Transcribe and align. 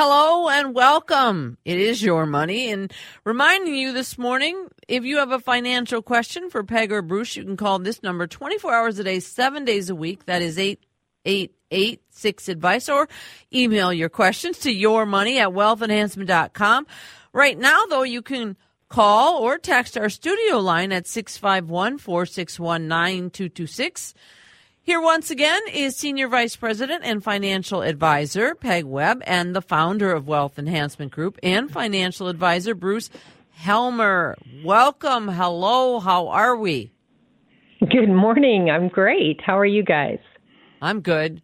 Hello 0.00 0.48
and 0.48 0.76
welcome. 0.76 1.58
It 1.64 1.76
is 1.76 2.00
your 2.00 2.24
money. 2.24 2.70
And 2.70 2.92
reminding 3.24 3.74
you 3.74 3.92
this 3.92 4.16
morning, 4.16 4.68
if 4.86 5.02
you 5.02 5.16
have 5.16 5.32
a 5.32 5.40
financial 5.40 6.02
question 6.02 6.50
for 6.50 6.62
Peg 6.62 6.92
or 6.92 7.02
Bruce, 7.02 7.34
you 7.34 7.42
can 7.42 7.56
call 7.56 7.80
this 7.80 8.00
number 8.00 8.28
24 8.28 8.72
hours 8.72 9.00
a 9.00 9.02
day, 9.02 9.18
seven 9.18 9.64
days 9.64 9.90
a 9.90 9.96
week. 9.96 10.26
That 10.26 10.40
is 10.40 10.56
8886 10.56 12.48
advice 12.48 12.88
or 12.88 13.08
email 13.52 13.92
your 13.92 14.08
questions 14.08 14.60
to 14.60 14.72
your 14.72 15.04
money 15.04 15.40
at 15.40 15.48
wealthenhancement.com. 15.48 16.86
Right 17.32 17.58
now, 17.58 17.86
though, 17.86 18.04
you 18.04 18.22
can 18.22 18.56
call 18.88 19.38
or 19.38 19.58
text 19.58 19.98
our 19.98 20.10
studio 20.10 20.60
line 20.60 20.92
at 20.92 21.08
651 21.08 21.98
461 21.98 22.86
9226. 22.86 24.14
Here 24.88 25.02
once 25.02 25.30
again 25.30 25.60
is 25.70 25.96
Senior 25.96 26.28
Vice 26.28 26.56
President 26.56 27.02
and 27.04 27.22
Financial 27.22 27.82
Advisor 27.82 28.54
Peg 28.54 28.86
Webb 28.86 29.22
and 29.26 29.54
the 29.54 29.60
founder 29.60 30.12
of 30.12 30.26
Wealth 30.26 30.58
Enhancement 30.58 31.12
Group 31.12 31.38
and 31.42 31.70
Financial 31.70 32.26
Advisor 32.26 32.74
Bruce 32.74 33.10
Helmer. 33.50 34.34
Welcome. 34.64 35.28
Hello. 35.28 36.00
How 36.00 36.28
are 36.28 36.56
we? 36.56 36.90
Good 37.80 38.08
morning. 38.08 38.70
I'm 38.70 38.88
great. 38.88 39.42
How 39.44 39.58
are 39.58 39.66
you 39.66 39.82
guys? 39.82 40.20
I'm 40.80 41.02
good. 41.02 41.42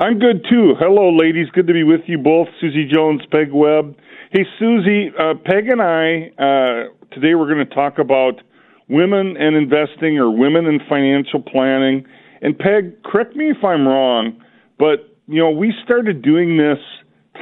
I'm 0.00 0.18
good 0.18 0.44
too. 0.50 0.74
Hello, 0.76 1.16
ladies. 1.16 1.46
Good 1.54 1.68
to 1.68 1.72
be 1.72 1.84
with 1.84 2.00
you 2.08 2.18
both. 2.18 2.48
Susie 2.60 2.90
Jones, 2.92 3.20
Peg 3.30 3.52
Webb. 3.52 3.94
Hey, 4.32 4.44
Susie, 4.58 5.10
uh, 5.16 5.34
Peg 5.44 5.68
and 5.68 5.80
I, 5.80 6.32
uh, 6.36 7.14
today 7.14 7.36
we're 7.36 7.54
going 7.54 7.64
to 7.64 7.74
talk 7.76 8.00
about 8.00 8.40
women 8.88 9.36
and 9.38 9.54
investing 9.54 10.18
or 10.18 10.36
women 10.36 10.66
in 10.66 10.80
financial 10.88 11.40
planning 11.40 12.04
and 12.44 12.56
Peg, 12.58 13.02
correct 13.02 13.34
me 13.34 13.50
if 13.50 13.64
I'm 13.64 13.88
wrong, 13.88 14.40
but 14.78 15.16
you 15.26 15.40
know, 15.40 15.50
we 15.50 15.72
started 15.82 16.20
doing 16.20 16.58
this 16.58 16.78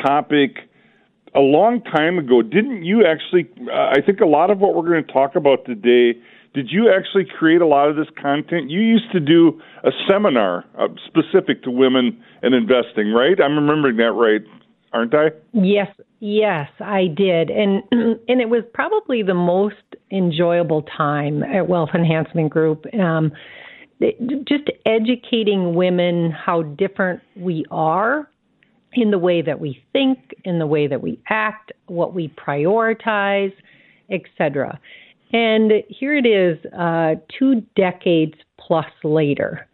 topic 0.07 0.59
a 1.35 1.41
long 1.41 1.83
time 1.83 2.19
ago. 2.19 2.41
Didn't 2.41 2.85
you 2.85 3.05
actually? 3.05 3.51
Uh, 3.69 3.91
I 3.91 4.01
think 4.05 4.21
a 4.21 4.27
lot 4.27 4.51
of 4.51 4.61
what 4.61 4.77
we're 4.77 4.89
going 4.89 5.05
to 5.05 5.13
talk 5.13 5.35
about 5.35 5.65
today. 5.67 6.19
Did 6.55 6.69
you 6.71 6.89
actually 6.89 7.25
create 7.25 7.63
a 7.63 7.67
lot 7.67 7.89
of 7.89 7.97
this 7.97 8.07
content? 8.21 8.71
You 8.71 8.81
used 8.81 9.11
to 9.13 9.19
do 9.19 9.61
a 9.83 9.91
seminar 10.09 10.65
uh, 10.79 10.89
specific 11.07 11.65
to 11.65 11.71
women 11.71 12.23
and 12.43 12.55
investing, 12.55 13.11
right? 13.13 13.41
I'm 13.43 13.57
remembering 13.57 13.97
that 13.97 14.13
right, 14.13 14.43
aren't 14.93 15.15
I? 15.15 15.31
Yes, 15.53 15.89
yes, 16.21 16.69
I 16.79 17.07
did, 17.09 17.51
and 17.51 17.83
and 17.91 18.41
it 18.41 18.51
was 18.51 18.63
probably 18.73 19.25
the 19.25 19.35
most 19.35 19.83
enjoyable 20.13 20.83
time 20.97 21.43
at 21.43 21.67
Wealth 21.67 21.91
Enhancement 21.93 22.51
Group. 22.51 22.85
Um, 22.95 23.33
just 24.47 24.71
educating 24.87 25.75
women 25.75 26.31
how 26.31 26.63
different 26.63 27.21
we 27.37 27.65
are 27.71 28.29
in 28.95 29.11
the 29.11 29.19
way 29.19 29.43
that 29.43 29.59
we 29.59 29.83
think, 29.93 30.19
in 30.45 30.59
the 30.59 30.67
way 30.67 30.87
that 30.87 31.01
we 31.01 31.21
act, 31.29 31.73
what 31.87 32.15
we 32.15 32.29
prioritize, 32.29 33.53
etc. 34.11 34.79
And 35.33 35.73
here 35.89 36.15
it 36.15 36.27
is, 36.27 36.59
uh, 36.73 37.15
two 37.39 37.63
decades 37.75 38.35
plus 38.59 38.87
later. 39.03 39.67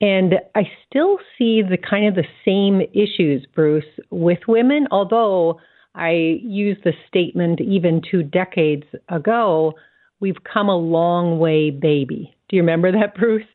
And 0.00 0.34
I 0.54 0.62
still 0.86 1.18
see 1.36 1.62
the 1.62 1.78
kind 1.78 2.06
of 2.06 2.14
the 2.14 2.24
same 2.44 2.82
issues, 2.94 3.46
Bruce, 3.54 3.84
with 4.10 4.40
women, 4.48 4.86
although 4.90 5.60
I 5.94 6.38
used 6.42 6.84
the 6.84 6.92
statement 7.08 7.60
even 7.60 8.00
two 8.10 8.22
decades 8.22 8.84
ago, 9.08 9.74
we've 10.20 10.42
come 10.44 10.68
a 10.68 10.76
long 10.76 11.38
way, 11.38 11.70
baby. 11.70 12.34
Do 12.48 12.56
you 12.56 12.62
remember 12.62 12.92
that, 12.92 13.14
Bruce? 13.18 13.46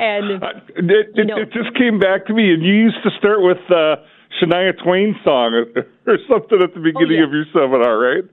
And 0.00 0.42
uh, 0.42 0.46
it, 0.76 1.12
it, 1.14 1.26
know, 1.26 1.36
it, 1.36 1.52
just 1.52 1.76
came 1.76 1.98
back 1.98 2.26
to 2.26 2.32
me. 2.32 2.54
And 2.54 2.64
you 2.64 2.72
used 2.72 3.02
to 3.04 3.10
start 3.18 3.42
with 3.42 3.58
uh, 3.68 3.96
Shania 4.40 4.72
Twain 4.82 5.14
song 5.22 5.52
or 6.06 6.16
something 6.26 6.62
at 6.62 6.72
the 6.72 6.80
beginning 6.80 7.20
oh, 7.20 7.20
yeah. 7.20 7.24
of 7.24 7.32
your 7.32 7.44
seminar, 7.52 7.98
right? 7.98 8.24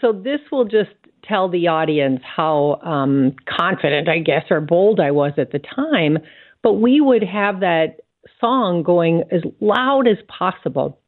So 0.00 0.12
this 0.12 0.38
will 0.52 0.64
just 0.64 0.94
tell 1.24 1.48
the 1.48 1.66
audience 1.66 2.20
how 2.24 2.78
um, 2.84 3.34
confident, 3.48 4.08
I 4.08 4.20
guess, 4.20 4.44
or 4.48 4.60
bold 4.60 5.00
I 5.00 5.10
was 5.10 5.32
at 5.38 5.50
the 5.50 5.58
time. 5.58 6.18
But 6.62 6.74
we 6.74 7.00
would 7.00 7.24
have 7.24 7.60
that 7.60 7.96
song 8.40 8.84
going 8.84 9.24
as 9.32 9.42
loud 9.60 10.06
as 10.06 10.18
possible. 10.28 11.00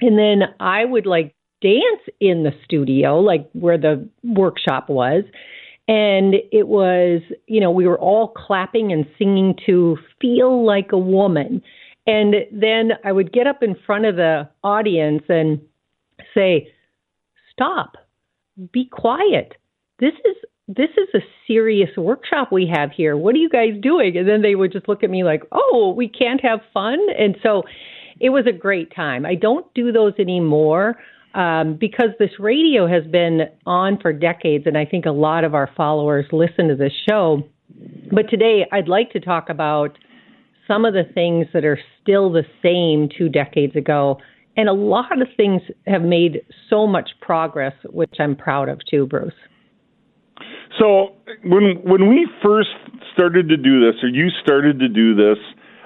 And 0.00 0.18
then 0.18 0.54
I 0.58 0.86
would 0.86 1.04
like 1.04 1.34
dance 1.60 2.02
in 2.18 2.44
the 2.44 2.52
studio, 2.64 3.20
like 3.20 3.50
where 3.52 3.76
the 3.76 4.08
workshop 4.22 4.88
was. 4.88 5.24
And 5.88 6.34
it 6.52 6.68
was, 6.68 7.22
you 7.46 7.60
know, 7.60 7.70
we 7.70 7.86
were 7.86 7.98
all 7.98 8.28
clapping 8.28 8.92
and 8.92 9.06
singing 9.18 9.54
to 9.66 9.96
Feel 10.20 10.64
Like 10.64 10.92
a 10.92 10.98
Woman. 10.98 11.62
And 12.06 12.34
then 12.52 12.92
I 13.04 13.12
would 13.12 13.32
get 13.32 13.46
up 13.46 13.62
in 13.62 13.74
front 13.86 14.04
of 14.04 14.16
the 14.16 14.48
audience 14.62 15.22
and 15.28 15.60
say, 16.34 16.68
Stop, 17.52 17.96
be 18.70 18.84
quiet. 18.84 19.54
This 19.98 20.14
is 20.24 20.36
this 20.68 20.90
is 20.98 21.08
a 21.14 21.24
serious 21.46 21.88
workshop 21.96 22.52
we 22.52 22.66
have 22.72 22.90
here. 22.92 23.16
What 23.16 23.34
are 23.34 23.38
you 23.38 23.48
guys 23.48 23.72
doing? 23.80 24.16
And 24.16 24.28
then 24.28 24.42
they 24.42 24.54
would 24.54 24.70
just 24.70 24.86
look 24.86 25.02
at 25.02 25.08
me 25.08 25.24
like, 25.24 25.42
oh, 25.50 25.94
we 25.96 26.08
can't 26.08 26.42
have 26.42 26.60
fun. 26.74 26.98
And 27.18 27.36
so 27.42 27.62
it 28.20 28.28
was 28.28 28.46
a 28.46 28.52
great 28.52 28.94
time. 28.94 29.24
I 29.24 29.34
don't 29.34 29.72
do 29.72 29.92
those 29.92 30.12
anymore 30.18 30.96
um, 31.38 31.76
because 31.78 32.08
this 32.18 32.32
radio 32.40 32.88
has 32.88 33.04
been 33.04 33.42
on 33.64 34.00
for 34.00 34.12
decades, 34.12 34.66
and 34.66 34.76
I 34.76 34.84
think 34.84 35.06
a 35.06 35.12
lot 35.12 35.44
of 35.44 35.54
our 35.54 35.70
followers 35.76 36.26
listen 36.32 36.66
to 36.66 36.74
this 36.74 36.92
show. 37.08 37.44
But 38.10 38.28
today, 38.28 38.66
I'd 38.72 38.88
like 38.88 39.12
to 39.12 39.20
talk 39.20 39.48
about 39.48 39.96
some 40.66 40.84
of 40.84 40.94
the 40.94 41.04
things 41.14 41.46
that 41.54 41.64
are 41.64 41.78
still 42.02 42.32
the 42.32 42.42
same 42.60 43.08
two 43.16 43.28
decades 43.28 43.76
ago. 43.76 44.18
And 44.56 44.68
a 44.68 44.72
lot 44.72 45.22
of 45.22 45.28
things 45.36 45.62
have 45.86 46.02
made 46.02 46.42
so 46.68 46.88
much 46.88 47.10
progress, 47.20 47.74
which 47.84 48.14
I'm 48.18 48.34
proud 48.34 48.68
of 48.68 48.80
too, 48.90 49.06
Bruce. 49.06 49.32
So 50.80 51.14
when 51.44 51.80
when 51.84 52.08
we 52.08 52.28
first 52.42 52.70
started 53.12 53.48
to 53.48 53.56
do 53.56 53.80
this, 53.80 54.02
or 54.02 54.08
you 54.08 54.28
started 54.42 54.80
to 54.80 54.88
do 54.88 55.14
this, 55.14 55.38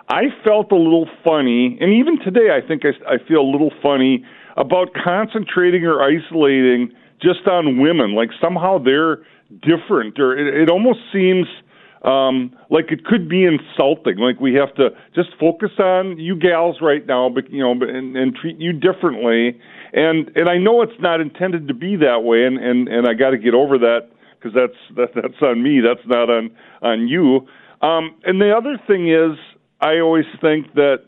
I 0.08 0.22
felt 0.44 0.72
a 0.72 0.76
little 0.76 1.08
funny, 1.22 1.76
and 1.78 1.92
even 1.92 2.18
today, 2.24 2.48
I 2.56 2.66
think 2.66 2.84
I, 2.86 3.14
I 3.14 3.28
feel 3.28 3.40
a 3.40 3.50
little 3.50 3.72
funny 3.82 4.24
about 4.56 4.88
concentrating 5.04 5.84
or 5.84 6.02
isolating 6.02 6.92
just 7.20 7.46
on 7.46 7.80
women. 7.80 8.14
Like 8.14 8.30
somehow 8.40 8.78
they're 8.78 9.18
different, 9.60 10.18
or 10.18 10.36
it, 10.36 10.62
it 10.62 10.70
almost 10.70 11.00
seems 11.12 11.46
um, 12.04 12.56
like 12.68 12.90
it 12.90 13.04
could 13.04 13.28
be 13.28 13.44
insulting. 13.44 14.18
Like 14.18 14.40
we 14.40 14.54
have 14.54 14.74
to 14.74 14.90
just 15.14 15.30
focus 15.38 15.70
on 15.78 16.18
you 16.18 16.36
gals 16.36 16.78
right 16.80 17.06
now, 17.06 17.28
but 17.28 17.50
you 17.50 17.60
know, 17.60 17.72
and, 17.72 18.16
and 18.16 18.34
treat 18.34 18.58
you 18.58 18.72
differently. 18.72 19.58
And 19.92 20.30
and 20.36 20.48
I 20.48 20.58
know 20.58 20.82
it's 20.82 21.00
not 21.00 21.20
intended 21.20 21.68
to 21.68 21.74
be 21.74 21.96
that 21.96 22.24
way, 22.24 22.44
and 22.44 22.58
and 22.58 22.88
and 22.88 23.06
I 23.06 23.14
got 23.14 23.30
to 23.30 23.38
get 23.38 23.54
over 23.54 23.78
that 23.78 24.08
because 24.38 24.54
that's 24.54 24.96
that, 24.96 25.22
that's 25.22 25.42
on 25.42 25.62
me. 25.62 25.80
That's 25.80 26.06
not 26.06 26.28
on 26.28 26.50
on 26.82 27.08
you. 27.08 27.46
Um, 27.86 28.14
and 28.24 28.40
the 28.40 28.52
other 28.56 28.80
thing 28.86 29.08
is, 29.10 29.38
I 29.80 29.98
always 29.98 30.24
think 30.40 30.74
that 30.74 31.04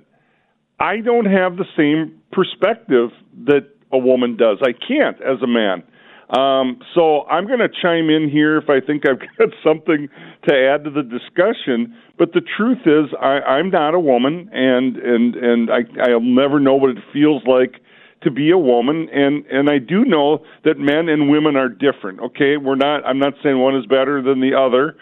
I 0.78 0.98
don't 0.98 1.26
have 1.26 1.56
the 1.56 1.66
same 1.76 2.20
perspective 2.34 3.10
that 3.46 3.68
a 3.92 3.98
woman 3.98 4.36
does. 4.36 4.58
I 4.62 4.72
can't 4.72 5.16
as 5.22 5.40
a 5.42 5.46
man. 5.46 5.84
Um, 6.30 6.80
so 6.94 7.24
I'm 7.26 7.46
going 7.46 7.60
to 7.60 7.68
chime 7.68 8.08
in 8.08 8.30
here 8.30 8.56
if 8.56 8.68
I 8.68 8.80
think 8.84 9.04
I've 9.06 9.20
got 9.38 9.50
something 9.62 10.08
to 10.48 10.54
add 10.54 10.84
to 10.84 10.90
the 10.90 11.02
discussion. 11.02 11.94
But 12.18 12.32
the 12.32 12.40
truth 12.56 12.78
is, 12.86 13.14
I, 13.20 13.40
I'm 13.40 13.70
not 13.70 13.94
a 13.94 14.00
woman, 14.00 14.48
and 14.52 14.96
and 14.96 15.36
and 15.36 15.70
I, 15.70 16.10
I'll 16.10 16.20
never 16.20 16.58
know 16.60 16.74
what 16.74 16.90
it 16.90 16.98
feels 17.12 17.42
like 17.46 17.80
to 18.22 18.30
be 18.30 18.50
a 18.50 18.58
woman. 18.58 19.08
And 19.12 19.44
and 19.46 19.68
I 19.68 19.78
do 19.78 20.04
know 20.04 20.44
that 20.64 20.78
men 20.78 21.08
and 21.08 21.28
women 21.28 21.56
are 21.56 21.68
different. 21.68 22.20
Okay, 22.20 22.56
we're 22.56 22.76
not. 22.76 23.04
I'm 23.06 23.18
not 23.18 23.34
saying 23.42 23.58
one 23.58 23.76
is 23.76 23.86
better 23.86 24.22
than 24.22 24.40
the 24.40 24.56
other, 24.56 24.96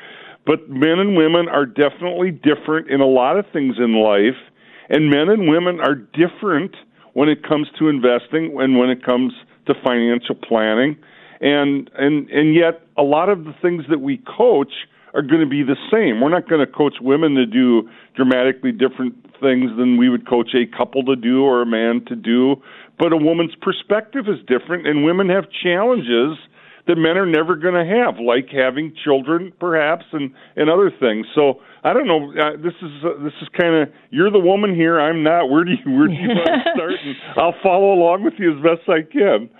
but 0.44 0.68
men 0.68 0.98
and 0.98 1.16
women 1.16 1.48
are 1.48 1.66
definitely 1.66 2.32
different 2.32 2.90
in 2.90 3.00
a 3.00 3.06
lot 3.06 3.38
of 3.38 3.46
things 3.52 3.76
in 3.78 3.94
life. 3.94 4.40
And 4.88 5.08
men 5.08 5.28
and 5.28 5.48
women 5.48 5.80
are 5.80 5.94
different 5.94 6.74
when 7.14 7.28
it 7.28 7.46
comes 7.46 7.68
to 7.78 7.88
investing 7.88 8.56
and 8.58 8.78
when 8.78 8.90
it 8.90 9.04
comes 9.04 9.32
to 9.66 9.74
financial 9.84 10.34
planning. 10.34 10.96
And 11.40 11.90
and 11.96 12.28
and 12.30 12.54
yet 12.54 12.82
a 12.96 13.02
lot 13.02 13.28
of 13.28 13.44
the 13.44 13.54
things 13.60 13.84
that 13.90 14.00
we 14.00 14.18
coach 14.18 14.72
are 15.14 15.22
going 15.22 15.40
to 15.40 15.46
be 15.46 15.62
the 15.62 15.76
same. 15.90 16.20
We're 16.20 16.30
not 16.30 16.48
going 16.48 16.64
to 16.64 16.72
coach 16.72 16.94
women 17.00 17.34
to 17.34 17.46
do 17.46 17.88
dramatically 18.16 18.72
different 18.72 19.14
things 19.40 19.70
than 19.76 19.98
we 19.98 20.08
would 20.08 20.26
coach 20.26 20.50
a 20.54 20.64
couple 20.74 21.04
to 21.04 21.16
do 21.16 21.42
or 21.42 21.62
a 21.62 21.66
man 21.66 22.04
to 22.06 22.16
do. 22.16 22.56
But 22.98 23.12
a 23.12 23.16
woman's 23.16 23.54
perspective 23.60 24.26
is 24.28 24.38
different, 24.46 24.86
and 24.86 25.04
women 25.04 25.28
have 25.28 25.44
challenges 25.50 26.38
that 26.86 26.96
men 26.96 27.18
are 27.18 27.26
never 27.26 27.56
going 27.56 27.74
to 27.74 27.84
have, 27.84 28.18
like 28.18 28.48
having 28.48 28.94
children, 29.04 29.52
perhaps, 29.60 30.04
and 30.12 30.32
and 30.56 30.70
other 30.70 30.90
things. 30.90 31.26
So 31.34 31.60
I 31.84 31.92
don't 31.92 32.06
know. 32.06 32.30
Uh, 32.30 32.56
this 32.56 32.74
is 32.80 33.04
uh, 33.04 33.22
this 33.22 33.32
is 33.42 33.48
kind 33.60 33.74
of 33.74 33.88
you're 34.10 34.30
the 34.30 34.38
woman 34.38 34.74
here. 34.74 35.00
I'm 35.00 35.22
not. 35.22 35.46
Where 35.46 35.64
do 35.64 35.72
you 35.72 35.92
where 35.92 36.06
do 36.06 36.14
you 36.14 36.28
want 36.28 36.64
to 36.64 36.70
start? 36.74 36.92
And 37.04 37.16
I'll 37.36 37.54
follow 37.62 37.92
along 37.92 38.24
with 38.24 38.34
you 38.38 38.56
as 38.56 38.62
best 38.62 38.88
I 38.88 39.02
can. 39.10 39.50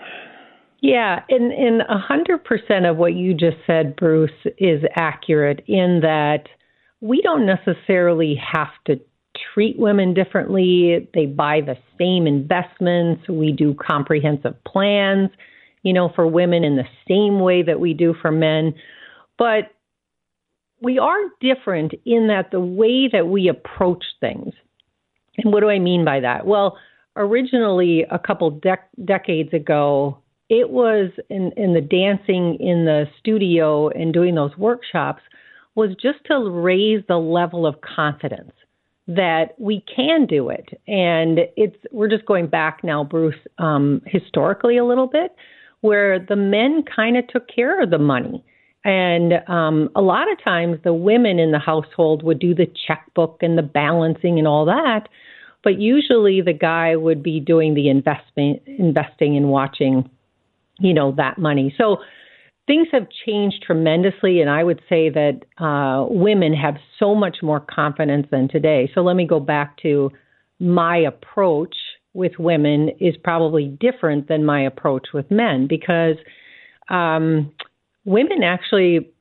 Yeah, 0.81 1.21
and 1.29 1.51
and 1.51 1.81
a 1.81 1.97
hundred 1.97 2.43
percent 2.45 2.85
of 2.85 2.97
what 2.97 3.13
you 3.13 3.33
just 3.33 3.57
said, 3.67 3.95
Bruce, 3.95 4.31
is 4.57 4.83
accurate 4.95 5.63
in 5.67 5.99
that 6.01 6.47
we 7.01 7.21
don't 7.21 7.45
necessarily 7.45 8.35
have 8.35 8.71
to 8.87 8.99
treat 9.53 9.77
women 9.77 10.13
differently. 10.13 11.09
They 11.13 11.25
buy 11.25 11.59
the 11.61 11.75
same 11.99 12.27
investments. 12.27 13.27
We 13.27 13.51
do 13.51 13.75
comprehensive 13.75 14.55
plans, 14.65 15.29
you 15.81 15.91
know, 15.91 16.11
for 16.15 16.25
women 16.27 16.63
in 16.63 16.77
the 16.77 16.87
same 17.07 17.39
way 17.39 17.63
that 17.63 17.79
we 17.79 17.93
do 17.93 18.13
for 18.21 18.31
men. 18.31 18.73
But 19.37 19.71
we 20.83 20.99
are 20.99 21.17
different 21.39 21.93
in 22.05 22.27
that 22.27 22.51
the 22.51 22.59
way 22.59 23.07
that 23.07 23.27
we 23.27 23.47
approach 23.47 24.03
things. 24.19 24.53
And 25.37 25.51
what 25.51 25.61
do 25.61 25.69
I 25.69 25.79
mean 25.79 26.05
by 26.05 26.19
that? 26.19 26.45
Well, 26.45 26.77
originally, 27.15 28.05
a 28.11 28.19
couple 28.19 28.51
dec- 28.51 28.77
decades 29.03 29.53
ago, 29.53 30.17
it 30.49 30.69
was 30.69 31.09
in, 31.29 31.51
in 31.57 31.73
the 31.73 31.81
dancing 31.81 32.57
in 32.59 32.85
the 32.85 33.05
studio 33.19 33.89
and 33.89 34.13
doing 34.13 34.35
those 34.35 34.55
workshops 34.57 35.23
was 35.75 35.91
just 35.99 36.19
to 36.25 36.37
raise 36.49 37.03
the 37.07 37.17
level 37.17 37.65
of 37.65 37.81
confidence 37.81 38.51
that 39.07 39.55
we 39.57 39.83
can 39.95 40.25
do 40.25 40.49
it. 40.49 40.79
And 40.87 41.39
it's 41.57 41.77
we're 41.91 42.09
just 42.09 42.25
going 42.25 42.47
back 42.47 42.83
now, 42.83 43.03
Bruce, 43.03 43.35
um, 43.57 44.01
historically 44.05 44.77
a 44.77 44.85
little 44.85 45.07
bit, 45.07 45.35
where 45.81 46.19
the 46.19 46.35
men 46.35 46.83
kind 46.83 47.17
of 47.17 47.27
took 47.27 47.47
care 47.47 47.81
of 47.81 47.89
the 47.89 47.97
money. 47.97 48.43
And 48.83 49.33
um, 49.47 49.89
a 49.95 50.01
lot 50.01 50.31
of 50.31 50.43
times 50.43 50.79
the 50.83 50.93
women 50.93 51.39
in 51.39 51.51
the 51.51 51.59
household 51.59 52.23
would 52.23 52.39
do 52.39 52.53
the 52.53 52.67
checkbook 52.87 53.37
and 53.41 53.57
the 53.57 53.63
balancing 53.63 54.37
and 54.39 54.47
all 54.47 54.65
that. 54.65 55.07
But 55.63 55.79
usually 55.79 56.41
the 56.41 56.53
guy 56.53 56.95
would 56.97 57.23
be 57.23 57.39
doing 57.39 57.73
the 57.73 57.89
investment, 57.89 58.61
investing 58.65 59.37
and 59.37 59.49
watching, 59.49 60.09
you 60.79 60.93
know, 60.93 61.13
that 61.15 61.37
money. 61.37 61.73
So 61.77 61.97
things 62.67 62.87
have 62.91 63.07
changed 63.25 63.63
tremendously, 63.65 64.41
and 64.41 64.49
I 64.49 64.63
would 64.63 64.81
say 64.89 65.09
that 65.09 65.41
uh, 65.57 66.05
women 66.09 66.53
have 66.53 66.75
so 66.99 67.15
much 67.15 67.37
more 67.41 67.61
confidence 67.61 68.27
than 68.31 68.49
today. 68.49 68.91
So 68.93 69.01
let 69.01 69.15
me 69.15 69.25
go 69.25 69.39
back 69.39 69.77
to 69.83 70.11
my 70.59 70.97
approach 70.97 71.75
with 72.13 72.33
women 72.37 72.89
is 72.99 73.15
probably 73.23 73.67
different 73.79 74.27
than 74.27 74.45
my 74.45 74.61
approach 74.65 75.07
with 75.13 75.29
men 75.31 75.67
because 75.67 76.15
um, 76.89 77.51
women 78.05 78.43
actually, 78.43 79.11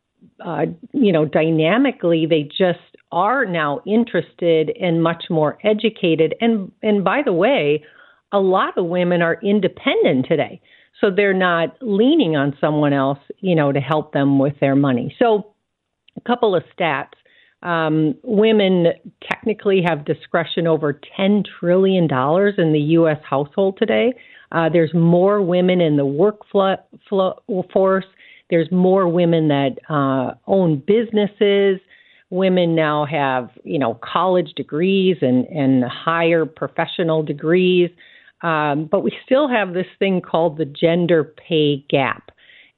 uh, 0.44 0.66
you 0.92 1.12
know, 1.12 1.24
dynamically 1.24 2.26
they 2.26 2.42
just 2.42 2.78
are 3.10 3.44
now 3.44 3.80
interested 3.86 4.70
and 4.80 5.02
much 5.02 5.24
more 5.30 5.58
educated. 5.64 6.34
And 6.40 6.72
and 6.82 7.04
by 7.04 7.22
the 7.24 7.32
way, 7.32 7.84
a 8.32 8.40
lot 8.40 8.78
of 8.78 8.86
women 8.86 9.22
are 9.22 9.38
independent 9.42 10.26
today 10.26 10.60
so 11.02 11.10
they're 11.10 11.34
not 11.34 11.76
leaning 11.80 12.36
on 12.36 12.56
someone 12.60 12.92
else, 12.92 13.18
you 13.40 13.54
know, 13.54 13.72
to 13.72 13.80
help 13.80 14.12
them 14.12 14.38
with 14.38 14.54
their 14.60 14.76
money. 14.76 15.14
So, 15.18 15.54
a 16.16 16.20
couple 16.20 16.54
of 16.54 16.62
stats. 16.78 17.12
Um, 17.62 18.16
women 18.24 18.86
technically 19.22 19.82
have 19.86 20.04
discretion 20.04 20.66
over 20.66 21.00
$10 21.18 21.44
trillion 21.60 22.04
in 22.04 22.72
the 22.72 22.84
U.S. 22.96 23.18
household 23.28 23.78
today. 23.78 24.14
Uh, 24.50 24.68
there's 24.68 24.92
more 24.92 25.40
women 25.40 25.80
in 25.80 25.96
the 25.96 26.04
workforce. 26.04 26.80
There's 28.52 28.70
more 28.70 29.08
women 29.08 29.48
that 29.48 29.78
uh, 29.88 30.34
own 30.46 30.82
businesses. 30.86 31.80
Women 32.28 32.74
now 32.74 33.06
have, 33.06 33.48
you 33.64 33.78
know, 33.78 33.98
college 34.04 34.52
degrees 34.54 35.16
and, 35.22 35.46
and 35.46 35.82
higher 35.84 36.44
professional 36.44 37.22
degrees. 37.22 37.88
Um, 38.42 38.90
but 38.92 39.00
we 39.00 39.12
still 39.24 39.48
have 39.48 39.72
this 39.72 39.86
thing 39.98 40.20
called 40.20 40.58
the 40.58 40.66
gender 40.66 41.24
pay 41.24 41.82
gap. 41.88 42.30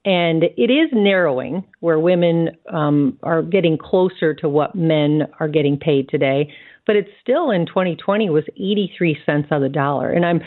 And 0.05 0.45
it 0.45 0.71
is 0.71 0.91
narrowing 0.93 1.65
where 1.81 1.99
women 1.99 2.51
um, 2.73 3.19
are 3.25 3.43
getting 3.43 3.77
closer 3.77 4.33
to 4.33 4.49
what 4.49 4.77
men 4.77 5.23
are 5.41 5.49
getting 5.49 5.77
paid 5.77 6.09
today. 6.09 6.55
But 6.87 6.95
it's 6.95 7.11
still 7.21 7.51
in 7.51 7.67
2020 7.67 8.31
was 8.31 8.45
83 8.55 9.19
cents 9.27 9.49
on 9.51 9.61
the 9.61 9.69
dollar. 9.69 10.13
And 10.13 10.25
I'm, 10.25 10.41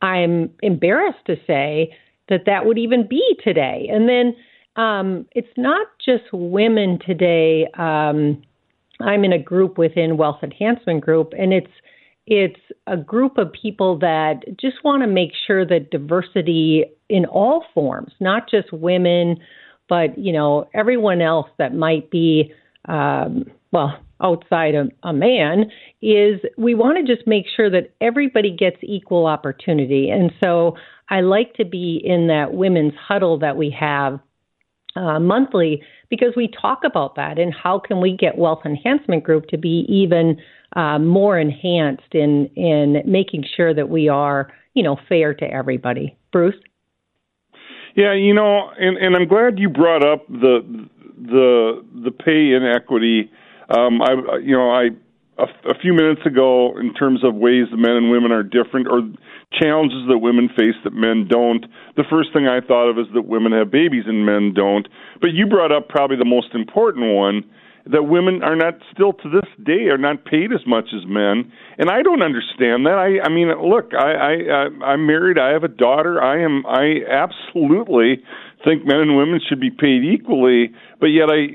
I'm 0.00 0.48
embarrassed 0.62 1.26
to 1.26 1.36
say 1.46 1.94
that 2.30 2.46
that 2.46 2.64
would 2.64 2.78
even 2.78 3.06
be 3.06 3.22
today. 3.44 3.86
And 3.92 4.08
then 4.08 4.34
um, 4.76 5.26
it's 5.32 5.48
not 5.56 5.86
just 6.04 6.24
women 6.32 6.98
today. 7.04 7.66
Um, 7.76 8.42
I'm 9.00 9.24
in 9.24 9.32
a 9.32 9.38
group 9.38 9.78
within 9.78 10.16
Wealth 10.16 10.42
Enhancement 10.42 11.00
Group, 11.02 11.32
and 11.38 11.52
it's 11.52 11.70
it's 12.26 12.60
a 12.86 12.96
group 12.96 13.38
of 13.38 13.52
people 13.52 13.98
that 13.98 14.44
just 14.60 14.84
want 14.84 15.02
to 15.02 15.08
make 15.08 15.32
sure 15.46 15.66
that 15.66 15.90
diversity 15.90 16.84
in 17.08 17.24
all 17.24 17.64
forms, 17.74 18.12
not 18.20 18.48
just 18.48 18.72
women, 18.72 19.38
but 19.88 20.16
you 20.16 20.32
know 20.32 20.68
everyone 20.74 21.20
else 21.20 21.48
that 21.58 21.74
might 21.74 22.10
be 22.10 22.52
um, 22.88 23.44
well 23.72 23.98
outside 24.22 24.74
a, 24.74 24.86
a 25.02 25.12
man, 25.12 25.70
is 26.02 26.40
we 26.58 26.74
want 26.74 26.98
to 27.04 27.14
just 27.14 27.26
make 27.26 27.46
sure 27.56 27.70
that 27.70 27.94
everybody 28.00 28.54
gets 28.54 28.76
equal 28.82 29.26
opportunity. 29.26 30.10
And 30.10 30.30
so 30.42 30.76
I 31.08 31.22
like 31.22 31.54
to 31.54 31.64
be 31.64 32.00
in 32.04 32.28
that 32.28 32.52
women's 32.52 32.92
huddle 32.94 33.38
that 33.38 33.56
we 33.56 33.74
have 33.78 34.20
uh, 35.00 35.18
monthly 35.18 35.82
because 36.10 36.34
we 36.36 36.48
talk 36.48 36.80
about 36.84 37.14
that 37.16 37.38
and 37.38 37.54
how 37.54 37.78
can 37.78 38.00
we 38.00 38.16
get 38.16 38.36
Wealth 38.36 38.60
Enhancement 38.64 39.24
Group 39.24 39.46
to 39.48 39.56
be 39.56 39.86
even 39.88 40.36
uh, 40.76 40.98
more 40.98 41.38
enhanced 41.38 42.12
in 42.14 42.46
in 42.54 43.02
making 43.06 43.44
sure 43.56 43.74
that 43.74 43.88
we 43.88 44.08
are 44.08 44.52
you 44.74 44.82
know 44.82 44.96
fair 45.08 45.34
to 45.34 45.44
everybody. 45.44 46.16
Bruce. 46.32 46.54
Yeah, 47.96 48.14
you 48.14 48.32
know, 48.32 48.70
and, 48.78 48.96
and 48.98 49.16
I'm 49.16 49.26
glad 49.26 49.58
you 49.58 49.68
brought 49.68 50.04
up 50.04 50.28
the 50.28 50.88
the 51.16 51.84
the 52.04 52.10
pay 52.10 52.52
inequity. 52.52 53.30
Um, 53.68 54.00
I 54.02 54.38
you 54.42 54.52
know 54.52 54.70
I 54.70 54.90
a, 55.40 55.70
a 55.70 55.74
few 55.80 55.92
minutes 55.92 56.22
ago 56.26 56.76
in 56.78 56.94
terms 56.94 57.24
of 57.24 57.34
ways 57.34 57.66
that 57.70 57.76
men 57.76 57.96
and 57.96 58.10
women 58.10 58.32
are 58.32 58.42
different 58.42 58.86
or 58.88 59.00
challenges 59.60 60.06
that 60.08 60.18
women 60.18 60.48
face 60.48 60.76
that 60.84 60.92
men 60.92 61.26
don't. 61.28 61.66
The 61.96 62.04
first 62.08 62.32
thing 62.32 62.46
I 62.46 62.60
thought 62.60 62.88
of 62.88 62.98
is 62.98 63.06
that 63.14 63.26
women 63.26 63.52
have 63.52 63.70
babies 63.70 64.04
and 64.06 64.24
men 64.24 64.54
don't. 64.54 64.86
But 65.20 65.32
you 65.32 65.46
brought 65.46 65.72
up 65.72 65.88
probably 65.88 66.16
the 66.16 66.24
most 66.28 66.54
important 66.54 67.14
one 67.14 67.44
that 67.86 68.04
women 68.04 68.42
are 68.42 68.56
not 68.56 68.74
still 68.92 69.12
to 69.12 69.28
this 69.30 69.48
day 69.64 69.88
are 69.88 69.98
not 69.98 70.24
paid 70.24 70.52
as 70.52 70.60
much 70.66 70.92
as 70.94 71.06
men. 71.06 71.50
And 71.78 71.88
i 71.88 72.02
don't 72.02 72.22
understand 72.22 72.84
that. 72.86 73.00
I 73.00 73.24
i 73.24 73.32
mean 73.32 73.48
look 73.48 73.92
i 73.94 74.12
i 74.12 74.84
i'm 74.84 75.06
married. 75.06 75.38
I 75.38 75.50
have 75.50 75.64
a 75.64 75.68
daughter. 75.68 76.22
I 76.22 76.42
am 76.42 76.64
i 76.66 77.00
absolutely 77.08 78.22
think 78.64 78.84
men 78.84 78.98
and 78.98 79.16
women 79.16 79.40
should 79.48 79.60
be 79.60 79.70
paid 79.70 80.04
equally. 80.04 80.70
But 81.00 81.06
yet 81.06 81.30
i 81.32 81.48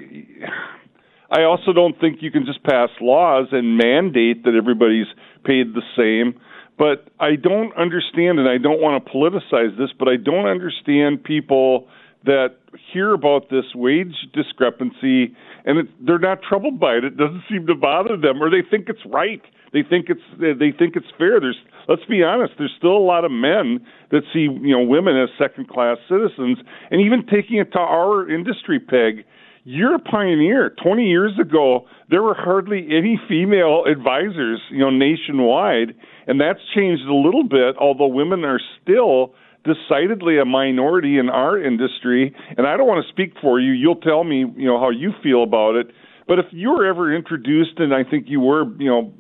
i 1.36 1.44
also 1.44 1.74
don't 1.74 2.00
think 2.00 2.22
you 2.22 2.32
can 2.32 2.46
just 2.46 2.64
pass 2.64 2.90
laws 3.02 3.48
and 3.52 3.78
mandate 3.78 4.44
that 4.44 4.56
everybody's 4.56 5.08
paid 5.44 5.74
the 5.74 5.84
same 5.98 6.40
but 6.78 7.08
i 7.20 7.36
don't 7.36 7.76
understand 7.78 8.40
and 8.40 8.48
i 8.48 8.58
don't 8.58 8.82
want 8.82 9.04
to 9.04 9.12
politicize 9.12 9.78
this 9.78 9.90
but 9.98 10.08
i 10.08 10.16
don't 10.16 10.48
understand 10.48 11.24
people 11.24 11.88
that 12.24 12.57
hear 12.92 13.14
about 13.14 13.50
this 13.50 13.66
wage 13.76 14.16
discrepancy 14.33 15.36
and 15.66 15.80
it, 15.80 15.88
they're 16.06 16.19
not 16.19 16.40
troubled 16.48 16.80
by 16.80 16.94
it. 16.94 17.04
It 17.04 17.18
doesn't 17.18 17.44
seem 17.50 17.68
to 17.68 17.76
bother 17.76 18.16
them, 18.16 18.42
or 18.42 18.50
they 18.50 18.62
think 18.69 18.88
it's 18.88 19.04
right. 19.12 19.42
They 19.74 19.81
think 19.81 20.07
it's 20.09 20.21
they 20.40 20.71
think 20.78 20.95
it's 20.95 21.09
fair. 21.18 21.40
There's 21.40 21.57
let's 21.90 22.06
be 22.06 22.24
honest. 22.24 22.54
There's 22.57 22.74
still 22.78 22.95
a 22.95 23.04
lot 23.04 23.26
of 23.26 23.31
men 23.31 23.86
that 24.12 24.21
see 24.31 24.48
you 24.48 24.78
know 24.78 24.83
women 24.83 25.18
as 25.18 25.30
second 25.38 25.68
class 25.68 25.98
citizens, 26.07 26.59
and 26.92 27.02
even 27.02 27.26
taking 27.26 27.57
it 27.57 27.74
to 27.74 27.80
our 27.80 28.30
industry, 28.30 28.80
peg. 28.80 29.26
You're 29.68 29.95
a 29.95 30.00
pioneer. 30.00 30.76
20 30.84 31.10
years 31.10 31.31
ago, 31.42 31.88
there 32.12 32.22
were 32.22 32.36
hardly 32.36 32.86
any 32.92 33.19
female 33.28 33.86
advisors, 33.92 34.62
you 34.69 34.78
know, 34.78 34.92
nationwide, 34.92 35.95
and 36.28 36.40
that's 36.40 36.60
changed 36.76 37.02
a 37.10 37.14
little 37.16 37.44
bit. 37.44 37.76
Although 37.80 38.07
women 38.07 38.45
are 38.45 38.62
still 38.80 39.34
decidedly 39.64 40.38
a 40.38 40.45
minority 40.45 41.18
in 41.18 41.30
our 41.30 41.60
industry, 41.60 42.36
and 42.56 42.68
I 42.68 42.78
don't 42.78 42.86
want 42.86 43.04
to 43.04 43.12
speak 43.12 43.34
for 43.42 43.60
you. 43.60 43.72
You'll 43.72 43.95
tell 43.95 44.24
me, 44.24 44.45
you 44.56 44.68
know, 44.68 44.80
how 44.80 44.92
you 44.92 45.14
feel 45.24 45.42
about 45.42 45.74
it. 45.76 45.88
But 46.28 46.38
if 46.38 46.45
you 46.52 46.69
were 46.69 46.86
ever 46.86 47.16
introduced, 47.16 47.80
and 47.80 47.92
I 47.92 48.04
think 48.04 48.26
you 48.28 48.42
were, 48.42 48.66
you 48.78 48.90
know, 48.90 49.14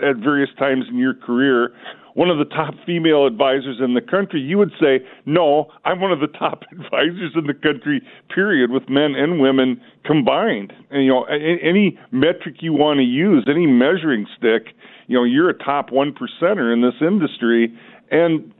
at 0.00 0.16
various 0.16 0.48
times 0.58 0.86
in 0.90 0.96
your 0.96 1.12
career, 1.12 1.74
one 2.14 2.28
of 2.30 2.38
the 2.38 2.44
top 2.44 2.74
female 2.84 3.26
advisors 3.26 3.78
in 3.82 3.94
the 3.94 4.00
country, 4.00 4.40
you 4.40 4.58
would 4.58 4.72
say, 4.80 5.00
"No, 5.26 5.70
I'm 5.84 6.00
one 6.00 6.12
of 6.12 6.20
the 6.20 6.26
top 6.26 6.64
advisors 6.72 7.32
in 7.34 7.46
the 7.46 7.54
country." 7.54 8.02
Period, 8.34 8.70
with 8.70 8.88
men 8.88 9.14
and 9.14 9.40
women 9.40 9.80
combined. 10.04 10.72
And 10.90 11.04
you 11.04 11.10
know, 11.10 11.24
any 11.24 11.98
metric 12.10 12.56
you 12.60 12.72
want 12.72 12.98
to 12.98 13.04
use, 13.04 13.46
any 13.48 13.66
measuring 13.66 14.26
stick, 14.36 14.74
you 15.06 15.16
know, 15.16 15.24
you're 15.24 15.50
a 15.50 15.58
top 15.58 15.90
one 15.90 16.12
percenter 16.12 16.72
in 16.72 16.82
this 16.82 16.94
industry. 17.00 17.76
And 18.10 18.52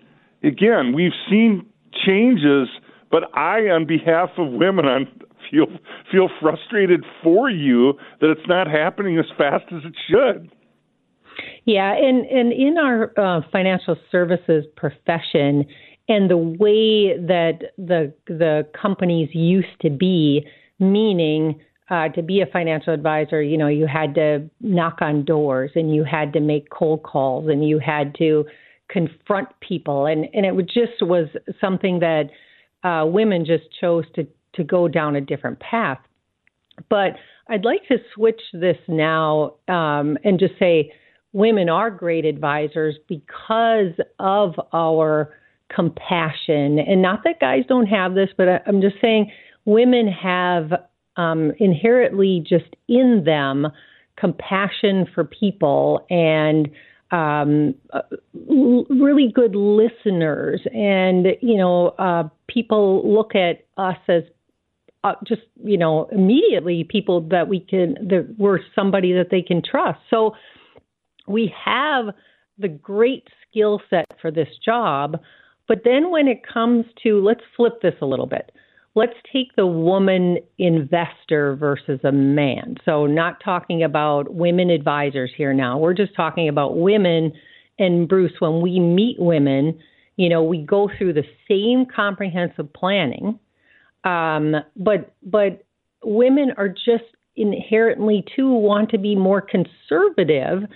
again, 0.43 0.93
we've 0.93 1.13
seen 1.29 1.67
changes, 2.07 2.69
but 3.11 3.25
I, 3.37 3.69
on 3.69 3.87
behalf 3.87 4.31
of 4.37 4.53
women, 4.53 4.87
I 4.87 5.05
feel 5.51 5.67
feel 6.11 6.29
frustrated 6.41 7.05
for 7.23 7.51
you 7.51 7.95
that 8.21 8.31
it's 8.31 8.49
not 8.49 8.67
happening 8.69 9.19
as 9.19 9.27
fast 9.37 9.65
as 9.73 9.83
it 9.85 9.95
should. 10.09 10.51
Yeah, 11.65 11.95
and 11.95 12.27
and 12.27 12.53
in 12.53 12.77
our 12.79 13.13
uh, 13.19 13.41
financial 13.53 13.97
services 14.11 14.65
profession, 14.77 15.67
and 16.09 16.31
the 16.31 16.37
way 16.37 17.17
that 17.17 17.73
the 17.79 18.13
the 18.27 18.67
companies 18.81 19.29
used 19.33 19.81
to 19.83 19.91
be, 19.91 20.47
meaning 20.79 21.61
uh, 21.91 22.09
to 22.11 22.23
be 22.23 22.41
a 22.41 22.47
financial 22.47 22.95
advisor, 22.95 23.43
you 23.43 23.59
know, 23.59 23.67
you 23.67 23.87
had 23.87 24.15
to 24.15 24.49
knock 24.61 24.99
on 25.01 25.25
doors 25.25 25.73
and 25.75 25.95
you 25.95 26.05
had 26.05 26.33
to 26.33 26.41
make 26.41 26.71
cold 26.71 27.03
calls 27.03 27.49
and 27.49 27.67
you 27.67 27.79
had 27.79 28.15
to 28.17 28.45
confront 28.89 29.49
people, 29.61 30.07
and 30.07 30.27
and 30.33 30.47
it 30.47 30.67
just 30.67 31.03
was 31.03 31.29
something 31.61 32.01
that 32.01 32.31
uh, 32.83 33.05
women 33.07 33.45
just 33.45 33.65
chose 33.81 34.05
to 34.15 34.27
to 34.55 34.65
go 34.65 34.89
down 34.89 35.17
a 35.17 35.21
different 35.21 35.61
path. 35.61 35.99
But 36.89 37.17
I'd 37.49 37.65
like 37.65 37.87
to 37.89 37.99
switch 38.15 38.41
this 38.53 38.79
now 38.89 39.55
um, 39.69 40.17
and 40.25 40.39
just 40.39 40.55
say 40.59 40.93
women 41.33 41.69
are 41.69 41.91
great 41.91 42.25
advisors 42.25 42.97
because 43.09 43.93
of 44.19 44.55
our 44.73 45.35
compassion. 45.75 46.79
And 46.79 47.01
not 47.01 47.21
that 47.25 47.41
guys 47.41 47.65
don't 47.69 47.87
have 47.87 48.15
this, 48.15 48.31
but 48.37 48.49
I, 48.49 48.61
I'm 48.67 48.81
just 48.81 48.97
saying 49.01 49.31
women 49.65 50.09
have 50.09 50.73
um, 51.17 51.53
inherently 51.59 52.45
just 52.47 52.75
in 52.89 53.23
them 53.25 53.69
compassion 54.17 55.07
for 55.15 55.25
people 55.25 56.07
and 56.11 56.69
um, 57.11 57.75
uh, 57.93 58.03
really 58.49 59.33
good 59.33 59.55
listeners. 59.57 60.61
And, 60.73 61.27
you 61.41 61.57
know, 61.57 61.89
uh, 61.99 62.29
people 62.47 63.03
look 63.13 63.35
at 63.35 63.65
us 63.77 63.97
as 64.09 64.23
uh, 65.03 65.15
just, 65.27 65.43
you 65.65 65.79
know, 65.79 66.09
immediately 66.13 66.85
people 66.85 67.23
that 67.31 67.49
we 67.49 67.61
can, 67.61 67.95
that 68.09 68.35
we're 68.39 68.61
somebody 68.75 69.13
that 69.15 69.29
they 69.31 69.43
can 69.43 69.63
trust. 69.63 69.99
So 70.11 70.35
we 71.31 71.53
have 71.65 72.07
the 72.59 72.69
great 72.69 73.27
skill 73.49 73.81
set 73.89 74.07
for 74.21 74.31
this 74.31 74.49
job. 74.65 75.19
But 75.67 75.83
then 75.85 76.11
when 76.11 76.29
it 76.29 76.43
comes 76.47 76.85
to, 77.03 77.23
let's 77.25 77.43
flip 77.57 77.81
this 77.83 77.95
a 78.03 78.07
little 78.07 78.27
bit. 78.27 78.53
Let's 78.97 79.15
take 79.33 79.55
the 79.57 79.67
woman 79.67 80.39
investor 80.59 81.55
versus 81.55 82.01
a 82.03 82.11
man. 82.11 82.75
So, 82.85 83.07
not 83.07 83.37
talking 83.45 83.85
about 83.85 84.35
women 84.35 84.69
advisors 84.69 85.31
here 85.37 85.55
now. 85.55 85.79
We're 85.79 85.95
just 85.95 86.15
talking 86.17 86.49
about 86.49 86.77
women. 86.77 87.33
And 87.79 88.09
Bruce, 88.09 88.33
when 88.41 88.61
we 88.61 88.81
meet 88.81 89.17
women, 89.21 89.79
you 90.17 90.29
know, 90.29 90.43
we 90.43 90.59
go 90.59 90.91
through 90.99 91.13
the 91.13 91.25
same 91.49 91.87
comprehensive 91.87 92.73
planning, 92.73 93.39
um, 94.03 94.57
but 94.77 95.15
but 95.23 95.65
women 96.03 96.53
are 96.57 96.69
just 96.69 97.05
inherently 97.37 98.25
too 98.35 98.53
want 98.53 98.91
to 98.91 98.99
be 98.99 99.15
more 99.15 99.41
conservative 99.41 100.69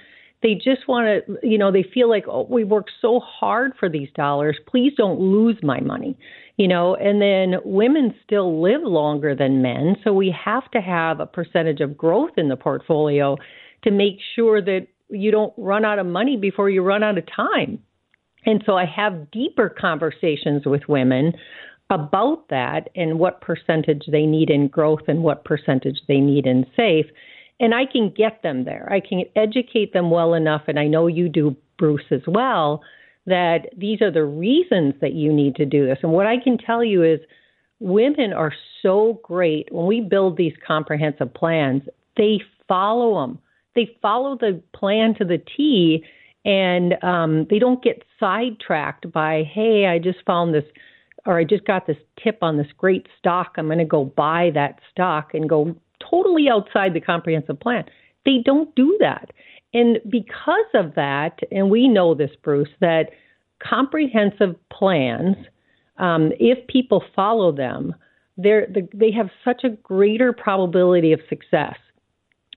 they 0.45 0.55
just 0.55 0.87
want 0.87 1.27
to, 1.27 1.39
you 1.43 1.57
know, 1.57 1.73
they 1.73 1.83
feel 1.95 2.09
like, 2.09 2.27
oh, 2.29 2.47
we 2.51 2.65
worked 2.65 2.91
so 3.01 3.19
hard 3.19 3.73
for 3.81 3.89
these 3.89 4.11
dollars. 4.15 4.59
Please 4.69 4.93
don't 4.95 5.19
lose 5.19 5.57
my 5.63 5.81
money, 5.81 6.19
you 6.59 6.69
know. 6.69 6.95
And 6.97 7.21
then 7.21 7.61
women 7.65 8.15
still 8.23 8.63
live 8.63 8.83
longer 8.83 9.35
than 9.35 9.63
men, 9.63 9.97
so 10.05 10.13
we 10.13 10.33
have 10.45 10.71
to 10.73 10.83
have 10.83 11.19
a 11.19 11.27
percentage 11.27 11.81
of 11.81 11.97
growth 11.97 12.33
in 12.37 12.51
the 12.51 12.57
portfolio 12.57 13.39
to 13.85 13.91
make 13.91 14.19
sure 14.37 14.61
that 14.61 14.87
you 15.09 15.31
don't 15.31 15.55
run 15.57 15.83
out 15.87 15.99
of 15.99 16.05
money 16.05 16.37
before 16.37 16.69
you 16.69 16.83
run 16.83 17.03
out 17.03 17.17
of 17.17 17.25
time. 17.35 17.79
And 18.45 18.63
so 18.67 18.77
I 18.77 18.85
have 18.85 19.31
deeper 19.31 19.71
conversations 19.71 20.67
with 20.67 20.83
women 20.91 21.33
about 21.89 22.51
that 22.51 22.91
and 22.95 23.19
what 23.19 23.41
percentage 23.41 24.03
they 24.13 24.27
need 24.27 24.51
in 24.51 24.69
growth 24.69 25.09
and 25.09 25.23
what 25.23 25.45
percentage 25.47 26.01
they 26.07 26.19
need 26.19 26.47
in 26.47 26.67
safe 26.77 27.07
and 27.61 27.75
I 27.75 27.87
can 27.87 28.13
get 28.17 28.43
them 28.43 28.65
there. 28.65 28.89
I 28.91 29.01
can 29.01 29.25
educate 29.37 29.93
them 29.93 30.11
well 30.11 30.35
enough, 30.35 30.63
and 30.67 30.79
I 30.79 30.87
know 30.87 31.07
you 31.07 31.29
do, 31.29 31.57
Bruce, 31.79 32.05
as 32.11 32.23
well, 32.27 32.83
that 33.27 33.69
these 33.77 34.03
are 34.03 34.11
the 34.11 34.25
reasons 34.25 34.95
that 35.01 35.13
you 35.13 35.33
need 35.33 35.57
to 35.57 35.65
do 35.65 35.87
this. 35.87 35.99
And 36.03 36.13
what 36.13 36.27
I 36.27 36.37
can 36.39 36.59
tell 36.59 36.85
you 36.85 37.03
is 37.03 37.21
women 37.81 38.33
are 38.33 38.53
so 38.83 39.21
great 39.23 39.69
when 39.73 39.87
we 39.87 40.01
build 40.01 40.37
these 40.37 40.53
comprehensive 40.67 41.33
plans, 41.33 41.83
they 42.17 42.41
follow 42.69 43.21
them. 43.21 43.39
They 43.75 43.97
follow 44.03 44.37
the 44.37 44.63
plan 44.75 45.15
to 45.17 45.25
the 45.25 45.39
T, 45.57 46.05
and 46.45 47.03
um, 47.03 47.47
they 47.51 47.59
don't 47.59 47.83
get 47.83 48.03
sidetracked 48.21 49.11
by, 49.11 49.45
hey, 49.53 49.87
I 49.87 49.99
just 49.99 50.19
found 50.27 50.55
this 50.55 50.65
or 51.27 51.39
I 51.39 51.45
just 51.45 51.65
got 51.65 51.87
this 51.87 51.97
tip 52.23 52.39
on 52.43 52.57
this 52.57 52.67
great 52.77 53.07
stock. 53.19 53.55
I'm 53.57 53.67
going 53.67 53.79
to 53.79 53.85
go 53.85 54.05
buy 54.05 54.51
that 54.55 54.81
stock 54.91 55.33
and 55.33 55.49
go 55.49 55.75
totally 56.11 56.49
outside 56.49 56.95
the 56.95 57.01
comprehensive 57.01 57.59
plan. 57.61 57.85
They 58.25 58.39
don't 58.45 58.75
do 58.75 58.97
that. 59.01 59.31
And 59.73 59.99
because 60.09 60.67
of 60.75 60.95
that, 60.95 61.41
and 61.51 61.71
we 61.71 61.89
know 61.89 62.15
this, 62.15 62.31
Bruce, 62.43 62.69
that 62.81 63.11
comprehensive 63.63 64.57
plans, 64.71 65.37
um, 65.99 66.33
if 66.39 66.65
people 66.69 67.03
follow 67.15 67.53
them, 67.53 67.95
they're, 68.37 68.67
they 68.93 69.11
have 69.13 69.31
such 69.45 69.65
a 69.65 69.71
greater 69.71 70.33
probability 70.33 71.13
of 71.13 71.21
success 71.29 71.77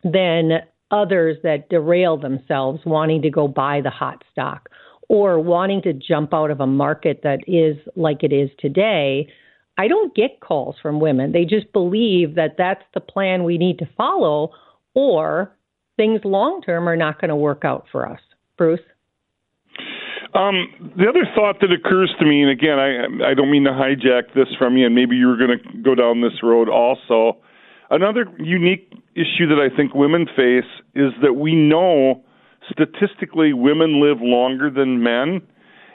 than 0.04 0.60
others 0.92 1.38
that 1.44 1.70
derail 1.70 2.18
themselves 2.18 2.82
wanting 2.86 3.22
to 3.22 3.30
go 3.30 3.48
buy 3.48 3.82
the 3.82 3.90
hot 3.90 4.24
stock 4.32 4.70
or 5.10 5.40
wanting 5.40 5.82
to 5.82 5.94
jump 5.94 6.34
out 6.34 6.52
of 6.52 6.60
a 6.60 6.68
market 6.68 7.22
that 7.24 7.40
is 7.48 7.78
like 7.96 8.24
it 8.24 8.34
is 8.34 8.50
today 8.60 9.28
I 9.78 9.88
don't 9.88 10.16
get 10.16 10.40
calls 10.40 10.76
from 10.82 11.00
women. 11.00 11.32
They 11.32 11.46
just 11.46 11.72
believe 11.72 12.36
that 12.36 12.56
that's 12.58 12.84
the 12.94 13.00
plan 13.00 13.44
we 13.44 13.58
need 13.58 13.80
to 13.80 13.90
follow, 13.96 14.52
or 14.94 15.56
things 15.96 16.22
long 16.24 16.62
term 16.62 16.88
are 16.90 16.96
not 16.96 17.22
going 17.22 17.30
to 17.30 17.36
work 17.36 17.64
out 17.64 17.86
for 17.92 18.08
us. 18.08 18.20
Bruce? 18.58 18.80
Um, 20.34 20.92
the 20.98 21.08
other 21.08 21.26
thought 21.34 21.62
that 21.62 21.72
occurs 21.72 22.14
to 22.20 22.26
me, 22.26 22.42
and 22.42 22.52
again, 22.52 22.78
I, 22.78 23.32
I 23.32 23.34
don't 23.34 23.50
mean 23.50 23.64
to 23.64 23.72
hijack 23.72 24.34
this 24.36 24.48
from 24.58 24.78
you, 24.78 24.86
and 24.86 24.94
maybe 24.94 25.16
you 25.16 25.28
were 25.28 25.38
going 25.38 25.58
to 25.58 25.78
go 25.82 25.96
down 25.96 26.22
this 26.22 26.44
road 26.44 26.70
also. 26.70 27.38
Another 27.90 28.26
unique 28.38 28.92
issue 29.16 29.48
that 29.48 29.60
I 29.60 29.76
think 29.76 29.96
women 29.96 30.28
face 30.36 30.70
is 30.94 31.14
that 31.22 31.34
we 31.36 31.56
know 31.56 32.24
statistically 32.70 33.54
women 33.54 34.02
live 34.02 34.18
longer 34.20 34.70
than 34.70 35.02
men. 35.02 35.42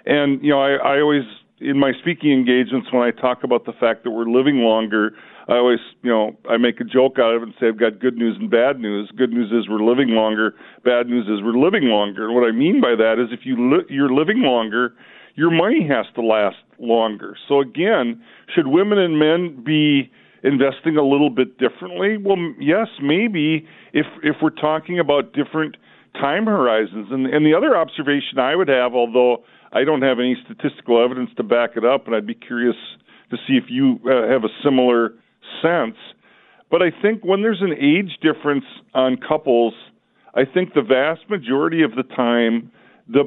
And, 0.06 0.42
you 0.42 0.50
know, 0.50 0.60
I, 0.60 0.96
I 0.96 1.00
always 1.00 1.24
in 1.62 1.78
my 1.78 1.92
speaking 2.00 2.32
engagements 2.32 2.88
when 2.92 3.02
I 3.02 3.10
talk 3.10 3.44
about 3.44 3.64
the 3.64 3.72
fact 3.72 4.04
that 4.04 4.10
we're 4.10 4.28
living 4.28 4.58
longer, 4.58 5.12
I 5.48 5.54
always, 5.54 5.80
you 6.02 6.10
know, 6.10 6.36
I 6.48 6.56
make 6.56 6.80
a 6.80 6.84
joke 6.84 7.18
out 7.18 7.34
of 7.34 7.42
it 7.42 7.46
and 7.46 7.54
say 7.60 7.68
I've 7.68 7.78
got 7.78 8.00
good 8.00 8.16
news 8.16 8.36
and 8.38 8.50
bad 8.50 8.78
news. 8.78 9.10
Good 9.16 9.30
news 9.30 9.50
is 9.50 9.68
we're 9.68 9.82
living 9.82 10.08
longer. 10.10 10.54
Bad 10.84 11.08
news 11.08 11.26
is 11.26 11.42
we're 11.42 11.58
living 11.58 11.84
longer. 11.84 12.26
And 12.26 12.34
what 12.34 12.46
I 12.46 12.52
mean 12.52 12.80
by 12.80 12.94
that 12.96 13.14
is 13.18 13.32
if 13.32 13.44
you 13.44 13.56
li- 13.58 13.86
you're 13.88 14.12
living 14.12 14.42
longer, 14.42 14.94
your 15.34 15.50
money 15.50 15.86
has 15.88 16.06
to 16.14 16.22
last 16.22 16.56
longer. 16.78 17.36
So 17.48 17.60
again, 17.60 18.22
should 18.54 18.66
women 18.66 18.98
and 18.98 19.18
men 19.18 19.62
be 19.64 20.10
investing 20.44 20.96
a 20.96 21.04
little 21.04 21.30
bit 21.30 21.58
differently? 21.58 22.16
Well, 22.18 22.36
yes, 22.58 22.88
maybe 23.02 23.66
if 23.92 24.06
if 24.22 24.36
we're 24.42 24.50
talking 24.50 24.98
about 24.98 25.32
different 25.32 25.76
time 26.14 26.46
horizons. 26.46 27.08
And 27.10 27.26
and 27.26 27.46
the 27.46 27.54
other 27.54 27.76
observation 27.76 28.38
I 28.38 28.54
would 28.54 28.68
have, 28.68 28.94
although 28.94 29.44
I 29.72 29.84
don't 29.84 30.02
have 30.02 30.18
any 30.18 30.36
statistical 30.44 31.02
evidence 31.02 31.30
to 31.36 31.42
back 31.42 31.70
it 31.76 31.84
up, 31.84 32.06
and 32.06 32.14
I'd 32.14 32.26
be 32.26 32.34
curious 32.34 32.76
to 33.30 33.36
see 33.46 33.54
if 33.54 33.64
you 33.68 33.98
uh, 34.04 34.30
have 34.30 34.44
a 34.44 34.52
similar 34.62 35.14
sense. 35.62 35.96
But 36.70 36.82
I 36.82 36.90
think 37.02 37.24
when 37.24 37.42
there's 37.42 37.62
an 37.62 37.72
age 37.72 38.18
difference 38.22 38.64
on 38.94 39.16
couples, 39.16 39.74
I 40.34 40.44
think 40.44 40.74
the 40.74 40.82
vast 40.82 41.28
majority 41.28 41.82
of 41.82 41.92
the 41.96 42.02
time 42.02 42.70
the 43.08 43.24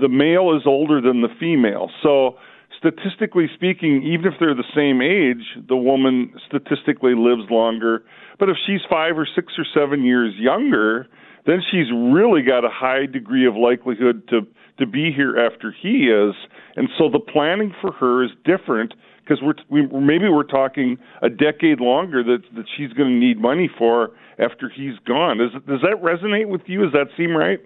the 0.00 0.08
male 0.08 0.56
is 0.56 0.62
older 0.66 1.00
than 1.00 1.20
the 1.20 1.28
female. 1.38 1.90
So 2.02 2.36
statistically 2.78 3.46
speaking, 3.54 4.02
even 4.02 4.26
if 4.26 4.34
they're 4.40 4.54
the 4.54 4.64
same 4.74 5.00
age, 5.00 5.44
the 5.68 5.76
woman 5.76 6.34
statistically 6.46 7.14
lives 7.14 7.50
longer. 7.50 8.02
But 8.38 8.48
if 8.48 8.56
she's 8.66 8.80
five 8.88 9.18
or 9.18 9.28
six 9.34 9.52
or 9.58 9.66
seven 9.74 10.04
years 10.04 10.34
younger, 10.36 11.06
then 11.46 11.60
she's 11.70 11.86
really 11.92 12.42
got 12.42 12.64
a 12.64 12.70
high 12.70 13.06
degree 13.06 13.46
of 13.46 13.56
likelihood 13.56 14.28
to 14.28 14.46
to 14.78 14.86
be 14.86 15.12
here 15.12 15.38
after 15.38 15.70
he 15.70 16.08
is, 16.08 16.34
and 16.76 16.88
so 16.98 17.08
the 17.10 17.20
planning 17.20 17.74
for 17.80 17.92
her 17.92 18.24
is 18.24 18.30
different 18.44 18.94
because 19.22 19.42
we're 19.42 19.54
we, 19.68 19.86
maybe 20.00 20.28
we're 20.28 20.42
talking 20.42 20.98
a 21.20 21.28
decade 21.28 21.80
longer 21.80 22.22
that 22.22 22.42
that 22.56 22.64
she's 22.76 22.92
going 22.92 23.08
to 23.08 23.14
need 23.14 23.40
money 23.40 23.70
for 23.78 24.10
after 24.38 24.68
he's 24.68 24.98
gone. 25.06 25.38
Does 25.38 25.52
does 25.66 25.80
that 25.82 26.02
resonate 26.02 26.48
with 26.48 26.62
you? 26.66 26.82
Does 26.82 26.92
that 26.92 27.08
seem 27.16 27.36
right? 27.36 27.60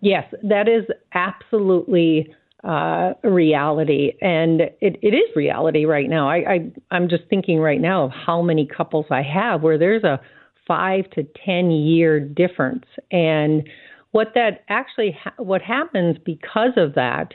Yes, 0.00 0.32
that 0.42 0.68
is 0.68 0.84
absolutely 1.12 2.34
uh, 2.64 3.12
reality, 3.22 4.12
and 4.20 4.62
it, 4.80 4.98
it 5.02 5.14
is 5.14 5.36
reality 5.36 5.84
right 5.84 6.08
now. 6.08 6.28
I, 6.28 6.36
I 6.36 6.72
I'm 6.90 7.08
just 7.08 7.24
thinking 7.28 7.58
right 7.58 7.80
now 7.80 8.04
of 8.04 8.10
how 8.10 8.42
many 8.42 8.66
couples 8.66 9.06
I 9.10 9.22
have 9.22 9.62
where 9.62 9.78
there's 9.78 10.04
a 10.04 10.20
five 10.66 11.08
to 11.10 11.24
ten 11.44 11.70
year 11.70 12.20
difference, 12.20 12.86
and 13.10 13.68
what 14.12 14.32
that 14.34 14.64
actually 14.68 15.16
ha- 15.22 15.34
what 15.36 15.62
happens 15.62 16.16
because 16.24 16.72
of 16.76 16.94
that 16.94 17.34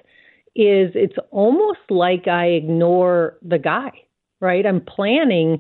is 0.55 0.91
it's 0.95 1.17
almost 1.31 1.79
like 1.89 2.27
I 2.27 2.47
ignore 2.47 3.37
the 3.41 3.59
guy, 3.59 3.91
right? 4.39 4.65
I'm 4.65 4.81
planning 4.81 5.59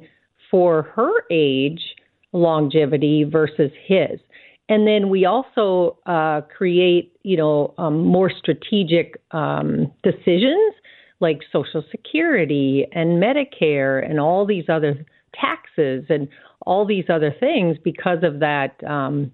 for 0.49 0.83
her 0.95 1.11
age 1.29 1.95
longevity 2.31 3.23
versus 3.23 3.71
his. 3.85 4.19
And 4.67 4.87
then 4.87 5.09
we 5.09 5.25
also 5.25 5.97
uh, 6.05 6.41
create, 6.41 7.15
you 7.23 7.37
know, 7.37 7.73
um, 7.77 7.99
more 8.05 8.31
strategic 8.35 9.21
um, 9.31 9.91
decisions 10.01 10.73
like 11.19 11.41
Social 11.51 11.83
Security 11.91 12.87
and 12.91 13.21
Medicare 13.21 14.07
and 14.07 14.19
all 14.19 14.45
these 14.45 14.65
other 14.67 15.05
taxes 15.39 16.05
and 16.09 16.27
all 16.65 16.85
these 16.85 17.05
other 17.09 17.33
things 17.39 17.77
because 17.83 18.19
of 18.23 18.39
that 18.39 18.75
um, 18.85 19.31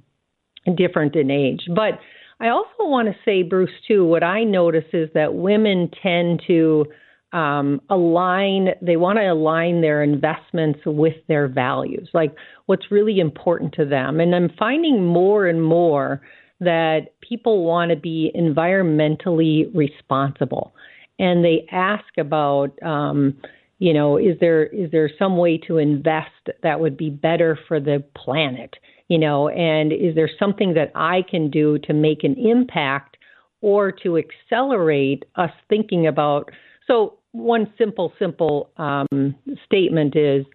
different 0.75 1.15
in 1.15 1.31
age. 1.31 1.61
But 1.73 1.99
I 2.39 2.49
also 2.49 2.69
want 2.79 3.07
to 3.07 3.15
say, 3.23 3.43
Bruce, 3.43 3.71
too, 3.87 4.05
what 4.05 4.23
I 4.23 4.43
notice 4.43 4.85
is 4.93 5.09
that 5.13 5.35
women 5.35 5.89
tend 6.01 6.41
to 6.47 6.85
um, 7.33 7.81
align, 7.89 8.69
they 8.81 8.97
want 8.97 9.17
to 9.19 9.27
align 9.27 9.81
their 9.81 10.03
investments 10.03 10.79
with 10.85 11.15
their 11.27 11.47
values, 11.47 12.09
like 12.13 12.35
what's 12.65 12.91
really 12.91 13.19
important 13.19 13.73
to 13.73 13.85
them. 13.85 14.19
And 14.19 14.35
I'm 14.35 14.49
finding 14.59 15.05
more 15.05 15.47
and 15.47 15.63
more 15.63 16.21
that 16.59 17.19
people 17.21 17.63
want 17.63 17.91
to 17.91 17.95
be 17.95 18.31
environmentally 18.35 19.73
responsible. 19.73 20.73
And 21.19 21.45
they 21.45 21.67
ask 21.71 22.05
about, 22.17 22.81
um, 22.83 23.37
you 23.81 23.93
know, 23.93 24.17
is 24.17 24.37
there 24.39 24.63
is 24.67 24.91
there 24.91 25.09
some 25.17 25.37
way 25.37 25.57
to 25.65 25.79
invest 25.79 26.51
that 26.61 26.79
would 26.79 26.95
be 26.95 27.09
better 27.09 27.57
for 27.67 27.79
the 27.79 28.03
planet? 28.15 28.75
You 29.07 29.17
know, 29.17 29.49
and 29.49 29.91
is 29.91 30.13
there 30.13 30.29
something 30.37 30.75
that 30.75 30.91
I 30.93 31.23
can 31.27 31.49
do 31.49 31.79
to 31.85 31.93
make 31.93 32.23
an 32.23 32.35
impact 32.35 33.17
or 33.59 33.91
to 34.03 34.19
accelerate 34.19 35.25
us 35.35 35.49
thinking 35.67 36.05
about? 36.05 36.51
So 36.85 37.17
one 37.31 37.73
simple, 37.75 38.13
simple 38.19 38.69
um, 38.77 39.33
statement 39.65 40.15
is 40.15 40.45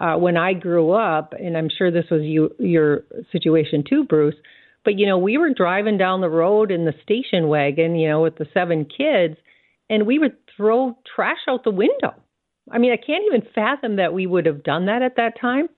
uh, 0.00 0.16
when 0.16 0.36
I 0.36 0.52
grew 0.52 0.90
up, 0.90 1.34
and 1.38 1.56
I'm 1.56 1.68
sure 1.68 1.92
this 1.92 2.10
was 2.10 2.22
you, 2.22 2.50
your 2.58 3.04
situation 3.30 3.84
too, 3.88 4.02
Bruce. 4.02 4.34
But 4.84 4.98
you 4.98 5.06
know, 5.06 5.18
we 5.18 5.38
were 5.38 5.54
driving 5.54 5.98
down 5.98 6.20
the 6.20 6.28
road 6.28 6.72
in 6.72 6.84
the 6.84 6.94
station 7.04 7.46
wagon, 7.46 7.94
you 7.94 8.08
know, 8.08 8.22
with 8.22 8.38
the 8.38 8.46
seven 8.52 8.86
kids, 8.86 9.36
and 9.88 10.04
we 10.04 10.18
would 10.18 10.34
throw 10.56 10.98
trash 11.14 11.46
out 11.48 11.62
the 11.62 11.70
window. 11.70 12.14
I 12.72 12.78
mean, 12.78 12.92
I 12.92 12.96
can't 12.96 13.24
even 13.26 13.46
fathom 13.54 13.96
that 13.96 14.12
we 14.12 14.26
would 14.26 14.46
have 14.46 14.64
done 14.64 14.86
that 14.86 15.02
at 15.02 15.16
that 15.16 15.40
time, 15.40 15.68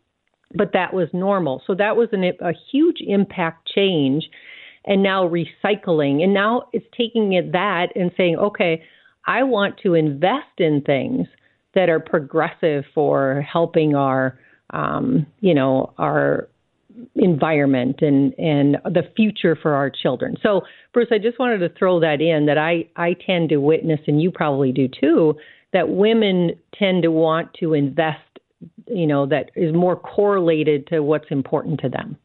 but 0.55 0.73
that 0.73 0.95
was 0.95 1.09
normal. 1.13 1.63
So 1.67 1.75
that 1.75 1.97
was 1.97 2.09
an, 2.13 2.25
a 2.25 2.53
huge 2.71 2.99
impact 3.07 3.69
change. 3.75 4.25
And 4.87 5.03
now 5.03 5.27
recycling, 5.27 6.23
and 6.23 6.35
now 6.35 6.69
it's 6.75 6.87
taking 6.97 7.33
it 7.33 7.53
that 7.53 7.89
and 7.97 8.11
saying, 8.19 8.37
okay, 8.37 8.83
I 9.27 9.43
want 9.43 9.79
to 9.83 9.95
invest 9.95 10.59
in 10.59 10.83
things 10.83 11.27
that 11.75 11.89
are 11.89 12.01
progressive 12.01 12.85
for 12.95 13.41
helping 13.51 13.95
our, 13.95 14.39
um, 14.71 15.27
you 15.41 15.55
know, 15.55 15.95
our 15.97 16.49
environment 17.17 18.01
and 18.03 18.39
and 18.39 18.77
the 18.85 19.03
future 19.17 19.57
for 19.61 19.75
our 19.75 19.91
children. 19.91 20.37
So, 20.43 20.63
Bruce, 20.93 21.09
I 21.11 21.19
just 21.19 21.39
wanted 21.39 21.59
to 21.59 21.71
throw 21.71 21.99
that 22.01 22.21
in 22.21 22.47
that 22.47 22.59
I 22.59 22.87
I 22.97 23.15
tend 23.27 23.49
to 23.49 23.57
witness, 23.57 24.01
and 24.07 24.21
you 24.23 24.31
probably 24.31 24.71
do 24.71 24.89
too, 24.89 25.35
that 25.75 25.91
women 25.91 26.53
tend 26.79 27.03
to 27.03 27.11
want 27.11 27.53
to 27.61 27.75
invest, 27.75 28.21
you 28.87 29.07
know, 29.07 29.27
that 29.27 29.51
is 29.55 29.75
more 29.75 29.97
correlated 29.97 30.87
to 30.87 31.03
what's 31.03 31.31
important 31.31 31.81
to 31.81 31.91
them. 31.91 32.17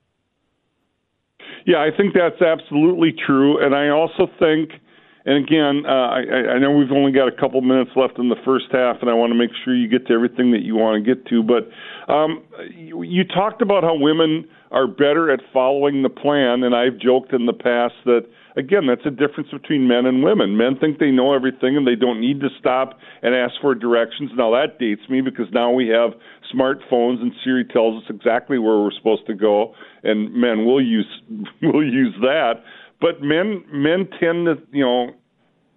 Yeah, 1.65 1.77
I 1.77 1.89
think 1.95 2.13
that's 2.13 2.41
absolutely 2.41 3.13
true, 3.27 3.63
and 3.63 3.75
I 3.75 3.89
also 3.89 4.27
think 4.39 4.71
and 5.25 5.45
again, 5.45 5.83
uh, 5.85 5.91
I, 5.91 6.55
I 6.55 6.59
know 6.59 6.71
we've 6.71 6.91
only 6.91 7.11
got 7.11 7.27
a 7.27 7.31
couple 7.31 7.61
minutes 7.61 7.91
left 7.95 8.17
in 8.17 8.29
the 8.29 8.39
first 8.45 8.65
half, 8.71 8.97
and 9.01 9.09
I 9.09 9.13
want 9.13 9.31
to 9.31 9.37
make 9.37 9.51
sure 9.63 9.75
you 9.75 9.87
get 9.87 10.07
to 10.07 10.13
everything 10.13 10.51
that 10.51 10.61
you 10.63 10.75
want 10.75 11.03
to 11.03 11.15
get 11.15 11.27
to. 11.27 11.43
But 11.43 11.69
um, 12.11 12.43
you, 12.73 13.03
you 13.03 13.23
talked 13.25 13.61
about 13.61 13.83
how 13.83 13.95
women 13.95 14.47
are 14.71 14.87
better 14.87 15.29
at 15.31 15.41
following 15.51 16.03
the 16.03 16.09
plan, 16.09 16.63
and 16.63 16.73
I've 16.73 16.97
joked 16.97 17.33
in 17.33 17.45
the 17.45 17.53
past 17.53 17.95
that 18.05 18.25
again, 18.55 18.87
that's 18.87 19.05
a 19.05 19.11
difference 19.11 19.49
between 19.51 19.87
men 19.87 20.05
and 20.05 20.23
women. 20.23 20.57
Men 20.57 20.77
think 20.79 20.99
they 20.99 21.11
know 21.11 21.33
everything 21.33 21.77
and 21.77 21.85
they 21.85 21.95
don't 21.95 22.19
need 22.19 22.39
to 22.41 22.49
stop 22.59 22.99
and 23.21 23.35
ask 23.35 23.53
for 23.61 23.75
directions. 23.75 24.31
Now 24.35 24.51
that 24.51 24.79
dates 24.79 25.01
me 25.09 25.21
because 25.21 25.47
now 25.51 25.71
we 25.71 25.87
have 25.89 26.11
smartphones 26.53 27.21
and 27.21 27.31
Siri 27.43 27.65
tells 27.65 28.03
us 28.03 28.09
exactly 28.09 28.57
where 28.59 28.79
we're 28.79 28.95
supposed 28.97 29.27
to 29.27 29.35
go, 29.35 29.73
and 30.03 30.33
men 30.33 30.65
will 30.65 30.83
use 30.83 31.07
will 31.61 31.85
use 31.85 32.15
that. 32.21 32.63
But 33.01 33.21
men 33.21 33.63
men 33.71 34.07
tend 34.19 34.45
to 34.45 34.55
you 34.71 34.83
know 34.83 35.11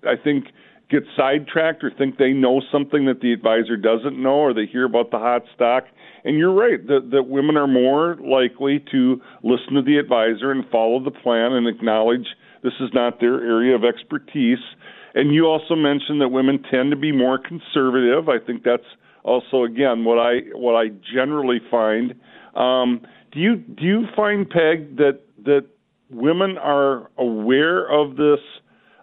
I 0.04 0.16
think 0.22 0.46
get 0.90 1.04
sidetracked 1.16 1.82
or 1.82 1.90
think 1.96 2.18
they 2.18 2.32
know 2.32 2.60
something 2.70 3.06
that 3.06 3.20
the 3.20 3.32
advisor 3.32 3.76
doesn't 3.76 4.20
know 4.20 4.34
or 4.34 4.52
they 4.52 4.66
hear 4.66 4.84
about 4.84 5.10
the 5.10 5.18
hot 5.18 5.42
stock. 5.54 5.84
And 6.24 6.38
you're 6.38 6.52
right 6.52 6.86
that 6.86 7.10
that 7.12 7.24
women 7.24 7.56
are 7.56 7.66
more 7.66 8.16
likely 8.16 8.84
to 8.92 9.20
listen 9.42 9.74
to 9.74 9.82
the 9.82 9.96
advisor 9.96 10.52
and 10.52 10.64
follow 10.70 11.02
the 11.02 11.10
plan 11.10 11.52
and 11.52 11.66
acknowledge 11.66 12.26
this 12.62 12.72
is 12.80 12.90
not 12.92 13.20
their 13.20 13.34
area 13.34 13.74
of 13.74 13.84
expertise. 13.84 14.58
And 15.14 15.34
you 15.34 15.46
also 15.46 15.74
mentioned 15.74 16.20
that 16.20 16.28
women 16.28 16.62
tend 16.70 16.90
to 16.90 16.96
be 16.96 17.12
more 17.12 17.38
conservative. 17.38 18.28
I 18.28 18.38
think 18.38 18.62
that's 18.64 18.82
also 19.24 19.64
again 19.64 20.04
what 20.04 20.18
I 20.18 20.40
what 20.54 20.74
I 20.74 20.88
generally 21.14 21.60
find. 21.70 22.14
Um, 22.54 23.02
do 23.32 23.40
you 23.40 23.56
do 23.56 23.84
you 23.84 24.04
find 24.16 24.48
Peg 24.48 24.96
that 24.96 25.20
that 25.44 25.66
women 26.10 26.58
are 26.58 27.10
aware 27.18 27.86
of 27.90 28.16
this 28.16 28.40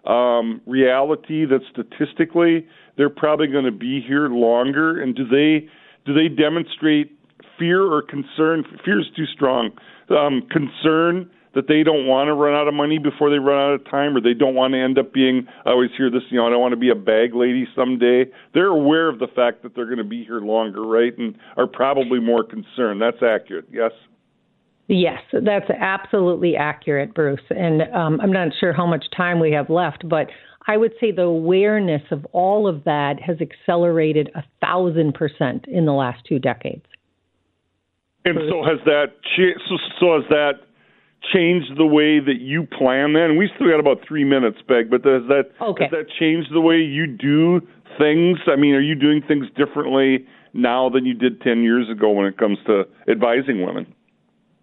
um, 0.06 0.60
reality 0.66 1.44
that 1.44 1.60
statistically 1.70 2.66
they're 2.96 3.10
probably 3.10 3.46
going 3.46 3.64
to 3.64 3.72
be 3.72 4.00
here 4.06 4.28
longer? 4.28 5.00
And 5.00 5.14
do 5.14 5.26
they 5.26 5.68
do 6.06 6.14
they 6.14 6.28
demonstrate 6.28 7.16
fear 7.58 7.82
or 7.82 8.02
concern? 8.02 8.64
Fear 8.84 9.00
is 9.00 9.06
too 9.16 9.26
strong. 9.26 9.70
Um, 10.10 10.42
concern 10.50 11.30
that 11.54 11.66
they 11.66 11.82
don't 11.82 12.06
want 12.06 12.28
to 12.28 12.34
run 12.34 12.54
out 12.54 12.68
of 12.68 12.74
money 12.74 12.98
before 12.98 13.30
they 13.30 13.38
run 13.38 13.58
out 13.58 13.74
of 13.74 13.84
time, 13.90 14.16
or 14.16 14.20
they 14.20 14.34
don't 14.34 14.54
want 14.54 14.72
to 14.72 14.78
end 14.78 14.98
up 14.98 15.12
being. 15.12 15.46
I 15.64 15.70
always 15.70 15.90
hear 15.96 16.10
this, 16.10 16.22
you 16.30 16.38
know, 16.38 16.46
I 16.46 16.50
don't 16.50 16.60
want 16.60 16.72
to 16.72 16.78
be 16.78 16.90
a 16.90 16.94
bag 16.94 17.34
lady 17.34 17.66
someday. 17.74 18.26
They're 18.54 18.66
aware 18.66 19.08
of 19.08 19.18
the 19.18 19.26
fact 19.26 19.62
that 19.62 19.74
they're 19.74 19.86
going 19.86 19.98
to 19.98 20.04
be 20.04 20.24
here 20.24 20.40
longer, 20.40 20.82
right, 20.82 21.16
and 21.18 21.36
are 21.56 21.66
probably 21.66 22.20
more 22.20 22.44
concerned. 22.44 23.02
That's 23.02 23.22
accurate. 23.22 23.66
Yes. 23.72 23.92
Yes, 24.86 25.20
that's 25.44 25.70
absolutely 25.70 26.56
accurate, 26.56 27.14
Bruce. 27.14 27.40
And 27.50 27.82
um, 27.94 28.20
I'm 28.20 28.32
not 28.32 28.48
sure 28.58 28.72
how 28.72 28.86
much 28.86 29.04
time 29.16 29.38
we 29.38 29.52
have 29.52 29.70
left, 29.70 30.08
but 30.08 30.26
I 30.66 30.76
would 30.76 30.92
say 31.00 31.12
the 31.12 31.22
awareness 31.22 32.02
of 32.10 32.24
all 32.32 32.66
of 32.66 32.82
that 32.84 33.20
has 33.20 33.36
accelerated 33.40 34.30
a 34.34 34.42
thousand 34.60 35.14
percent 35.14 35.66
in 35.68 35.84
the 35.84 35.92
last 35.92 36.24
two 36.28 36.40
decades. 36.40 36.84
And 38.24 38.36
so 38.50 38.62
has 38.64 38.78
that 38.84 39.06
so, 39.68 39.76
so 39.98 40.20
has 40.20 40.28
that 40.28 40.52
changed 41.32 41.76
the 41.76 41.86
way 41.86 42.20
that 42.20 42.40
you 42.40 42.66
plan 42.66 43.12
then? 43.12 43.36
We 43.36 43.50
still 43.54 43.68
got 43.68 43.80
about 43.80 43.98
three 44.06 44.24
minutes, 44.24 44.58
Peg, 44.66 44.90
but 44.90 45.02
does 45.02 45.22
that 45.28 45.50
okay. 45.60 45.84
has 45.84 45.90
that 45.90 46.06
changed 46.18 46.52
the 46.52 46.60
way 46.60 46.76
you 46.76 47.06
do 47.06 47.60
things? 47.98 48.38
I 48.46 48.56
mean, 48.56 48.74
are 48.74 48.80
you 48.80 48.94
doing 48.94 49.22
things 49.26 49.46
differently 49.56 50.26
now 50.52 50.88
than 50.88 51.04
you 51.04 51.14
did 51.14 51.40
ten 51.40 51.62
years 51.62 51.88
ago 51.90 52.10
when 52.10 52.26
it 52.26 52.38
comes 52.38 52.58
to 52.66 52.84
advising 53.08 53.64
women? 53.64 53.92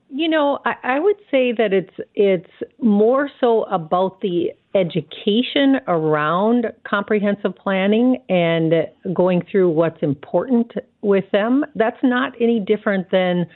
You 0.10 0.30
know, 0.30 0.60
I, 0.66 0.76
I 0.84 1.00
would 1.00 1.18
say 1.30 1.52
that 1.52 1.74
it's 1.74 1.96
it's 2.16 2.50
more 2.82 3.30
so 3.40 3.64
about 3.64 4.22
the 4.22 4.52
education 4.74 5.80
around 5.88 6.68
comprehensive 6.88 7.56
planning 7.56 8.18
and 8.30 8.74
going 9.14 9.44
through 9.52 9.70
what's 9.72 10.02
important 10.02 10.72
with 11.02 11.26
them. 11.32 11.66
That's 11.76 11.98
not 12.04 12.34
any 12.40 12.60
different 12.60 13.12
than 13.12 13.48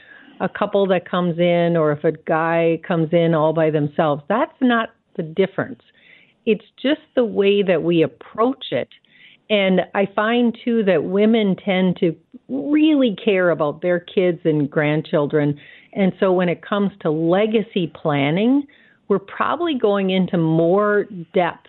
a 0.42 0.48
couple 0.48 0.86
that 0.88 1.08
comes 1.08 1.38
in 1.38 1.76
or 1.76 1.92
if 1.92 2.04
a 2.04 2.12
guy 2.12 2.78
comes 2.86 3.08
in 3.12 3.34
all 3.34 3.54
by 3.54 3.70
themselves. 3.70 4.22
That's 4.28 4.52
not 4.60 4.90
the 5.16 5.22
difference. 5.22 5.80
It's 6.44 6.64
just 6.82 7.00
the 7.14 7.24
way 7.24 7.62
that 7.62 7.82
we 7.82 8.02
approach 8.02 8.66
it. 8.72 8.88
And 9.48 9.82
I 9.94 10.06
find 10.14 10.56
too 10.64 10.82
that 10.84 11.04
women 11.04 11.56
tend 11.56 11.96
to 12.00 12.14
really 12.48 13.16
care 13.24 13.50
about 13.50 13.80
their 13.80 14.00
kids 14.00 14.40
and 14.44 14.70
grandchildren 14.70 15.58
and 15.92 16.12
so 16.18 16.32
when 16.32 16.48
it 16.48 16.62
comes 16.62 16.90
to 17.00 17.10
legacy 17.10 17.92
planning, 17.94 18.66
we're 19.08 19.18
probably 19.18 19.74
going 19.78 20.10
into 20.10 20.38
more 20.38 21.06
depth 21.34 21.68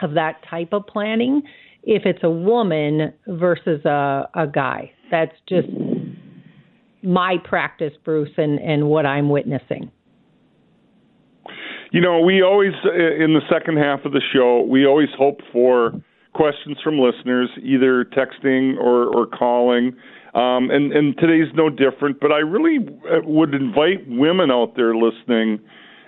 of 0.00 0.14
that 0.14 0.36
type 0.48 0.72
of 0.72 0.86
planning 0.86 1.42
if 1.84 2.02
it's 2.04 2.22
a 2.22 2.30
woman 2.30 3.12
versus 3.26 3.84
a, 3.84 4.28
a 4.34 4.46
guy. 4.46 4.92
That's 5.10 5.34
just 5.48 5.68
my 7.02 7.36
practice, 7.44 7.92
Bruce, 8.04 8.30
and, 8.36 8.58
and 8.58 8.88
what 8.88 9.06
I'm 9.06 9.28
witnessing. 9.30 9.90
You 11.90 12.00
know, 12.00 12.20
we 12.20 12.42
always, 12.42 12.72
in 12.84 13.34
the 13.34 13.40
second 13.50 13.78
half 13.78 14.04
of 14.04 14.12
the 14.12 14.20
show, 14.32 14.62
we 14.62 14.86
always 14.86 15.08
hope 15.16 15.40
for 15.52 15.92
questions 16.34 16.76
from 16.84 16.98
listeners, 16.98 17.48
either 17.62 18.04
texting 18.04 18.76
or, 18.76 19.06
or 19.06 19.26
calling. 19.26 19.96
Um, 20.34 20.70
and, 20.70 20.92
and 20.92 21.16
today's 21.16 21.52
no 21.54 21.70
different, 21.70 22.20
but 22.20 22.30
I 22.30 22.38
really 22.38 22.86
uh, 23.10 23.20
would 23.24 23.54
invite 23.54 24.06
women 24.06 24.50
out 24.50 24.76
there 24.76 24.94
listening 24.94 25.58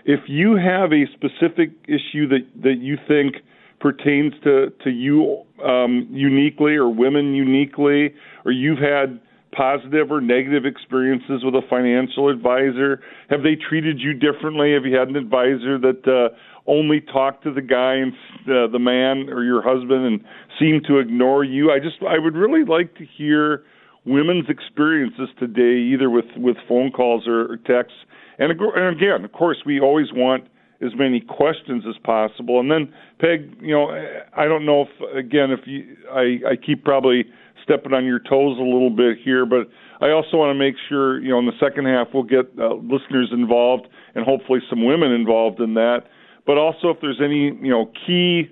if 0.05 0.21
you 0.29 0.57
have 0.57 0.93
a 0.93 1.07
specific 1.15 1.71
issue 1.89 2.29
that, 2.29 2.47
that 2.63 2.77
you 2.81 2.97
think 3.09 3.37
pertains 3.81 4.35
to, 4.45 4.71
to 4.85 4.91
you 4.91 5.43
um, 5.65 6.07
uniquely 6.11 6.75
or 6.75 6.89
women 6.89 7.35
uniquely, 7.35 8.15
or 8.45 8.53
you've 8.53 8.79
had 8.79 9.19
positive 9.53 10.11
or 10.11 10.21
negative 10.21 10.65
experiences 10.65 11.43
with 11.45 11.55
a 11.55 11.63
financial 11.69 12.29
advisor? 12.29 13.01
Have 13.29 13.43
they 13.43 13.57
treated 13.57 14.01
you 14.01 14.13
differently? 14.15 14.75
Have 14.75 14.85
you 14.85 14.97
had 14.97 15.09
an 15.09 15.17
advisor 15.17 15.79
that 15.79 16.07
uh, 16.07 16.35
only 16.67 17.01
talked 17.01 17.45
to 17.45 17.53
the 17.53 17.63
guy 17.63 17.95
and 17.95 18.13
uh, 18.47 18.71
the 18.71 18.79
man 18.79 19.29
or 19.29 19.45
your 19.45 19.63
husband 19.63 20.07
and 20.07 20.25
seemed 20.59 20.85
to 20.87 20.99
ignore 20.99 21.45
you? 21.45 21.71
I 21.71 21.79
just 21.79 21.97
I 22.09 22.19
would 22.19 22.35
really 22.35 22.65
like 22.65 22.95
to 22.97 23.05
hear 23.05 23.65
women's 24.05 24.49
experiences 24.49 25.29
today, 25.39 25.79
either 25.93 26.11
with 26.11 26.27
with 26.37 26.57
phone 26.69 26.91
calls 26.91 27.27
or, 27.27 27.53
or 27.53 27.57
texts. 27.57 27.99
And, 28.39 28.53
and 28.53 28.97
again, 28.97 29.25
of 29.25 29.33
course, 29.33 29.59
we 29.67 29.81
always 29.81 30.07
want 30.13 30.45
as 30.83 30.93
many 30.97 31.21
questions 31.21 31.85
as 31.89 31.97
possible. 32.03 32.61
And 32.61 32.71
then, 32.71 32.93
Peg, 33.19 33.57
you 33.61 33.73
know, 33.73 33.91
I 34.37 34.45
don't 34.47 34.65
know 34.65 34.87
if 34.87 35.17
again 35.17 35.51
if 35.51 35.61
you, 35.67 35.97
I 36.13 36.53
I 36.53 36.57
keep 36.57 36.85
probably 36.85 37.25
stepping 37.63 37.93
on 37.93 38.05
your 38.05 38.19
toes 38.19 38.59
a 38.59 38.63
little 38.63 38.91
bit 38.91 39.19
here, 39.23 39.45
but 39.45 39.69
I 40.01 40.11
also 40.11 40.39
want 40.39 40.51
to 40.51 40.59
make 40.59 40.75
sure, 40.89 41.21
you 41.21 41.29
know, 41.29 41.39
in 41.39 41.47
the 41.47 41.59
second 41.61 41.85
half 41.87 42.09
we'll 42.15 42.23
get 42.23 42.47
uh, 42.59 42.75
listeners 42.75 43.29
involved 43.33 43.87
and 44.15 44.25
hopefully 44.25 44.61
some 44.69 44.85
women 44.85 45.13
involved 45.13 45.61
in 45.61 45.75
that. 45.75 46.05
But 46.47 46.57
also, 46.57 46.89
if 46.89 46.97
there's 47.01 47.21
any, 47.23 47.53
you 47.63 47.71
know, 47.71 47.93
key 48.07 48.49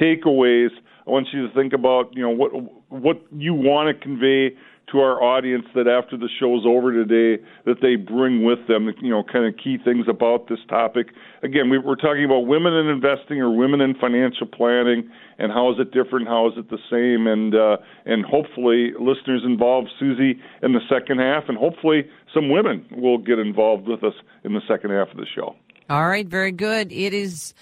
takeaways, 0.00 0.70
I 1.06 1.10
want 1.10 1.28
you 1.32 1.46
to 1.46 1.54
think 1.54 1.72
about, 1.72 2.14
you 2.14 2.22
know, 2.22 2.30
what 2.30 2.50
what 2.90 3.22
you 3.32 3.54
want 3.54 3.96
to 3.96 4.02
convey 4.02 4.56
to 4.92 5.00
our 5.00 5.22
audience 5.22 5.66
that 5.74 5.86
after 5.86 6.16
the 6.16 6.28
show's 6.40 6.64
over 6.66 6.92
today, 6.92 7.42
that 7.66 7.80
they 7.82 7.96
bring 7.96 8.44
with 8.44 8.66
them, 8.68 8.92
you 9.00 9.10
know, 9.10 9.22
kind 9.22 9.44
of 9.44 9.54
key 9.62 9.76
things 9.84 10.06
about 10.08 10.48
this 10.48 10.58
topic. 10.68 11.08
Again, 11.42 11.68
we, 11.68 11.78
we're 11.78 11.96
talking 11.96 12.24
about 12.24 12.46
women 12.46 12.72
in 12.72 12.86
investing 12.86 13.40
or 13.40 13.54
women 13.54 13.80
in 13.80 13.94
financial 13.94 14.46
planning, 14.46 15.10
and 15.38 15.52
how 15.52 15.70
is 15.72 15.78
it 15.78 15.92
different? 15.92 16.26
How 16.26 16.48
is 16.48 16.54
it 16.56 16.70
the 16.70 16.78
same? 16.90 17.26
And 17.26 17.54
uh, 17.54 17.76
and 18.06 18.24
hopefully, 18.24 18.92
listeners 18.98 19.42
involve 19.44 19.86
Susie 19.98 20.40
in 20.62 20.72
the 20.72 20.80
second 20.88 21.18
half, 21.18 21.44
and 21.48 21.58
hopefully, 21.58 22.08
some 22.32 22.48
women 22.48 22.86
will 22.90 23.18
get 23.18 23.38
involved 23.38 23.86
with 23.86 24.02
us 24.02 24.14
in 24.44 24.54
the 24.54 24.62
second 24.66 24.90
half 24.90 25.10
of 25.10 25.16
the 25.16 25.26
show. 25.34 25.54
All 25.90 26.08
right, 26.08 26.26
very 26.26 26.52
good. 26.52 26.92
It 26.92 27.14
is 27.14 27.54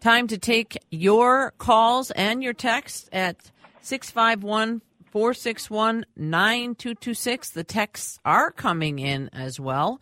time 0.00 0.26
to 0.28 0.38
take 0.38 0.78
your 0.90 1.52
calls 1.58 2.10
and 2.12 2.42
your 2.42 2.52
texts 2.52 3.08
at 3.12 3.50
651 3.80 4.82
461 5.16 6.04
9226. 6.14 7.50
The 7.52 7.64
texts 7.64 8.18
are 8.22 8.50
coming 8.50 8.98
in 8.98 9.30
as 9.32 9.58
well. 9.58 9.98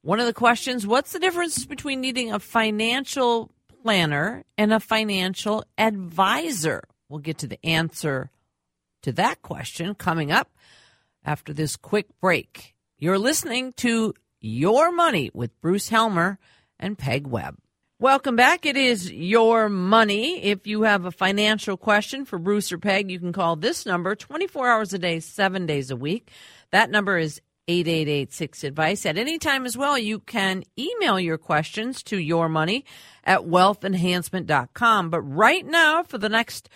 One 0.00 0.20
of 0.20 0.24
the 0.24 0.32
questions 0.32 0.86
What's 0.86 1.12
the 1.12 1.18
difference 1.18 1.66
between 1.66 2.00
needing 2.00 2.32
a 2.32 2.38
financial 2.38 3.50
planner 3.82 4.42
and 4.56 4.72
a 4.72 4.80
financial 4.80 5.64
advisor? 5.76 6.82
We'll 7.10 7.18
get 7.18 7.36
to 7.40 7.46
the 7.46 7.62
answer 7.62 8.30
to 9.02 9.12
that 9.12 9.42
question 9.42 9.94
coming 9.94 10.32
up 10.32 10.50
after 11.22 11.52
this 11.52 11.76
quick 11.76 12.06
break. 12.18 12.74
You're 12.96 13.18
listening 13.18 13.74
to 13.74 14.14
Your 14.40 14.92
Money 14.92 15.30
with 15.34 15.60
Bruce 15.60 15.90
Helmer 15.90 16.38
and 16.80 16.96
Peg 16.96 17.26
Webb. 17.26 17.58
Welcome 18.02 18.34
back. 18.34 18.66
It 18.66 18.76
is 18.76 19.12
your 19.12 19.68
money. 19.68 20.42
If 20.42 20.66
you 20.66 20.82
have 20.82 21.04
a 21.04 21.12
financial 21.12 21.76
question 21.76 22.24
for 22.24 22.36
Bruce 22.36 22.72
or 22.72 22.78
Peg, 22.78 23.12
you 23.12 23.20
can 23.20 23.32
call 23.32 23.54
this 23.54 23.86
number 23.86 24.16
24 24.16 24.68
hours 24.68 24.92
a 24.92 24.98
day, 24.98 25.20
seven 25.20 25.66
days 25.66 25.92
a 25.92 25.96
week. 25.96 26.32
That 26.72 26.90
number 26.90 27.16
is 27.16 27.40
8886 27.68 28.64
advice. 28.64 29.06
At 29.06 29.18
any 29.18 29.38
time 29.38 29.64
as 29.64 29.76
well, 29.76 29.96
you 29.96 30.18
can 30.18 30.64
email 30.76 31.20
your 31.20 31.38
questions 31.38 32.02
to 32.02 32.18
your 32.18 32.48
money 32.48 32.84
at 33.22 33.42
wealthenhancement.com. 33.42 35.10
But 35.10 35.20
right 35.20 35.64
now, 35.64 36.02
for 36.02 36.18
the 36.18 36.28
next 36.28 36.68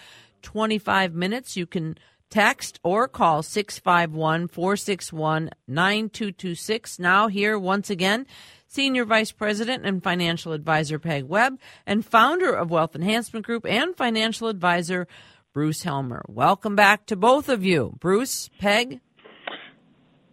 25 0.42 1.12
minutes, 1.12 1.56
you 1.56 1.66
can 1.66 1.98
text 2.30 2.78
or 2.82 3.08
call 3.08 3.42
651 3.42 4.48
461 4.48 5.50
9226. 5.66 6.98
Now, 6.98 7.28
here 7.28 7.58
once 7.58 7.90
again 7.90 8.26
Senior 8.66 9.04
Vice 9.04 9.32
President 9.32 9.86
and 9.86 10.02
Financial 10.02 10.52
Advisor 10.52 10.98
Peg 10.98 11.24
Webb, 11.24 11.58
and 11.86 12.04
founder 12.04 12.52
of 12.52 12.70
Wealth 12.70 12.94
Enhancement 12.94 13.46
Group 13.46 13.64
and 13.64 13.96
financial 13.96 14.48
advisor 14.48 15.06
Bruce 15.52 15.82
Helmer. 15.82 16.24
Welcome 16.28 16.76
back 16.76 17.06
to 17.06 17.16
both 17.16 17.48
of 17.48 17.64
you. 17.64 17.96
Bruce, 17.98 18.50
Peg. 18.58 19.00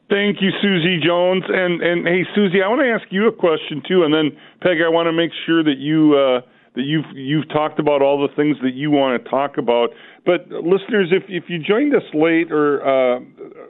Thank 0.10 0.42
you, 0.42 0.50
Susie 0.62 1.00
Jones. 1.04 1.44
And 1.48 1.82
and 1.82 2.06
hey, 2.06 2.26
Susie, 2.36 2.62
I 2.62 2.68
want 2.68 2.82
to 2.82 2.90
ask 2.90 3.12
you 3.12 3.28
a 3.28 3.32
question 3.32 3.82
too, 3.88 4.04
and 4.04 4.14
then 4.14 4.38
Peg, 4.62 4.78
I 4.86 4.90
want 4.90 5.08
to 5.08 5.14
make 5.14 5.32
sure 5.46 5.64
that 5.64 5.78
you 5.78 6.14
uh, 6.16 6.42
that 6.76 6.84
you've 6.84 7.06
you've 7.16 7.48
talked 7.50 7.80
about 7.80 8.02
all 8.02 8.22
the 8.22 8.34
things 8.36 8.58
that 8.64 8.74
you 8.74 8.92
want 8.92 9.24
to 9.24 9.30
talk 9.30 9.58
about. 9.58 9.90
But 10.26 10.48
listeners, 10.50 11.12
if 11.12 11.24
if 11.28 11.46
you 11.50 11.60
joined 11.60 11.94
us 11.96 12.04
late 12.14 12.52
or 12.52 12.80
uh, 12.82 13.20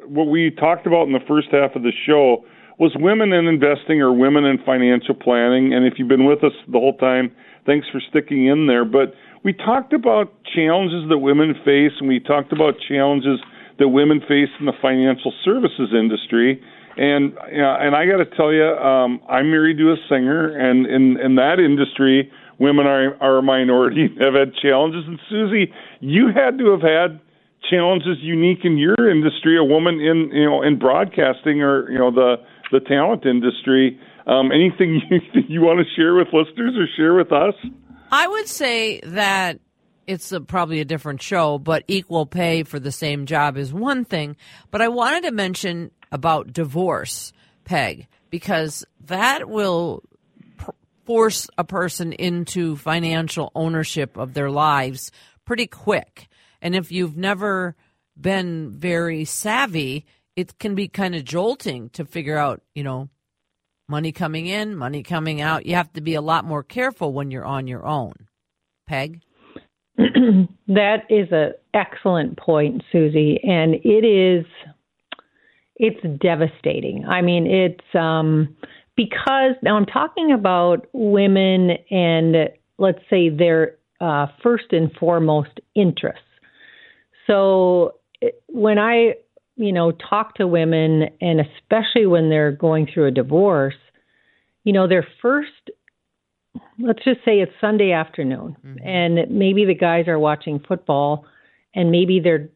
what 0.05 0.25
we 0.25 0.51
talked 0.51 0.85
about 0.85 1.07
in 1.07 1.13
the 1.13 1.25
first 1.27 1.47
half 1.51 1.75
of 1.75 1.81
the 1.83 1.91
show 2.05 2.45
was 2.79 2.91
women 2.97 3.33
in 3.33 3.47
investing 3.47 4.01
or 4.01 4.13
women 4.13 4.45
in 4.45 4.57
financial 4.65 5.13
planning. 5.15 5.73
And 5.73 5.85
if 5.85 5.93
you've 5.97 6.07
been 6.07 6.25
with 6.25 6.43
us 6.43 6.53
the 6.67 6.79
whole 6.79 6.97
time, 6.97 7.31
thanks 7.65 7.87
for 7.91 8.01
sticking 8.09 8.47
in 8.47 8.67
there. 8.67 8.85
But 8.85 9.13
we 9.43 9.53
talked 9.53 9.93
about 9.93 10.33
challenges 10.55 11.09
that 11.09 11.19
women 11.19 11.53
face, 11.65 11.91
and 11.99 12.07
we 12.07 12.19
talked 12.19 12.51
about 12.51 12.75
challenges 12.87 13.39
that 13.79 13.89
women 13.89 14.21
face 14.21 14.49
in 14.59 14.65
the 14.65 14.73
financial 14.81 15.33
services 15.43 15.89
industry. 15.93 16.61
And 16.95 17.33
know, 17.57 17.75
and 17.79 17.95
I 17.95 18.05
got 18.05 18.17
to 18.17 18.29
tell 18.37 18.53
you, 18.53 18.65
um, 18.65 19.19
I'm 19.27 19.49
married 19.49 19.77
to 19.79 19.91
a 19.91 19.95
singer, 20.07 20.47
and 20.47 20.85
in 20.85 21.17
in 21.19 21.35
that 21.35 21.57
industry, 21.59 22.31
women 22.63 22.87
are 22.87 23.15
are 23.21 23.37
a 23.37 23.43
minority, 23.43 24.07
have 24.19 24.33
had 24.33 24.55
challenges. 24.55 25.03
And 25.05 25.19
Susie, 25.29 25.71
you 25.99 26.29
had 26.33 26.57
to 26.57 26.71
have 26.71 26.81
had 26.81 27.19
challenges 27.69 28.17
unique 28.21 28.63
in 28.63 28.77
your 28.77 28.95
industry. 29.11 29.57
A 29.57 29.63
woman 29.63 29.95
in 29.95 30.31
you 30.33 30.45
know 30.45 30.63
in 30.63 30.79
broadcasting, 30.79 31.61
or 31.61 31.91
you 31.91 31.99
know 31.99 32.11
the 32.11 32.35
the 32.71 32.79
talent 32.79 33.25
industry. 33.25 33.99
Um, 34.25 34.51
anything 34.51 35.01
you, 35.09 35.41
you 35.47 35.61
want 35.61 35.85
to 35.85 35.85
share 35.95 36.15
with 36.15 36.27
listeners 36.31 36.75
or 36.77 36.87
share 36.95 37.13
with 37.13 37.31
us? 37.31 37.55
I 38.11 38.27
would 38.27 38.47
say 38.47 39.01
that 39.01 39.59
it's 40.07 40.31
a, 40.31 40.41
probably 40.41 40.79
a 40.79 40.85
different 40.85 41.21
show, 41.21 41.57
but 41.57 41.83
equal 41.87 42.25
pay 42.25 42.63
for 42.63 42.79
the 42.79 42.91
same 42.91 43.25
job 43.25 43.57
is 43.57 43.73
one 43.73 44.05
thing. 44.05 44.35
But 44.71 44.81
I 44.81 44.87
wanted 44.87 45.23
to 45.23 45.31
mention 45.31 45.91
about 46.11 46.53
divorce, 46.53 47.33
Peg, 47.65 48.07
because 48.29 48.85
that 49.05 49.49
will 49.49 50.03
force 51.05 51.49
a 51.57 51.63
person 51.63 52.13
into 52.13 52.75
financial 52.75 53.51
ownership 53.55 54.17
of 54.17 54.33
their 54.33 54.49
lives 54.49 55.11
pretty 55.45 55.67
quick. 55.67 56.27
And 56.61 56.75
if 56.75 56.91
you've 56.91 57.17
never 57.17 57.75
been 58.19 58.71
very 58.71 59.25
savvy, 59.25 60.05
it 60.35 60.57
can 60.59 60.75
be 60.75 60.87
kind 60.87 61.15
of 61.15 61.25
jolting 61.25 61.89
to 61.89 62.05
figure 62.05 62.37
out, 62.37 62.61
you 62.73 62.83
know, 62.83 63.09
money 63.87 64.11
coming 64.11 64.47
in, 64.47 64.75
money 64.75 65.03
coming 65.03 65.41
out. 65.41 65.65
You 65.65 65.75
have 65.75 65.91
to 65.93 66.01
be 66.01 66.15
a 66.15 66.21
lot 66.21 66.45
more 66.45 66.63
careful 66.63 67.13
when 67.13 67.31
you're 67.31 67.45
on 67.45 67.67
your 67.67 67.85
own. 67.85 68.13
Peg? 68.87 69.21
that 69.97 71.03
is 71.09 71.27
an 71.31 71.53
excellent 71.73 72.37
point, 72.37 72.81
Susie, 72.91 73.39
and 73.43 73.75
it 73.75 74.05
is 74.05 74.45
it's 75.75 76.21
devastating. 76.21 77.05
I 77.05 77.21
mean, 77.21 77.45
it's 77.47 77.95
um 77.95 78.55
because 78.95 79.55
now 79.61 79.75
I'm 79.77 79.85
talking 79.85 80.31
about 80.31 80.87
women 80.93 81.71
and 81.89 82.49
let's 82.77 82.99
say 83.09 83.29
their 83.29 83.77
uh, 84.01 84.27
first 84.41 84.71
and 84.71 84.91
foremost 84.99 85.59
interests. 85.75 86.21
So 87.27 87.95
when 88.47 88.77
I 88.77 89.13
you 89.55 89.71
know, 89.71 89.91
talk 89.91 90.35
to 90.35 90.47
women, 90.47 91.09
and 91.21 91.39
especially 91.39 92.05
when 92.05 92.29
they're 92.29 92.51
going 92.51 92.87
through 92.91 93.07
a 93.07 93.11
divorce, 93.11 93.75
you 94.63 94.73
know, 94.73 94.87
their 94.87 95.05
first, 95.21 95.69
let's 96.79 97.03
just 97.03 97.19
say 97.23 97.39
it's 97.39 97.51
Sunday 97.61 97.91
afternoon, 97.91 98.55
mm-hmm. 98.65 98.87
and 98.87 99.29
maybe 99.29 99.65
the 99.65 99.75
guys 99.75 100.07
are 100.07 100.17
watching 100.17 100.59
football, 100.67 101.25
and 101.75 101.91
maybe 101.91 102.19
they're 102.19 102.49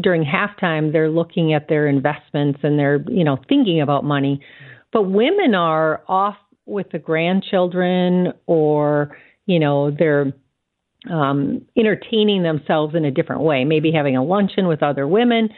during 0.00 0.24
halftime 0.24 0.90
they're 0.90 1.10
looking 1.10 1.52
at 1.52 1.68
their 1.68 1.86
investments 1.86 2.60
and 2.62 2.78
they're 2.78 3.04
you 3.08 3.22
know 3.22 3.36
thinking 3.48 3.80
about 3.80 4.04
money, 4.04 4.40
but 4.92 5.02
women 5.02 5.54
are 5.54 6.02
off 6.08 6.36
with 6.66 6.90
the 6.90 6.98
grandchildren 6.98 8.32
or 8.46 9.16
you 9.46 9.58
know 9.58 9.90
they're 9.90 10.32
um, 11.10 11.62
entertaining 11.76 12.42
themselves 12.42 12.94
in 12.94 13.06
a 13.06 13.10
different 13.10 13.40
way, 13.40 13.64
maybe 13.64 13.90
having 13.90 14.16
a 14.16 14.22
luncheon 14.24 14.68
with 14.68 14.82
other 14.82 15.08
women 15.08 15.48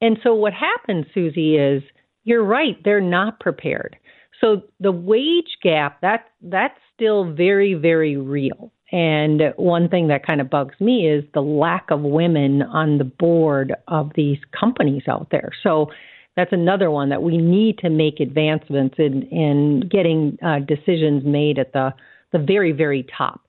and 0.00 0.18
so 0.22 0.34
what 0.34 0.52
happens, 0.52 1.06
Susie, 1.12 1.56
is 1.56 1.82
you're 2.24 2.44
right, 2.44 2.76
they're 2.84 3.00
not 3.00 3.40
prepared. 3.40 3.96
So 4.40 4.62
the 4.78 4.92
wage 4.92 5.58
gap, 5.62 6.00
that 6.02 6.26
that's 6.42 6.78
still 6.94 7.32
very, 7.32 7.74
very 7.74 8.16
real. 8.16 8.72
And 8.92 9.42
one 9.56 9.88
thing 9.88 10.08
that 10.08 10.24
kind 10.26 10.40
of 10.40 10.48
bugs 10.48 10.80
me 10.80 11.08
is 11.08 11.24
the 11.34 11.42
lack 11.42 11.90
of 11.90 12.00
women 12.00 12.62
on 12.62 12.98
the 12.98 13.04
board 13.04 13.74
of 13.88 14.12
these 14.14 14.38
companies 14.58 15.02
out 15.08 15.28
there. 15.30 15.50
So 15.62 15.90
that's 16.38 16.52
another 16.52 16.88
one 16.88 17.08
that 17.08 17.20
we 17.20 17.36
need 17.36 17.78
to 17.78 17.90
make 17.90 18.20
advancements 18.20 18.94
in, 18.96 19.24
in 19.24 19.80
getting 19.90 20.38
uh, 20.40 20.60
decisions 20.60 21.24
made 21.24 21.58
at 21.58 21.72
the, 21.72 21.92
the 22.30 22.38
very, 22.38 22.70
very 22.70 23.04
top. 23.18 23.40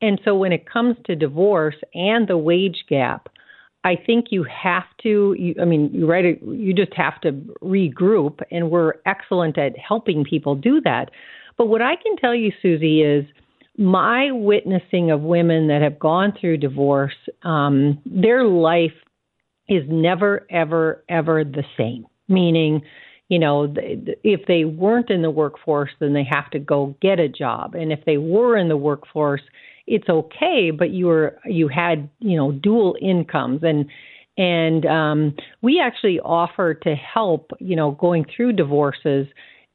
And 0.00 0.20
so 0.24 0.36
when 0.36 0.52
it 0.52 0.70
comes 0.70 0.96
to 1.06 1.16
divorce 1.16 1.74
and 1.92 2.28
the 2.28 2.38
wage 2.38 2.84
gap, 2.88 3.28
I 3.82 3.96
think 3.96 4.26
you 4.30 4.44
have 4.44 4.84
to. 5.02 5.34
You, 5.36 5.56
I 5.60 5.64
mean, 5.64 5.90
you 5.92 6.06
right. 6.06 6.40
You 6.40 6.72
just 6.72 6.94
have 6.94 7.20
to 7.22 7.32
regroup, 7.62 8.42
and 8.52 8.70
we're 8.70 8.94
excellent 9.06 9.58
at 9.58 9.76
helping 9.76 10.22
people 10.22 10.54
do 10.54 10.80
that. 10.82 11.10
But 11.58 11.66
what 11.66 11.82
I 11.82 11.96
can 11.96 12.16
tell 12.16 12.34
you, 12.34 12.52
Susie, 12.62 13.02
is 13.02 13.24
my 13.76 14.30
witnessing 14.30 15.10
of 15.10 15.22
women 15.22 15.66
that 15.66 15.82
have 15.82 15.98
gone 15.98 16.32
through 16.40 16.58
divorce. 16.58 17.16
Um, 17.42 18.00
their 18.06 18.44
life 18.44 18.94
is 19.68 19.82
never, 19.88 20.46
ever, 20.48 21.04
ever 21.08 21.42
the 21.42 21.64
same. 21.76 22.06
Meaning, 22.28 22.82
you 23.28 23.38
know, 23.38 23.72
if 23.76 24.46
they 24.46 24.64
weren't 24.64 25.10
in 25.10 25.22
the 25.22 25.30
workforce, 25.30 25.90
then 26.00 26.12
they 26.12 26.24
have 26.24 26.50
to 26.50 26.58
go 26.58 26.96
get 27.00 27.18
a 27.18 27.28
job. 27.28 27.74
And 27.74 27.92
if 27.92 28.04
they 28.04 28.18
were 28.18 28.56
in 28.56 28.68
the 28.68 28.76
workforce, 28.76 29.42
it's 29.86 30.08
okay, 30.08 30.70
but 30.70 30.90
you 30.90 31.06
were 31.06 31.38
you 31.44 31.68
had 31.68 32.08
you 32.18 32.36
know 32.36 32.52
dual 32.52 32.96
incomes 33.00 33.62
and 33.62 33.86
and 34.38 34.84
um, 34.84 35.34
we 35.62 35.80
actually 35.80 36.20
offer 36.20 36.74
to 36.74 36.94
help 36.94 37.52
you 37.60 37.76
know 37.76 37.92
going 37.92 38.26
through 38.36 38.52
divorces 38.52 39.26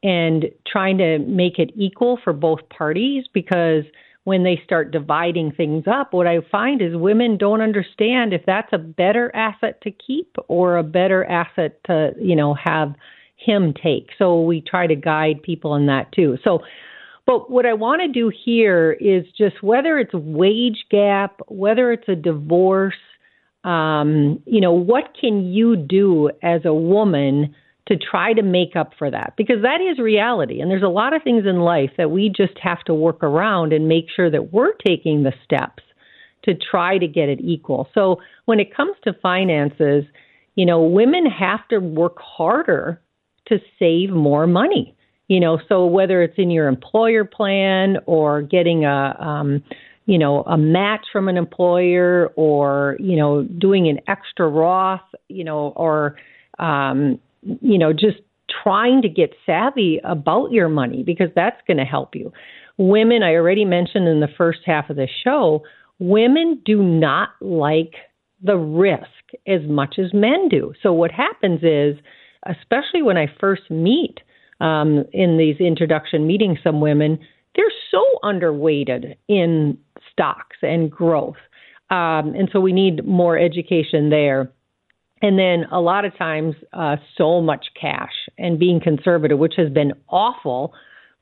and 0.04 0.46
trying 0.68 0.98
to 0.98 1.20
make 1.20 1.60
it 1.60 1.72
equal 1.76 2.20
for 2.24 2.34
both 2.34 2.60
parties 2.70 3.26
because 3.34 3.84
when 4.24 4.44
they 4.44 4.62
start 4.64 4.92
dividing 4.92 5.52
things 5.52 5.86
up, 5.88 6.14
what 6.14 6.28
I 6.28 6.40
find 6.52 6.82
is 6.82 6.96
women 6.96 7.38
don't 7.38 7.62
understand 7.62 8.34
if 8.34 8.44
that's 8.46 8.72
a 8.72 8.78
better 8.78 9.36
asset 9.36 9.82
to 9.82 9.92
keep 9.92 10.36
or 10.48 10.78
a 10.78 10.84
better 10.84 11.26
asset 11.26 11.80
to, 11.86 12.12
you 12.20 12.36
know, 12.36 12.54
have 12.54 12.94
him 13.36 13.74
take. 13.74 14.10
So 14.20 14.42
we 14.42 14.62
try 14.62 14.86
to 14.86 14.96
guide 14.96 15.42
people 15.42 15.76
in 15.76 15.88
that 15.88 16.12
too. 16.12 16.38
So 16.44 16.62
but 17.26 17.52
what 17.52 17.66
I 17.66 17.74
want 17.74 18.02
to 18.02 18.08
do 18.08 18.32
here 18.44 18.94
is 19.00 19.26
just 19.38 19.62
whether 19.62 20.00
it's 20.00 20.14
wage 20.14 20.86
gap, 20.90 21.40
whether 21.48 21.92
it's 21.92 22.08
a 22.10 22.16
divorce, 22.16 22.96
um, 23.64 24.42
you 24.46 24.60
know, 24.60 24.74
what 24.74 25.16
can 25.20 25.46
you 25.46 25.76
do 25.76 26.32
as 26.42 26.66
a 26.66 26.74
woman 26.74 27.56
to 27.92 27.98
try 27.98 28.34
to 28.34 28.42
make 28.42 28.76
up 28.76 28.94
for 28.98 29.12
that? 29.12 29.34
Because 29.36 29.62
that 29.64 29.82
is 29.82 30.00
reality. 30.00 30.62
And 30.62 30.72
there's 30.72 30.82
a 30.82 30.88
lot 30.88 31.14
of 31.14 31.24
things 31.24 31.46
in 31.46 31.60
life 31.60 31.92
that 31.98 32.10
we 32.10 32.30
just 32.30 32.58
have 32.62 32.82
to 32.86 32.94
work 32.94 33.22
around 33.22 33.74
and 33.74 33.88
make 33.88 34.06
sure 34.16 34.32
that 34.32 34.54
we're 34.54 34.74
taking 34.74 35.24
the 35.24 35.34
steps 35.44 35.84
to 36.44 36.56
try 36.56 36.98
to 36.98 37.08
get 37.08 37.30
it 37.30 37.40
equal. 37.42 37.90
So 37.94 38.22
when 38.46 38.60
it 38.60 38.76
comes 38.76 38.96
to 39.04 39.14
finances, 39.22 40.06
you 40.56 40.66
know, 40.66 40.82
women 40.82 41.26
have 41.26 41.68
to 41.68 41.80
work 41.80 42.18
harder 42.20 43.02
to 43.48 43.60
save 43.78 44.12
more 44.12 44.48
money 44.48 44.96
you 45.32 45.40
know 45.40 45.60
so 45.70 45.86
whether 45.86 46.22
it's 46.22 46.38
in 46.38 46.52
your 46.52 46.68
employer 46.68 47.24
plan 47.24 47.98
or 48.06 48.42
getting 48.42 48.84
a 48.84 49.16
um 49.20 49.64
you 50.06 50.18
know 50.18 50.44
a 50.44 50.58
match 50.58 51.06
from 51.12 51.30
an 51.30 51.38
employer 51.38 52.28
or 52.36 52.98
you 53.00 53.16
know 53.16 53.44
doing 53.44 53.88
an 53.88 54.00
extra 54.08 54.48
roth 54.48 55.00
you 55.30 55.44
know 55.44 55.70
or 55.78 56.18
um 56.60 57.18
you 57.44 57.78
know 57.78 57.94
just 57.94 58.18
trying 58.64 59.02
to 59.02 59.10
get 59.10 59.32
savvy 59.46 60.00
about 60.04 60.52
your 60.52 60.70
money 60.70 61.04
because 61.04 61.30
that's 61.36 61.62
going 61.68 61.78
to 61.78 61.86
help 61.86 62.16
you 62.16 62.32
women 62.78 63.24
i 63.24 63.34
already 63.34 63.66
mentioned 63.66 64.08
in 64.08 64.20
the 64.20 64.28
first 64.38 64.60
half 64.66 64.90
of 64.90 64.96
the 64.96 65.08
show 65.24 65.64
women 66.00 66.62
do 66.66 66.82
not 66.82 67.30
like 67.40 67.96
the 68.44 68.58
risk 68.58 69.06
as 69.48 69.62
much 69.68 69.96
as 69.98 70.14
men 70.14 70.50
do 70.50 70.74
so 70.84 70.92
what 70.92 71.12
happens 71.12 71.62
is 71.64 71.96
especially 72.46 73.02
when 73.02 73.18
i 73.18 73.28
first 73.40 73.70
meet 73.70 74.20
um, 74.62 75.04
in 75.12 75.38
these 75.38 75.58
introduction 75.60 76.26
meetings, 76.26 76.60
some 76.64 76.80
women, 76.80 77.20
they're 77.56 77.66
so 77.90 78.06
underweighted 78.24 79.16
in 79.28 79.78
stocks 80.12 80.58
and 80.62 80.90
growth. 80.90 81.36
Um, 81.90 82.34
and 82.36 82.48
so 82.54 82.62
we 82.62 82.72
need 82.72 83.06
more 83.06 83.38
education 83.38 84.10
there. 84.12 84.50
And 85.22 85.38
then 85.38 85.66
a 85.72 85.80
lot 85.80 86.06
of 86.06 86.18
times, 86.18 86.56
uh, 86.74 86.96
so 87.18 87.42
much 87.42 87.68
cash 87.80 88.14
and 88.38 88.58
being 88.58 88.80
conservative, 88.80 89.38
which 89.38 89.54
has 89.58 89.70
been 89.70 89.94
awful 90.10 90.74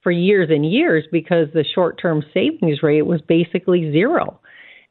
for 0.01 0.11
years 0.11 0.49
and 0.49 0.69
years 0.69 1.05
because 1.11 1.47
the 1.53 1.65
short 1.75 1.99
term 2.01 2.23
savings 2.33 2.81
rate 2.81 3.05
was 3.05 3.21
basically 3.21 3.91
zero. 3.91 4.39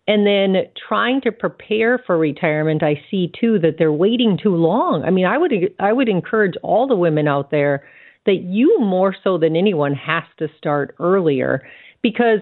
And 0.07 0.27
then 0.27 0.57
trying 0.89 1.21
to 1.23 1.33
prepare 1.33 1.99
for 2.07 2.17
retirement, 2.17 2.83
I 2.83 3.03
see 3.11 3.31
too 3.39 3.59
that 3.61 3.77
they're 3.79 3.93
waiting 3.93 4.39
too 4.43 4.55
long. 4.57 5.05
I 5.05 5.11
mean, 5.11 5.27
I 5.27 5.37
would 5.37 5.53
I 5.79 5.93
would 5.93 6.09
encourage 6.09 6.55
all 6.63 6.87
the 6.87 6.97
women 6.97 7.29
out 7.29 7.51
there 7.51 7.85
that 8.27 8.43
you 8.43 8.79
more 8.81 9.15
so 9.25 9.39
than 9.39 9.57
anyone 9.57 9.95
has 9.95 10.25
to 10.39 10.49
start 10.59 10.95
earlier 10.99 11.63
because 12.03 12.41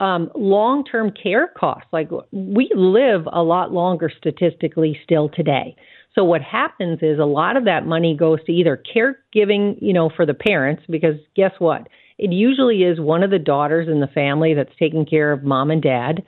um, 0.00 0.30
long 0.34 0.84
term 0.84 1.10
care 1.10 1.48
costs, 1.48 1.88
like 1.92 2.10
we 2.32 2.70
live 2.74 3.26
a 3.32 3.42
lot 3.42 3.72
longer 3.72 4.10
statistically 4.16 4.98
still 5.04 5.28
today. 5.28 5.76
So 6.14 6.24
what 6.24 6.42
happens 6.42 7.00
is 7.02 7.18
a 7.18 7.24
lot 7.24 7.56
of 7.56 7.64
that 7.64 7.86
money 7.86 8.16
goes 8.16 8.38
to 8.44 8.52
either 8.52 8.80
caregiving, 8.94 9.76
you 9.80 9.92
know, 9.92 10.10
for 10.14 10.24
the 10.24 10.34
parents, 10.34 10.84
because 10.88 11.16
guess 11.34 11.52
what? 11.58 11.88
It 12.18 12.32
usually 12.32 12.84
is 12.84 13.00
one 13.00 13.24
of 13.24 13.30
the 13.30 13.38
daughters 13.38 13.88
in 13.88 14.00
the 14.00 14.06
family 14.06 14.54
that's 14.54 14.74
taking 14.78 15.04
care 15.04 15.32
of 15.32 15.42
mom 15.42 15.70
and 15.70 15.82
dad. 15.82 16.22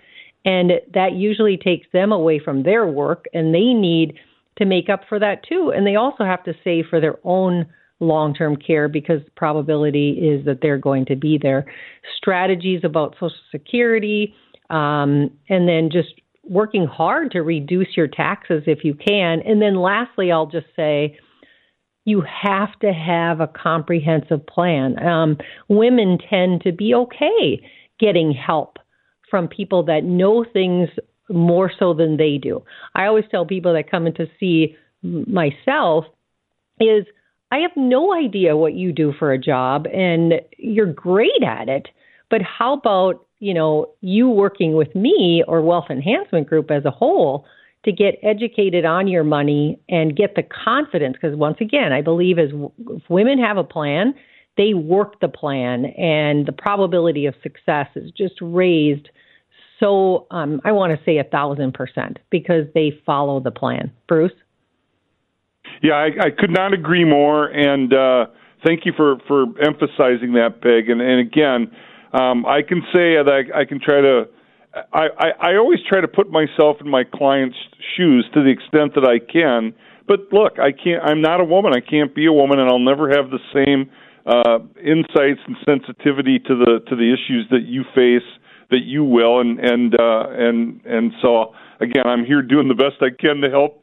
And 0.45 0.73
that 0.95 1.13
usually 1.15 1.57
takes 1.57 1.87
them 1.93 2.13
away 2.13 2.41
from 2.41 2.63
their 2.63 2.87
work 2.87 3.27
and 3.33 3.55
they 3.55 3.73
need 3.73 4.15
to 4.59 4.65
make 4.65 4.89
up 4.89 5.03
for 5.09 5.19
that 5.19 5.45
too. 5.49 5.73
And 5.75 5.87
they 5.87 5.97
also 5.97 6.25
have 6.25 6.43
to 6.45 6.55
save 6.65 6.87
for 6.89 7.01
their 7.01 7.19
own 7.25 7.67
long 8.01 8.35
term 8.35 8.57
care 8.57 8.89
because 8.89 9.25
the 9.25 9.31
probability 9.33 10.11
is 10.13 10.45
that 10.47 10.61
they're 10.61 10.79
going 10.79 11.07
to 11.07 11.17
be 11.17 11.39
there. 11.41 11.65
Strategies 12.17 12.81
about 12.85 13.15
Social 13.15 13.37
Security, 13.51 14.35
um, 14.71 15.31
and 15.49 15.69
then 15.69 15.91
just 15.91 16.21
working 16.49 16.87
hard 16.87 17.33
to 17.33 17.41
reduce 17.41 17.97
your 17.97 18.09
taxes 18.09 18.63
if 18.67 18.85
you 18.85 18.95
can. 18.95 19.41
And 19.43 19.61
then 19.61 19.77
lastly, 19.77 20.31
I'll 20.31 20.47
just 20.47 20.67
say, 20.75 21.19
you 22.05 22.23
have 22.23 22.79
to 22.81 22.93
have 22.93 23.41
a 23.41 23.49
comprehensive 23.49 24.47
plan. 24.47 25.05
Um, 25.05 25.39
women 25.69 26.19
tend 26.31 26.63
to 26.63 26.73
be 26.73 26.95
okay 26.95 27.69
getting 27.99 28.33
help 28.33 28.79
from 29.29 29.49
people 29.49 29.83
that 29.85 30.05
know 30.05 30.45
things 30.53 30.89
more 31.29 31.71
so 31.77 31.93
than 31.93 32.17
they 32.17 32.39
do. 32.39 32.63
I 32.95 33.07
always 33.07 33.25
tell 33.31 33.45
people 33.45 33.73
that 33.75 33.91
come 33.91 34.07
in 34.07 34.15
to 34.15 34.27
see 34.39 34.77
myself 35.03 36.05
is 36.79 37.05
I 37.51 37.59
have 37.59 37.73
no 37.77 38.15
idea 38.15 38.57
what 38.57 38.75
you 38.75 38.93
do 38.93 39.13
for 39.19 39.33
a 39.33 39.39
job 39.39 39.87
and 39.87 40.35
you're 40.59 40.93
great 40.93 41.43
at 41.45 41.69
it. 41.69 41.89
But 42.31 42.43
how 42.43 42.75
about, 42.75 43.26
you 43.39 43.55
know, 43.55 43.91
you 44.01 44.29
working 44.29 44.75
with 44.75 44.95
me 44.95 45.43
or 45.47 45.61
Wealth 45.61 45.87
Enhancement 45.91 46.49
Group 46.49 46.71
as 46.71 46.85
a 46.85 46.91
whole 46.91 47.45
to 47.85 47.93
get 47.93 48.19
educated 48.23 48.85
on 48.85 49.07
your 49.07 49.25
money 49.25 49.79
and 49.89 50.17
get 50.17 50.35
the 50.35 50.43
confidence? 50.43 51.17
Because 51.21 51.37
once 51.37 51.59
again, 51.61 51.93
I 51.93 52.01
believe 52.01 52.39
as 52.39 52.51
if 52.89 53.03
women 53.09 53.39
have 53.39 53.57
a 53.57 53.65
plan, 53.65 54.15
they 54.57 54.75
work 54.75 55.21
the 55.21 55.29
plan 55.29 55.87
and 55.87 56.47
the 56.47 56.53
probability 56.53 57.27
of 57.27 57.35
success 57.43 57.89
is 57.95 58.11
just 58.11 58.35
raised 58.41 59.09
so 59.81 60.27
um, 60.31 60.61
I 60.65 60.73
want 60.73 60.99
to 60.99 61.05
say 61.05 61.19
a 61.19 61.25
thousand 61.25 61.75
percent 61.75 62.19
because 62.31 62.67
they 62.75 62.93
follow 63.05 63.41
the 63.41 63.51
plan. 63.51 63.93
Bruce? 64.09 64.33
Yeah, 65.83 65.95
I, 65.95 66.07
I 66.07 66.31
could 66.37 66.51
not 66.51 66.73
agree 66.73 67.05
more, 67.05 67.47
and 67.47 67.93
uh, 67.93 68.27
thank 68.65 68.87
you 68.87 68.93
for 68.97 69.17
for 69.29 69.45
emphasizing 69.63 70.33
that, 70.35 70.63
Peg. 70.63 70.89
And, 70.89 71.01
and 71.01 71.21
again, 71.21 71.71
um, 72.19 72.47
I 72.47 72.63
can 72.63 72.81
say 72.93 73.17
that 73.17 73.29
I, 73.29 73.61
I 73.61 73.65
can 73.65 73.81
try 73.81 74.01
to. 74.01 74.25
I, 74.93 75.07
I, 75.19 75.53
I 75.53 75.57
always 75.57 75.79
try 75.89 76.01
to 76.01 76.09
put 76.09 76.31
myself 76.31 76.77
in 76.81 76.89
my 76.89 77.03
client's 77.03 77.57
shoes 77.97 78.29
to 78.35 78.43
the 78.43 78.51
extent 78.51 78.95
that 78.95 79.09
I 79.09 79.19
can. 79.19 79.75
But 80.07 80.33
look, 80.33 80.59
I 80.59 80.71
can't. 80.73 81.03
I'm 81.03 81.21
not 81.21 81.41
a 81.41 81.45
woman. 81.45 81.73
I 81.75 81.81
can't 81.81 82.15
be 82.15 82.27
a 82.27 82.33
woman, 82.33 82.59
and 82.59 82.69
I'll 82.69 82.79
never 82.79 83.09
have 83.09 83.31
the 83.31 83.41
same 83.53 83.91
uh, 84.27 84.59
insights 84.79 85.41
and 85.47 85.57
sensitivity 85.65 86.39
to 86.41 86.55
the 86.55 86.81
to 86.89 86.97
the 86.97 87.13
issues 87.13 87.47
that 87.51 87.65
you 87.65 87.85
face 87.95 88.27
that 88.71 88.85
you 88.85 89.05
will. 89.05 89.41
And 89.41 89.59
and 89.59 89.95
uh, 89.95 90.27
and 90.31 90.81
and 90.85 91.13
so 91.23 91.55
again, 91.81 92.07
I'm 92.07 92.25
here 92.25 92.43
doing 92.43 92.69
the 92.69 92.75
best 92.75 92.97
I 93.01 93.11
can 93.11 93.41
to 93.41 93.51
help 93.51 93.83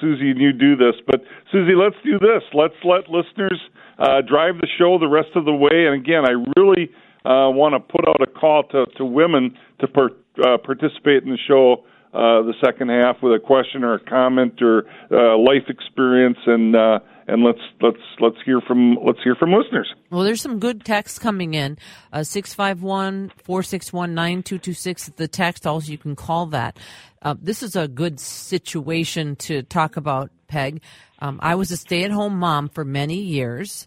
Susie 0.00 0.30
and 0.30 0.40
you 0.40 0.52
do 0.52 0.76
this. 0.76 0.94
But 1.06 1.22
Susie, 1.50 1.74
let's 1.74 1.96
do 2.04 2.18
this. 2.18 2.42
Let's 2.54 2.78
let 2.84 3.08
listeners 3.10 3.60
uh, 3.98 4.22
drive 4.22 4.58
the 4.60 4.68
show 4.78 4.98
the 4.98 5.08
rest 5.08 5.30
of 5.34 5.44
the 5.44 5.54
way. 5.54 5.86
And 5.86 5.94
again, 5.94 6.24
I 6.24 6.38
really 6.56 6.90
uh, 7.24 7.50
want 7.50 7.74
to 7.74 7.80
put 7.80 8.06
out 8.08 8.20
a 8.22 8.26
call 8.26 8.62
to, 8.64 8.86
to 8.96 9.04
women 9.04 9.56
to 9.80 9.88
per, 9.88 10.10
uh, 10.44 10.58
participate 10.58 11.22
in 11.22 11.30
the 11.30 11.38
show 11.46 11.84
uh, 12.14 12.40
the 12.42 12.54
second 12.64 12.88
half 12.88 13.16
with 13.22 13.34
a 13.34 13.38
question 13.38 13.84
or 13.84 13.94
a 13.94 14.00
comment 14.00 14.62
or 14.62 14.84
uh, 15.12 15.36
life 15.36 15.68
experience 15.68 16.38
and 16.46 16.74
uh, 16.74 16.98
and 17.26 17.44
let's 17.44 17.60
let's 17.82 18.02
let's 18.20 18.38
hear 18.44 18.60
from 18.62 18.96
let's 19.04 19.22
hear 19.22 19.34
from 19.34 19.52
listeners. 19.52 19.92
Well, 20.10 20.24
there's 20.24 20.40
some 20.40 20.58
good 20.58 20.84
text 20.84 21.20
coming 21.20 21.52
in. 21.52 21.76
Uh, 22.10 22.22
six 22.22 22.54
five 22.54 22.82
one 22.82 23.30
four 23.44 23.62
six 23.62 23.92
one 23.92 24.14
nine 24.14 24.42
two 24.42 24.58
two 24.58 24.72
six. 24.72 25.08
The 25.08 25.28
text 25.28 25.66
also 25.66 25.92
you 25.92 25.98
can 25.98 26.16
call 26.16 26.46
that. 26.46 26.78
Uh, 27.20 27.34
this 27.40 27.62
is 27.62 27.76
a 27.76 27.86
good 27.86 28.18
situation 28.18 29.36
to 29.36 29.62
talk 29.62 29.98
about, 29.98 30.30
Peg. 30.48 30.80
Um, 31.18 31.38
I 31.42 31.56
was 31.56 31.70
a 31.70 31.76
stay 31.76 32.04
at 32.04 32.10
home 32.10 32.38
mom 32.38 32.70
for 32.70 32.84
many 32.84 33.20
years, 33.20 33.86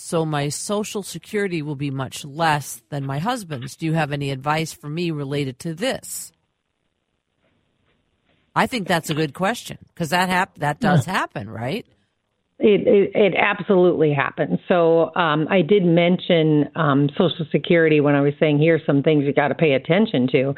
so 0.00 0.24
my 0.24 0.48
social 0.48 1.02
security 1.02 1.62
will 1.62 1.76
be 1.76 1.90
much 1.90 2.24
less 2.24 2.82
than 2.88 3.04
my 3.04 3.18
husband's. 3.18 3.76
Do 3.76 3.86
you 3.86 3.92
have 3.92 4.12
any 4.12 4.30
advice 4.30 4.72
for 4.72 4.88
me 4.88 5.10
related 5.10 5.58
to 5.60 5.74
this? 5.74 6.32
I 8.54 8.66
think 8.66 8.88
that's 8.88 9.10
a 9.10 9.14
good 9.14 9.34
question 9.34 9.78
because 9.88 10.10
that 10.10 10.28
hap- 10.28 10.58
that 10.58 10.80
does 10.80 11.04
happen, 11.04 11.48
right? 11.48 11.86
It, 12.58 12.86
it, 12.86 13.10
it 13.14 13.34
absolutely 13.38 14.12
happens. 14.12 14.58
So 14.68 15.14
um, 15.14 15.46
I 15.48 15.62
did 15.62 15.82
mention 15.82 16.68
um, 16.76 17.08
Social 17.16 17.46
Security 17.50 18.00
when 18.00 18.14
I 18.14 18.20
was 18.20 18.34
saying 18.38 18.58
here's 18.58 18.84
some 18.84 19.02
things 19.02 19.24
you 19.24 19.32
got 19.32 19.48
to 19.48 19.54
pay 19.54 19.72
attention 19.72 20.28
to, 20.32 20.54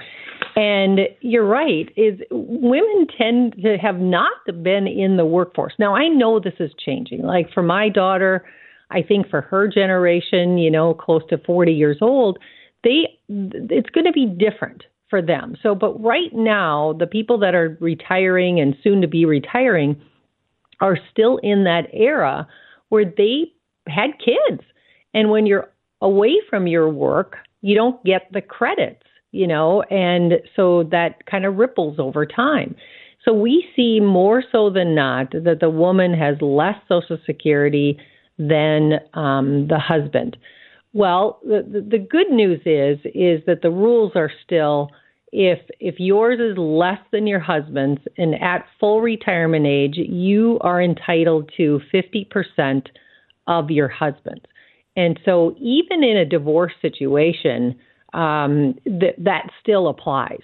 and 0.57 1.01
you're 1.21 1.47
right. 1.47 1.89
Is 1.97 2.19
women 2.31 3.07
tend 3.17 3.55
to 3.63 3.77
have 3.77 4.01
not 4.01 4.33
been 4.47 4.89
in 4.89 5.17
the 5.17 5.25
workforce. 5.25 5.75
Now 5.79 5.95
I 5.95 6.09
know 6.09 6.41
this 6.41 6.55
is 6.59 6.73
changing. 6.85 7.23
Like 7.23 7.53
for 7.53 7.63
my 7.63 7.89
daughter, 7.89 8.45
I 8.93 9.03
think 9.03 9.29
for 9.29 9.41
her 9.41 9.69
generation, 9.69 10.59
you 10.59 10.71
know, 10.71 10.95
close 10.95 11.23
to 11.31 11.39
40 11.39 11.73
years 11.73 11.99
old, 12.01 12.39
they 12.85 13.19
it's 13.29 13.91
going 13.91 14.07
to 14.07 14.13
be 14.13 14.27
different 14.27 14.85
for 15.09 15.23
them. 15.23 15.57
So, 15.63 15.75
but 15.75 16.01
right 16.03 16.33
now, 16.33 16.95
the 16.99 17.07
people 17.07 17.39
that 17.39 17.55
are 17.55 17.77
retiring 17.81 18.61
and 18.61 18.77
soon 18.83 19.01
to 19.01 19.09
be 19.09 19.25
retiring 19.25 20.01
are 20.81 20.99
still 21.11 21.39
in 21.43 21.65
that 21.65 21.87
era 21.93 22.47
where 22.89 23.05
they 23.05 23.53
had 23.89 24.11
kids. 24.19 24.63
And 25.15 25.31
when 25.31 25.47
you're 25.47 25.71
away 26.01 26.37
from 26.49 26.67
your 26.67 26.89
work, 26.89 27.37
you 27.61 27.75
don't 27.75 28.03
get 28.05 28.23
the 28.33 28.41
credits, 28.41 29.05
you 29.31 29.47
know, 29.47 29.83
and 29.83 30.35
so 30.57 30.85
that 30.85 31.27
kind 31.27 31.45
of 31.45 31.57
ripples 31.57 31.99
over 31.99 32.27
time. 32.27 32.75
So 33.25 33.33
we 33.33 33.67
see 33.77 34.01
more 34.01 34.43
so 34.51 34.69
than 34.69 34.95
not 34.95 35.31
that 35.31 35.59
the 35.61 35.71
woman 35.71 36.13
has 36.15 36.37
less 36.41 36.75
Social 36.89 37.19
Security 37.25 37.99
than 38.49 39.01
um, 39.15 39.69
the 39.69 39.79
husband. 39.79 40.37
Well, 40.93 41.41
the, 41.43 41.87
the 41.89 41.99
good 41.99 42.31
news 42.31 42.61
is 42.67 42.99
is 43.15 43.45
that 43.47 43.63
the 43.63 43.71
rules 43.71 44.13
are 44.15 44.31
still 44.45 44.91
if 45.33 45.59
if 45.81 45.95
yours 45.99 46.39
is 46.39 46.59
less 46.59 46.99
than 47.11 47.27
your 47.27 47.41
husband's 47.41 48.03
and 48.19 48.35
at 48.35 48.67
full 48.79 49.01
retirement 49.01 49.67
age, 49.67 49.95
you 49.97 50.59
are 50.61 50.83
entitled 50.83 51.51
to 51.57 51.81
50% 51.93 52.87
of 53.47 53.71
your 53.71 53.89
husband's. 53.89 54.45
And 54.95 55.19
so 55.25 55.57
even 55.59 56.05
in 56.05 56.19
a 56.19 56.27
divorce 56.27 56.75
situation, 56.83 57.77
um, 58.13 58.75
th- 58.85 59.17
that 59.19 59.49
still 59.63 59.89
applies. 59.89 60.43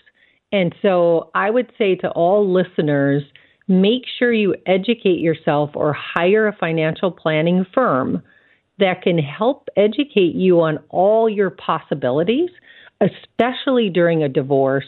And 0.53 0.75
so 0.81 1.31
I 1.35 1.51
would 1.51 1.71
say 1.77 1.95
to 1.97 2.09
all 2.11 2.51
listeners, 2.51 3.23
make 3.69 4.03
sure 4.19 4.33
you 4.33 4.57
educate 4.67 5.21
yourself 5.21 5.71
or 5.75 5.93
hire 5.93 6.49
a 6.49 6.57
financial 6.57 7.11
planning 7.11 7.65
firm 7.75 8.23
that 8.79 9.03
can 9.03 9.19
help 9.19 9.69
educate 9.77 10.35
you 10.35 10.61
on 10.61 10.79
all 10.89 11.29
your 11.29 11.51
possibilities– 11.51 12.51
especially 13.01 13.91
during 13.91 14.23
a 14.23 14.29
divorce 14.29 14.87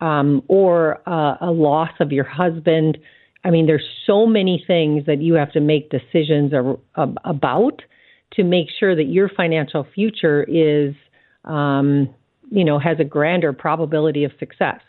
um, 0.00 0.42
or 0.48 1.00
uh, 1.08 1.36
a 1.40 1.50
loss 1.50 1.90
of 2.00 2.12
your 2.12 2.24
husband. 2.24 2.98
I 3.44 3.50
mean, 3.50 3.66
there's 3.66 3.86
so 4.06 4.26
many 4.26 4.62
things 4.66 5.06
that 5.06 5.20
you 5.20 5.34
have 5.34 5.52
to 5.52 5.60
make 5.60 5.90
decisions 5.90 6.52
ar- 6.54 6.78
about 7.24 7.82
to 8.34 8.44
make 8.44 8.68
sure 8.78 8.96
that 8.96 9.04
your 9.04 9.28
financial 9.28 9.86
future 9.94 10.42
is, 10.44 10.94
um, 11.44 12.08
you 12.50 12.64
know, 12.64 12.78
has 12.78 12.98
a 12.98 13.04
grander 13.04 13.52
probability 13.52 14.24
of 14.24 14.32
success. 14.38 14.80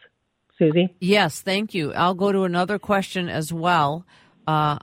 Susie? 0.57 0.93
Yes, 0.99 1.41
thank 1.41 1.73
you. 1.73 1.93
I'll 1.93 2.13
go 2.13 2.31
to 2.31 2.43
another 2.43 2.79
question 2.79 3.29
as 3.29 3.51
well. 3.51 4.05
Uh, 4.45 4.77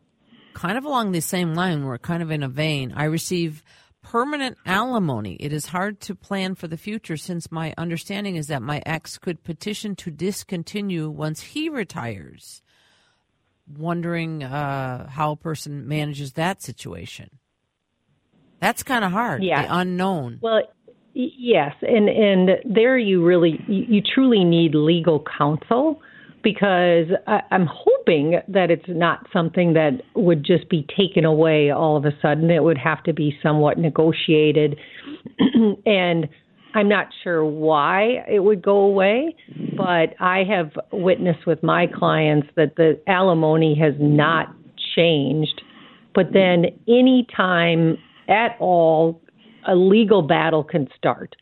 kind 0.54 0.76
of 0.76 0.84
along 0.84 1.12
the 1.12 1.20
same 1.20 1.54
line, 1.54 1.84
we're 1.84 1.98
kind 1.98 2.22
of 2.22 2.30
in 2.30 2.42
a 2.42 2.48
vein. 2.48 2.92
I 2.94 3.04
receive 3.04 3.62
permanent 4.02 4.58
alimony. 4.66 5.34
It 5.34 5.52
is 5.52 5.66
hard 5.66 6.00
to 6.02 6.14
plan 6.14 6.54
for 6.54 6.66
the 6.66 6.76
future 6.76 7.16
since 7.16 7.52
my 7.52 7.74
understanding 7.76 8.36
is 8.36 8.48
that 8.48 8.62
my 8.62 8.82
ex 8.86 9.18
could 9.18 9.44
petition 9.44 9.94
to 9.96 10.10
discontinue 10.10 11.08
once 11.08 11.40
he 11.40 11.68
retires. 11.68 12.62
Wondering 13.78 14.42
uh, 14.42 15.08
how 15.08 15.32
a 15.32 15.36
person 15.36 15.86
manages 15.86 16.32
that 16.32 16.60
situation. 16.60 17.30
That's 18.60 18.82
kind 18.82 19.04
of 19.04 19.12
hard. 19.12 19.42
Yeah. 19.42 19.62
The 19.62 19.76
unknown. 19.76 20.38
Well, 20.42 20.62
yes, 21.14 21.74
and 21.82 22.08
and 22.08 22.50
there 22.64 22.98
you 22.98 23.24
really 23.24 23.60
you 23.66 24.00
truly 24.02 24.44
need 24.44 24.74
legal 24.74 25.24
counsel 25.38 26.00
because 26.42 27.06
I, 27.26 27.40
I'm 27.50 27.66
hoping 27.70 28.40
that 28.48 28.70
it's 28.70 28.88
not 28.88 29.26
something 29.32 29.74
that 29.74 30.00
would 30.14 30.44
just 30.44 30.68
be 30.68 30.86
taken 30.96 31.24
away 31.24 31.70
all 31.70 31.96
of 31.96 32.04
a 32.04 32.12
sudden. 32.22 32.50
It 32.50 32.62
would 32.62 32.78
have 32.78 33.02
to 33.04 33.12
be 33.12 33.36
somewhat 33.42 33.78
negotiated. 33.78 34.78
and 35.86 36.28
I'm 36.74 36.88
not 36.88 37.08
sure 37.22 37.44
why 37.44 38.24
it 38.28 38.40
would 38.40 38.62
go 38.62 38.78
away, 38.78 39.34
but 39.76 40.14
I 40.20 40.44
have 40.48 40.70
witnessed 40.92 41.46
with 41.46 41.62
my 41.62 41.86
clients 41.86 42.48
that 42.56 42.76
the 42.76 43.00
alimony 43.06 43.76
has 43.80 43.94
not 43.98 44.54
changed. 44.96 45.62
But 46.14 46.32
then, 46.32 46.66
any 46.88 47.26
time 47.36 47.96
at 48.28 48.56
all, 48.58 49.20
a 49.66 49.74
legal 49.74 50.22
battle 50.22 50.64
can 50.64 50.88
start, 50.96 51.36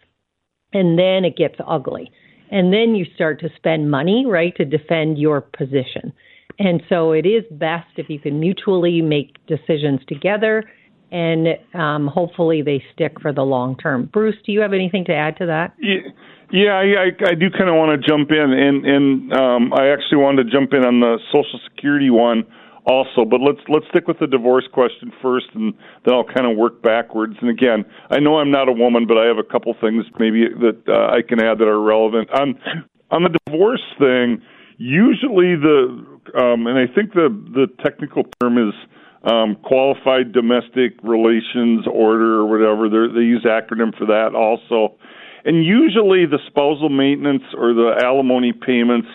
and 0.72 0.98
then 0.98 1.24
it 1.24 1.36
gets 1.36 1.56
ugly 1.66 2.10
and 2.50 2.72
then 2.72 2.94
you 2.94 3.04
start 3.14 3.40
to 3.40 3.48
spend 3.56 3.90
money, 3.90 4.24
right, 4.26 4.54
to 4.56 4.64
defend 4.64 5.18
your 5.18 5.40
position. 5.40 6.12
And 6.58 6.82
so 6.88 7.12
it 7.12 7.26
is 7.26 7.44
best 7.52 7.86
if 7.96 8.08
you 8.08 8.18
can 8.18 8.40
mutually 8.40 9.00
make 9.00 9.34
decisions 9.46 10.00
together 10.08 10.64
and 11.10 11.48
um, 11.72 12.06
hopefully 12.06 12.60
they 12.60 12.82
stick 12.92 13.18
for 13.22 13.32
the 13.32 13.42
long 13.42 13.76
term. 13.78 14.10
Bruce, 14.12 14.36
do 14.44 14.52
you 14.52 14.60
have 14.60 14.74
anything 14.74 15.06
to 15.06 15.14
add 15.14 15.36
to 15.38 15.46
that? 15.46 15.74
Yeah. 15.80 15.98
Yeah, 16.50 16.72
I, 16.72 16.82
I, 16.82 17.30
I 17.32 17.34
do 17.34 17.50
kind 17.50 17.68
of 17.68 17.76
want 17.76 18.00
to 18.00 18.08
jump 18.08 18.30
in, 18.30 18.38
and 18.38 18.86
and 18.86 19.32
um, 19.34 19.70
I 19.74 19.88
actually 19.88 20.16
wanted 20.16 20.44
to 20.44 20.50
jump 20.50 20.72
in 20.72 20.82
on 20.82 21.00
the 21.00 21.18
Social 21.30 21.60
Security 21.68 22.08
one 22.08 22.46
also. 22.88 23.24
But 23.24 23.40
let's 23.40 23.60
let's 23.68 23.86
stick 23.90 24.08
with 24.08 24.18
the 24.18 24.26
divorce 24.26 24.66
question 24.72 25.12
first, 25.22 25.46
and 25.54 25.74
then 26.04 26.14
I'll 26.14 26.24
kind 26.24 26.50
of 26.50 26.56
work 26.56 26.82
backwards. 26.82 27.36
And 27.40 27.50
again, 27.50 27.84
I 28.10 28.18
know 28.18 28.38
I'm 28.38 28.50
not 28.50 28.68
a 28.68 28.72
woman, 28.72 29.06
but 29.06 29.18
I 29.18 29.26
have 29.26 29.38
a 29.38 29.44
couple 29.44 29.74
things 29.80 30.04
maybe 30.18 30.48
that 30.48 30.80
uh, 30.88 31.14
I 31.14 31.22
can 31.22 31.40
add 31.40 31.58
that 31.58 31.68
are 31.68 31.80
relevant 31.80 32.30
on 32.30 32.58
on 33.10 33.22
the 33.22 33.38
divorce 33.46 33.84
thing. 33.98 34.42
Usually, 34.78 35.54
the 35.54 36.04
um, 36.34 36.66
and 36.66 36.78
I 36.78 36.86
think 36.92 37.12
the 37.12 37.28
the 37.28 37.66
technical 37.84 38.24
term 38.40 38.58
is 38.58 38.74
um, 39.24 39.56
qualified 39.62 40.32
domestic 40.32 40.94
relations 41.02 41.86
order 41.90 42.40
or 42.40 42.46
whatever. 42.46 42.88
They're, 42.88 43.08
they 43.08 43.26
use 43.26 43.44
acronym 43.44 43.96
for 43.96 44.06
that 44.06 44.34
also. 44.34 44.96
And 45.44 45.64
usually, 45.64 46.26
the 46.26 46.38
spousal 46.46 46.88
maintenance 46.88 47.42
or 47.56 47.72
the 47.72 48.00
alimony 48.04 48.52
payments 48.52 49.08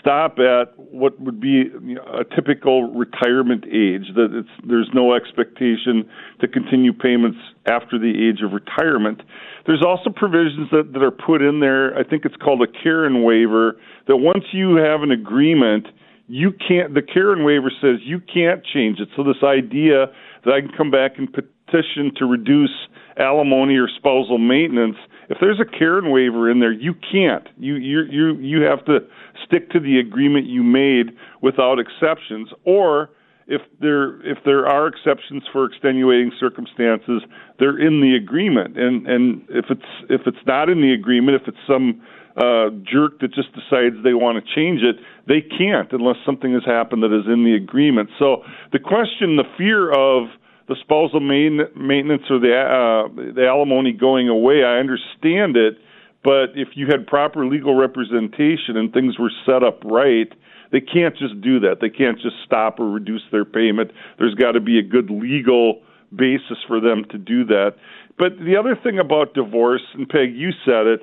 stop 0.00 0.38
at 0.38 0.76
what 0.76 1.20
would 1.20 1.40
be 1.40 1.64
a 2.06 2.24
typical 2.34 2.92
retirement 2.92 3.64
age. 3.66 4.14
That 4.14 4.28
it's 4.32 4.66
there's 4.66 4.90
no 4.94 5.14
expectation 5.14 6.08
to 6.40 6.48
continue 6.48 6.92
payments 6.92 7.38
after 7.66 7.98
the 7.98 8.10
age 8.10 8.42
of 8.44 8.52
retirement. 8.52 9.22
There's 9.66 9.82
also 9.86 10.10
provisions 10.10 10.68
that, 10.70 10.92
that 10.92 11.02
are 11.02 11.10
put 11.10 11.42
in 11.42 11.60
there. 11.60 11.96
I 11.96 12.04
think 12.04 12.24
it's 12.24 12.36
called 12.36 12.62
a 12.62 12.66
Karon 12.66 13.24
waiver. 13.24 13.76
That 14.08 14.16
once 14.16 14.44
you 14.52 14.76
have 14.76 15.02
an 15.02 15.10
agreement, 15.10 15.86
you 16.28 16.52
can't. 16.52 16.94
The 16.94 17.02
Karon 17.02 17.44
waiver 17.44 17.70
says 17.80 18.00
you 18.04 18.20
can't 18.20 18.64
change 18.64 18.98
it. 19.00 19.08
So 19.16 19.22
this 19.22 19.42
idea 19.44 20.06
that 20.44 20.54
I 20.54 20.60
can 20.60 20.70
come 20.76 20.90
back 20.90 21.12
and 21.18 21.32
petition 21.32 22.12
to 22.16 22.26
reduce 22.26 22.74
alimony 23.16 23.76
or 23.76 23.88
spousal 23.88 24.38
maintenance 24.38 24.96
if 25.32 25.38
there's 25.40 25.60
a 25.60 25.64
Karon 25.64 26.10
waiver 26.10 26.50
in 26.50 26.60
there, 26.60 26.72
you 26.72 26.94
can't. 26.94 27.48
You 27.56 27.76
you 27.76 28.02
you 28.02 28.36
you 28.38 28.62
have 28.62 28.84
to 28.84 28.98
stick 29.46 29.70
to 29.70 29.80
the 29.80 29.98
agreement 29.98 30.46
you 30.46 30.62
made 30.62 31.16
without 31.40 31.78
exceptions. 31.78 32.50
Or 32.64 33.08
if 33.46 33.62
there 33.80 34.20
if 34.30 34.38
there 34.44 34.66
are 34.66 34.86
exceptions 34.86 35.44
for 35.50 35.64
extenuating 35.64 36.32
circumstances, 36.38 37.22
they're 37.58 37.78
in 37.78 38.02
the 38.02 38.14
agreement. 38.14 38.78
And 38.78 39.06
and 39.06 39.42
if 39.48 39.66
it's 39.70 39.90
if 40.10 40.20
it's 40.26 40.44
not 40.46 40.68
in 40.68 40.82
the 40.82 40.92
agreement, 40.92 41.40
if 41.40 41.48
it's 41.48 41.64
some 41.66 42.02
uh, 42.36 42.68
jerk 42.84 43.20
that 43.20 43.32
just 43.32 43.52
decides 43.54 43.96
they 44.04 44.12
want 44.12 44.36
to 44.36 44.54
change 44.54 44.82
it, 44.82 44.96
they 45.28 45.40
can't 45.40 45.92
unless 45.92 46.16
something 46.26 46.52
has 46.52 46.64
happened 46.66 47.02
that 47.04 47.12
is 47.16 47.24
in 47.26 47.44
the 47.44 47.54
agreement. 47.54 48.10
So 48.18 48.42
the 48.72 48.78
question, 48.78 49.36
the 49.36 49.48
fear 49.56 49.90
of 49.90 50.28
the 50.68 50.76
spousal 50.80 51.20
maintenance 51.20 52.22
or 52.30 52.38
the 52.38 52.54
uh, 52.54 53.32
the 53.34 53.46
alimony 53.46 53.92
going 53.92 54.28
away. 54.28 54.64
I 54.64 54.78
understand 54.78 55.56
it, 55.56 55.78
but 56.22 56.54
if 56.54 56.68
you 56.74 56.86
had 56.86 57.06
proper 57.06 57.46
legal 57.46 57.74
representation 57.74 58.76
and 58.76 58.92
things 58.92 59.18
were 59.18 59.32
set 59.44 59.62
up 59.62 59.82
right, 59.84 60.32
they 60.70 60.80
can't 60.80 61.16
just 61.16 61.40
do 61.40 61.60
that. 61.60 61.78
They 61.80 61.90
can't 61.90 62.18
just 62.20 62.36
stop 62.44 62.80
or 62.80 62.88
reduce 62.88 63.22
their 63.30 63.44
payment. 63.44 63.90
There's 64.18 64.34
got 64.34 64.52
to 64.52 64.60
be 64.60 64.78
a 64.78 64.82
good 64.82 65.10
legal 65.10 65.82
basis 66.14 66.58
for 66.66 66.80
them 66.80 67.04
to 67.10 67.18
do 67.18 67.44
that. 67.46 67.74
But 68.18 68.38
the 68.38 68.56
other 68.56 68.76
thing 68.80 68.98
about 68.98 69.34
divorce, 69.34 69.82
and 69.94 70.08
Peg, 70.08 70.34
you 70.34 70.50
said 70.64 70.86
it, 70.86 71.00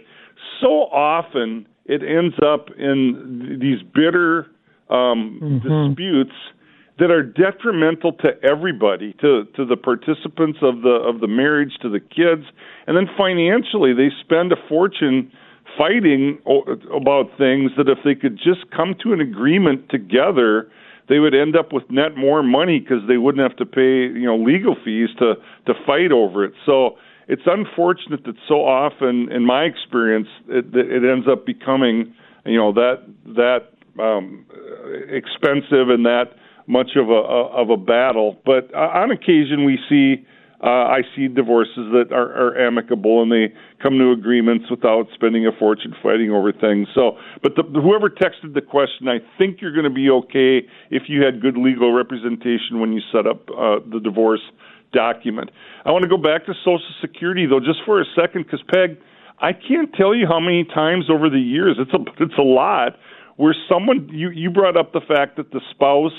so 0.61 0.83
often 0.91 1.67
it 1.85 2.01
ends 2.03 2.35
up 2.45 2.69
in 2.77 3.57
these 3.59 3.81
bitter 3.93 4.47
um, 4.89 5.39
mm-hmm. 5.41 5.89
disputes 5.89 6.35
that 6.99 7.11
are 7.11 7.23
detrimental 7.23 8.13
to 8.13 8.29
everybody, 8.43 9.13
to 9.21 9.45
to 9.55 9.65
the 9.65 9.77
participants 9.77 10.59
of 10.61 10.81
the 10.81 11.01
of 11.05 11.21
the 11.21 11.27
marriage, 11.27 11.73
to 11.81 11.89
the 11.89 11.99
kids, 11.99 12.45
and 12.87 12.97
then 12.97 13.07
financially 13.17 13.93
they 13.93 14.09
spend 14.21 14.51
a 14.51 14.57
fortune 14.67 15.31
fighting 15.77 16.39
about 16.93 17.29
things 17.37 17.71
that 17.77 17.87
if 17.87 17.99
they 18.03 18.15
could 18.15 18.35
just 18.37 18.69
come 18.75 18.95
to 19.03 19.13
an 19.13 19.21
agreement 19.21 19.87
together 19.89 20.69
they 21.09 21.19
would 21.19 21.33
end 21.33 21.55
up 21.57 21.73
with 21.73 21.83
net 21.89 22.15
more 22.15 22.43
money 22.43 22.79
because 22.79 23.01
they 23.07 23.17
wouldn't 23.17 23.41
have 23.41 23.57
to 23.57 23.65
pay 23.65 24.07
you 24.13 24.25
know 24.25 24.37
legal 24.37 24.75
fees 24.85 25.09
to 25.17 25.33
to 25.65 25.73
fight 25.85 26.11
over 26.11 26.45
it. 26.45 26.53
So 26.65 26.97
it's 27.27 27.43
unfortunate 27.45 28.23
that 28.25 28.35
so 28.47 28.65
often, 28.65 29.31
in 29.31 29.45
my 29.45 29.63
experience, 29.63 30.27
it, 30.47 30.65
it 30.73 31.03
ends 31.03 31.27
up 31.27 31.45
becoming 31.45 32.13
you 32.45 32.57
know 32.57 32.71
that 32.73 33.03
that 33.25 33.73
um, 34.01 34.45
expensive 35.09 35.89
and 35.89 36.05
that 36.05 36.35
much 36.69 36.91
of 36.95 37.09
a 37.09 37.21
of 37.59 37.69
a 37.71 37.77
battle. 37.77 38.37
But 38.45 38.73
on 38.73 39.11
occasion, 39.11 39.65
we 39.65 39.77
see 39.89 40.25
uh, 40.61 40.91
I 40.91 41.01
see 41.15 41.27
divorces 41.27 41.87
that 41.95 42.11
are, 42.11 42.29
are 42.35 42.67
amicable 42.67 43.23
and 43.23 43.31
they 43.31 43.53
come 43.81 43.97
to 43.97 44.11
agreements 44.11 44.65
without 44.69 45.07
spending 45.13 45.47
a 45.47 45.51
fortune 45.57 45.95
fighting 46.03 46.31
over 46.31 46.51
things. 46.51 46.87
So, 46.93 47.17
but 47.41 47.55
the, 47.55 47.63
whoever 47.63 48.09
texted 48.09 48.53
the 48.53 48.61
question, 48.61 49.07
I 49.07 49.19
think 49.37 49.61
you're 49.61 49.71
going 49.71 49.87
to 49.87 49.89
be 49.89 50.09
okay 50.09 50.67
if 50.91 51.03
you 51.07 51.23
had 51.23 51.41
good 51.41 51.57
legal 51.57 51.93
representation 51.93 52.81
when 52.81 52.91
you 52.91 52.99
set 53.11 53.25
up 53.25 53.49
uh, 53.49 53.79
the 53.89 54.01
divorce 54.03 54.41
document. 54.91 55.49
I 55.85 55.91
want 55.91 56.03
to 56.03 56.09
go 56.09 56.17
back 56.17 56.45
to 56.47 56.53
Social 56.59 56.93
Security 56.99 57.45
though, 57.47 57.61
just 57.61 57.79
for 57.85 58.01
a 58.01 58.05
second, 58.13 58.43
because 58.43 58.61
Peg, 58.67 58.97
I 59.39 59.53
can't 59.53 59.93
tell 59.93 60.13
you 60.13 60.27
how 60.27 60.41
many 60.41 60.65
times 60.65 61.05
over 61.09 61.29
the 61.29 61.39
years 61.39 61.77
it's 61.79 61.93
a 61.93 62.03
it's 62.21 62.37
a 62.37 62.43
lot 62.43 62.99
where 63.37 63.55
someone 63.69 64.09
you 64.11 64.29
you 64.31 64.49
brought 64.49 64.75
up 64.75 64.91
the 64.91 64.99
fact 64.99 65.37
that 65.37 65.51
the 65.51 65.61
spouse 65.71 66.11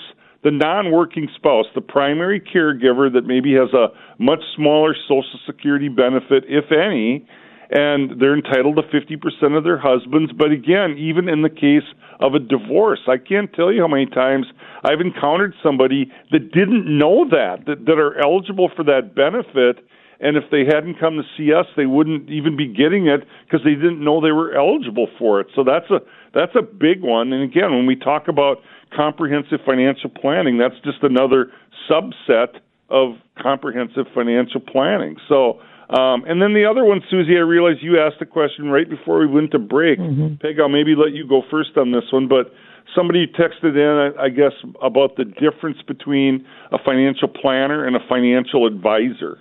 the 0.43 0.51
non 0.51 0.91
working 0.91 1.29
spouse, 1.37 1.67
the 1.75 1.81
primary 1.81 2.41
caregiver 2.41 3.13
that 3.13 3.27
maybe 3.27 3.53
has 3.55 3.73
a 3.75 3.89
much 4.19 4.41
smaller 4.57 4.95
Social 5.07 5.39
Security 5.47 5.89
benefit, 5.89 6.45
if 6.49 6.73
any, 6.73 7.27
and 7.71 8.21
they're 8.21 8.35
entitled 8.35 8.77
to 8.77 8.83
50% 8.83 9.57
of 9.57 9.65
their 9.65 9.79
husbands. 9.79 10.33
But 10.33 10.51
again, 10.51 10.97
even 10.99 11.29
in 11.29 11.43
the 11.43 11.51
case 11.51 11.87
of 12.19 12.35
a 12.35 12.39
divorce, 12.39 13.01
I 13.07 13.17
can't 13.17 13.53
tell 13.53 13.73
you 13.73 13.83
how 13.83 13.89
many 13.89 14.07
times 14.07 14.47
I've 14.83 15.01
encountered 15.01 15.55
somebody 15.63 16.11
that 16.33 16.53
didn't 16.53 16.87
know 16.87 17.29
that, 17.31 17.67
that, 17.67 17.87
that 17.87 17.99
are 17.99 18.19
eligible 18.19 18.71
for 18.75 18.85
that 18.85 19.15
benefit. 19.15 19.85
And 20.21 20.37
if 20.37 20.45
they 20.51 20.65
hadn't 20.67 20.99
come 20.99 21.17
to 21.17 21.23
see 21.37 21.53
us, 21.55 21.67
they 21.77 21.87
wouldn't 21.87 22.29
even 22.29 22.57
be 22.57 22.67
getting 22.67 23.07
it 23.07 23.25
because 23.45 23.65
they 23.65 23.75
didn't 23.75 24.05
know 24.05 24.21
they 24.21 24.33
were 24.33 24.53
eligible 24.55 25.09
for 25.19 25.41
it. 25.41 25.47
So 25.55 25.65
that's 25.65 25.91
a 25.91 26.01
that's 26.35 26.53
a 26.55 26.63
big 26.63 27.01
one. 27.01 27.33
And 27.33 27.43
again, 27.43 27.71
when 27.73 27.87
we 27.87 27.97
talk 27.97 28.29
about 28.29 28.59
comprehensive 28.95 29.61
financial 29.65 30.11
planning. 30.11 30.59
That's 30.59 30.79
just 30.85 31.03
another 31.03 31.53
subset 31.91 32.61
of 32.89 33.15
comprehensive 33.41 34.07
financial 34.15 34.61
planning. 34.61 35.17
So, 35.29 35.61
um, 35.91 36.25
and 36.27 36.43
then 36.43 36.55
the 36.55 36.65
other 36.65 36.85
one, 36.85 37.01
Susie, 37.11 37.37
I 37.37 37.41
realize 37.41 37.77
you 37.81 38.01
asked 38.01 38.21
a 38.21 38.27
question 38.27 38.71
right 38.71 38.89
before 38.89 39.19
we 39.19 39.27
went 39.27 39.53
to 39.53 39.59
break. 39.59 39.99
Mm-hmm. 39.99 40.37
Peg, 40.37 40.61
I'll 40.61 40.69
maybe 40.69 40.95
let 40.95 41.13
you 41.13 41.27
go 41.27 41.43
first 41.51 41.77
on 41.77 41.93
this 41.93 42.05
one, 42.13 42.29
but 42.29 42.53
somebody 42.95 43.27
texted 43.27 43.77
in, 43.77 44.19
I 44.19 44.29
guess, 44.29 44.53
about 44.83 45.17
the 45.17 45.25
difference 45.25 45.79
between 45.87 46.47
a 46.73 46.79
financial 46.85 47.29
planner 47.29 47.87
and 47.87 47.97
a 47.97 48.01
financial 48.09 48.67
advisor. 48.67 49.39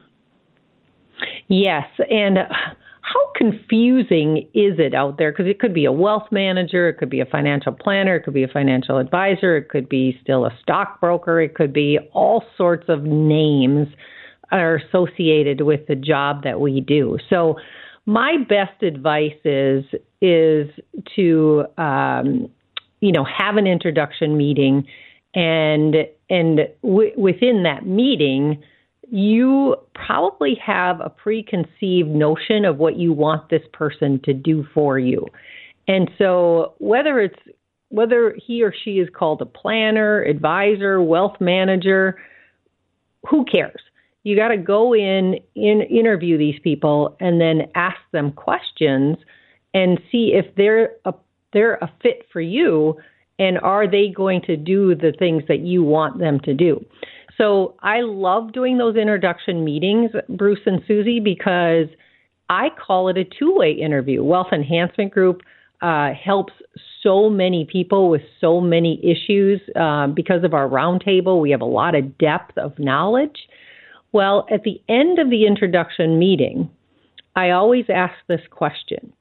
Yes, 1.48 1.88
and 2.10 2.40
how 3.12 3.32
confusing 3.36 4.48
is 4.54 4.78
it 4.78 4.94
out 4.94 5.18
there? 5.18 5.32
Because 5.32 5.48
it 5.48 5.60
could 5.60 5.74
be 5.74 5.86
a 5.86 5.92
wealth 5.92 6.28
manager, 6.32 6.90
it 6.90 6.98
could 6.98 7.10
be 7.10 7.22
a 7.22 7.26
financial 7.26 7.72
planner, 7.72 8.16
it 8.16 8.24
could 8.24 8.34
be 8.34 8.44
a 8.44 8.48
financial 8.48 8.98
advisor, 8.98 9.58
it 9.58 9.70
could 9.70 9.90
be 9.90 10.18
still 10.22 10.46
a 10.46 10.52
stockbroker, 10.62 11.42
it 11.42 11.56
could 11.56 11.74
be 11.74 11.98
all 12.14 12.44
sorts 12.56 12.86
of 12.88 13.04
names 13.04 13.88
are 14.52 14.76
associated 14.76 15.62
with 15.62 15.88
the 15.88 15.96
job 15.96 16.44
that 16.44 16.60
we 16.60 16.82
do. 16.82 17.18
So, 17.30 17.56
my 18.06 18.38
best 18.48 18.82
advice 18.82 19.38
is 19.44 19.86
is 20.22 20.68
to 21.16 21.66
um, 21.78 22.50
you 23.02 23.12
know 23.12 23.24
have 23.24 23.58
an 23.58 23.68
introduction 23.68 24.38
meeting, 24.38 24.86
and 25.34 25.96
and 26.30 26.60
w- 26.84 27.14
within 27.18 27.64
that 27.64 27.86
meeting 27.86 28.64
you 29.12 29.76
probably 29.96 30.56
have 30.64 31.00
a 31.02 31.10
preconceived 31.10 32.10
notion 32.10 32.66
of 32.66 32.78
what 32.78 32.98
you 32.98 33.14
want 33.14 33.50
this 33.50 33.64
person 33.74 34.20
to 34.24 34.34
do 34.34 34.66
for 34.74 35.00
you. 35.00 35.26
And 35.88 36.10
so 36.18 36.74
whether 36.78 37.20
it's 37.20 37.40
whether 37.90 38.38
he 38.46 38.62
or 38.64 38.72
she 38.84 39.00
is 39.00 39.10
called 39.12 39.42
a 39.42 39.46
planner, 39.46 40.22
advisor, 40.22 41.02
wealth 41.02 41.38
manager, 41.40 42.20
who 43.28 43.44
cares? 43.46 43.82
You 44.24 44.36
got 44.36 44.50
to 44.50 44.58
go 44.58 44.94
in, 44.94 45.40
in 45.56 45.82
interview 45.82 46.38
these 46.38 46.60
people 46.64 47.18
and 47.20 47.42
then 47.42 47.64
ask 47.74 47.98
them 48.12 48.32
questions 48.32 49.18
and 49.74 50.00
see 50.12 50.34
if 50.36 50.54
they're 50.56 50.92
a 51.06 51.14
they're 51.52 51.76
a 51.76 51.92
fit 52.04 52.28
for 52.32 52.42
you 52.42 52.96
and 53.40 53.58
are 53.60 53.90
they 53.90 54.10
going 54.10 54.42
to 54.42 54.56
do 54.56 54.94
the 54.94 55.14
things 55.18 55.44
that 55.48 55.62
you 55.62 55.84
want 55.84 56.20
them 56.20 56.40
to 56.42 56.54
do. 56.54 56.86
So 57.40 57.76
I 57.82 58.02
love 58.02 58.52
doing 58.52 58.78
those 58.78 58.96
introduction 58.96 59.64
meetings, 59.64 60.12
Bruce 60.28 60.60
and 60.66 60.82
Susie, 60.88 61.20
because 61.20 61.88
I 62.50 62.68
call 62.86 63.08
it 63.08 63.18
a 63.18 63.24
two 63.24 63.56
way 63.56 63.72
interview. 63.72 64.24
Wealth 64.24 64.52
Enhancement 64.52 65.12
Group 65.12 65.42
uh, 65.82 66.10
helps 66.14 66.54
so 67.02 67.30
many 67.30 67.66
people 67.72 68.10
with 68.10 68.22
so 68.42 68.60
many 68.60 69.00
issues 69.04 69.62
uh, 69.80 70.08
because 70.08 70.44
of 70.44 70.54
our 70.54 70.68
roundtable. 70.68 71.42
We 71.42 71.52
have 71.52 71.62
a 71.62 71.66
lot 71.66 71.96
of 71.96 72.18
depth 72.18 72.58
of 72.58 72.78
knowledge. 72.78 73.38
Well, 74.12 74.46
at 74.52 74.64
the 74.64 74.82
end 74.90 75.20
of 75.20 75.30
the 75.30 75.46
introduction 75.46 76.20
meeting, 76.20 76.70
I 77.36 77.52
always 77.52 77.86
ask 77.94 78.16
this 78.28 78.42
question. 78.50 79.14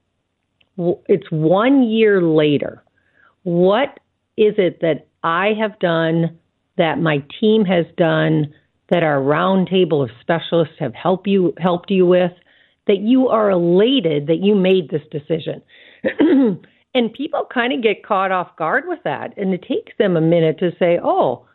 It's 1.06 1.30
one 1.30 1.84
year 1.84 2.22
later. 2.22 2.82
What 3.44 4.00
is 4.36 4.54
it 4.56 4.80
that 4.80 5.06
I 5.22 5.52
have 5.60 5.78
done 5.78 6.38
that 6.78 7.00
my 7.00 7.22
team 7.40 7.64
has 7.64 7.84
done, 7.96 8.52
that 8.90 9.02
our 9.02 9.20
roundtable 9.20 10.02
of 10.02 10.10
specialists 10.20 10.76
have 10.78 10.94
helped 10.94 11.26
you 11.26 11.52
helped 11.58 11.90
you 11.90 12.06
with, 12.06 12.32
that 12.86 12.98
you 12.98 13.28
are 13.28 13.50
elated 13.50 14.26
that 14.26 14.38
you 14.38 14.54
made 14.54 14.90
this 14.90 15.02
decision. 15.10 15.62
and 16.94 17.12
people 17.12 17.46
kind 17.52 17.72
of 17.72 17.82
get 17.82 18.04
caught 18.04 18.32
off 18.32 18.56
guard 18.56 18.84
with 18.86 19.00
that, 19.04 19.36
and 19.36 19.52
it 19.52 19.62
takes 19.62 19.92
them 19.98 20.16
a 20.16 20.20
minute 20.20 20.58
to 20.58 20.72
say, 20.78 20.98
"Oh, 21.02 21.46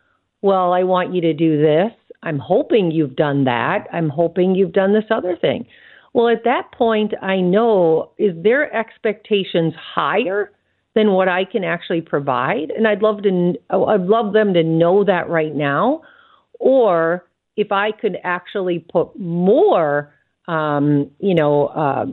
well, 0.41 0.73
I 0.73 0.83
want 0.83 1.13
you 1.13 1.21
to 1.21 1.33
do 1.33 1.61
this. 1.61 1.91
I'm 2.21 2.39
hoping 2.39 2.91
you've 2.91 3.15
done 3.15 3.45
that. 3.45 3.87
I'm 3.91 4.09
hoping 4.09 4.55
you've 4.55 4.73
done 4.73 4.93
this 4.93 5.09
other 5.09 5.35
thing." 5.35 5.65
Well, 6.13 6.29
at 6.29 6.43
that 6.43 6.71
point, 6.71 7.13
I 7.23 7.41
know 7.41 8.11
is 8.19 8.35
their 8.43 8.71
expectations 8.75 9.73
higher 9.75 10.51
than 10.95 11.11
what 11.11 11.27
I 11.27 11.45
can 11.45 11.63
actually 11.63 12.01
provide. 12.01 12.71
And 12.71 12.87
I'd 12.87 13.01
love 13.01 13.23
to, 13.23 13.53
I'd 13.69 14.01
love 14.01 14.33
them 14.33 14.53
to 14.53 14.63
know 14.63 15.03
that 15.03 15.29
right 15.29 15.53
now. 15.53 16.01
Or 16.59 17.25
if 17.57 17.71
I 17.71 17.91
could 17.91 18.17
actually 18.23 18.79
put 18.79 19.17
more, 19.19 20.13
um, 20.47 21.09
you 21.19 21.35
know, 21.35 21.67
uh, 21.67 22.05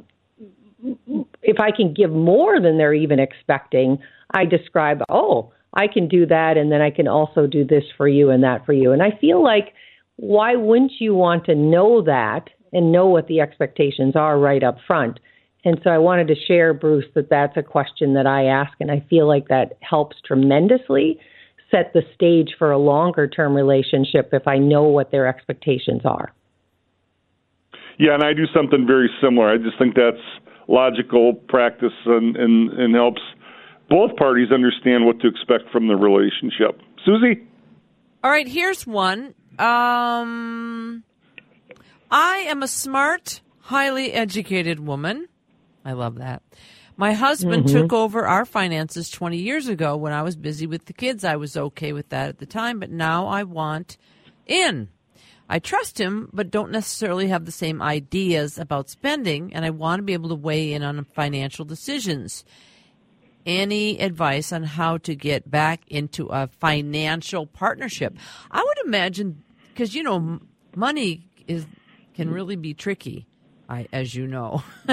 if 1.43 1.61
I 1.61 1.71
can 1.71 1.93
give 1.93 2.11
more 2.11 2.61
than 2.61 2.79
they're 2.79 2.95
even 2.95 3.19
expecting, 3.19 3.99
I 4.33 4.45
describe, 4.45 5.03
oh, 5.11 5.53
I 5.75 5.87
can 5.87 6.09
do 6.09 6.27
that, 6.27 6.57
and 6.57 6.73
then 6.73 6.81
I 6.81 6.91
can 6.91 7.07
also 7.07 7.47
do 7.47 7.65
this 7.65 7.85
for 7.97 8.09
you 8.09 8.31
and 8.31 8.43
that 8.43 8.67
for 8.67 8.73
you. 8.73 8.93
And 8.93 9.03
I 9.03 9.17
feel 9.21 9.43
like, 9.43 9.75
why 10.17 10.57
wouldn't 10.57 10.93
you 10.99 11.15
want 11.15 11.45
to 11.47 11.55
know 11.55 12.03
that 12.03 12.49
and 12.73 12.93
know 12.93 13.07
what 13.07 13.27
the 13.27 13.41
expectations 13.41 14.17
are 14.17 14.39
right 14.39 14.63
up 14.63 14.79
front? 14.87 15.21
And 15.65 15.81
so 15.85 15.91
I 15.91 15.99
wanted 15.99 16.29
to 16.29 16.35
share, 16.47 16.73
Bruce, 16.73 17.05
that 17.15 17.29
that's 17.29 17.57
a 17.57 17.63
question 17.63 18.15
that 18.15 18.27
I 18.27 18.45
ask, 18.45 18.73
and 18.81 18.91
I 18.91 19.05
feel 19.11 19.29
like 19.29 19.49
that 19.49 19.77
helps 19.81 20.17
tremendously 20.25 21.19
set 21.71 21.93
the 21.93 22.03
stage 22.15 22.55
for 22.59 22.73
a 22.73 22.79
longer 22.79 23.29
term 23.29 23.55
relationship 23.55 24.31
if 24.33 24.49
I 24.49 24.59
know 24.59 24.85
what 24.85 25.11
their 25.11 25.27
expectations 25.27 26.03
are. 26.05 26.33
Yeah, 27.99 28.15
and 28.15 28.25
I 28.25 28.33
do 28.33 28.47
something 28.55 28.87
very 28.87 29.11
similar. 29.23 29.51
I 29.51 29.59
just 29.59 29.79
think 29.79 29.95
that's 29.95 30.17
logical 30.69 31.35
practice 31.35 31.93
and, 32.07 32.37
and, 32.37 32.71
and 32.73 32.95
helps 32.95 33.21
both 33.91 34.17
parties 34.17 34.51
understand 34.53 35.05
what 35.05 35.21
to 35.21 35.29
expect 35.29 35.71
from 35.71 35.89
the 35.89 35.97
relationship. 35.97 36.81
Susie? 37.05 37.47
All 38.25 38.31
right, 38.31 38.49
here's 38.49 38.87
one. 38.87 39.35
Um, 39.59 41.05
I 42.11 42.47
am 42.49 42.63
a 42.63 42.69
smart, 42.69 43.43
highly 43.61 44.13
educated 44.13 44.81
woman 44.81 45.27
I 45.85 45.93
love 45.93 46.17
that. 46.17 46.43
My 46.97 47.13
husband 47.15 47.65
mm-hmm. 47.65 47.79
took 47.79 47.93
over 47.93 48.27
our 48.27 48.45
finances 48.45 49.09
20 49.09 49.39
years 49.39 49.69
ago 49.69 49.97
when 49.97 50.13
I 50.13 50.23
was 50.23 50.37
busy 50.37 50.67
with 50.67 50.85
the 50.85 50.93
kids. 50.93 51.25
I 51.25 51.37
was 51.37 51.57
okay 51.57 51.93
with 51.93 52.11
that 52.11 52.29
at 52.29 52.39
the 52.39 52.47
time, 52.47 52.79
but 52.79 52.91
now 52.91 53.27
I 53.27 53.43
want 53.45 53.97
in. 54.47 54.89
I 55.49 55.59
trust 55.59 55.99
him, 55.99 56.29
but 56.33 56.51
don't 56.51 56.71
necessarily 56.71 57.29
have 57.29 57.45
the 57.45 57.53
same 57.53 57.81
ideas 57.83 58.59
about 58.59 58.91
spending, 58.91 59.53
and 59.55 59.65
I 59.65 59.71
want 59.71 59.99
to 59.99 60.05
be 60.05 60.13
able 60.13 60.29
to 60.29 60.35
weigh 60.35 60.73
in 60.73 60.83
on 60.83 61.03
financial 61.05 61.65
decisions. 61.65 62.45
Any 63.47 63.99
advice 63.99 64.53
on 64.53 64.63
how 64.63 64.99
to 64.99 65.15
get 65.17 65.51
back 65.51 65.81
into 65.89 66.27
a 66.27 66.47
financial 66.47 67.47
partnership? 67.47 68.17
I 68.51 68.63
would 68.63 68.87
imagine, 68.87 69.43
because, 69.73 69.95
you 69.95 70.03
know, 70.03 70.41
money 70.77 71.27
is 71.49 71.67
can 72.15 72.31
really 72.31 72.57
be 72.57 72.75
tricky. 72.75 73.27
I, 73.71 73.87
as 73.93 74.15
you 74.15 74.27
know. 74.27 74.65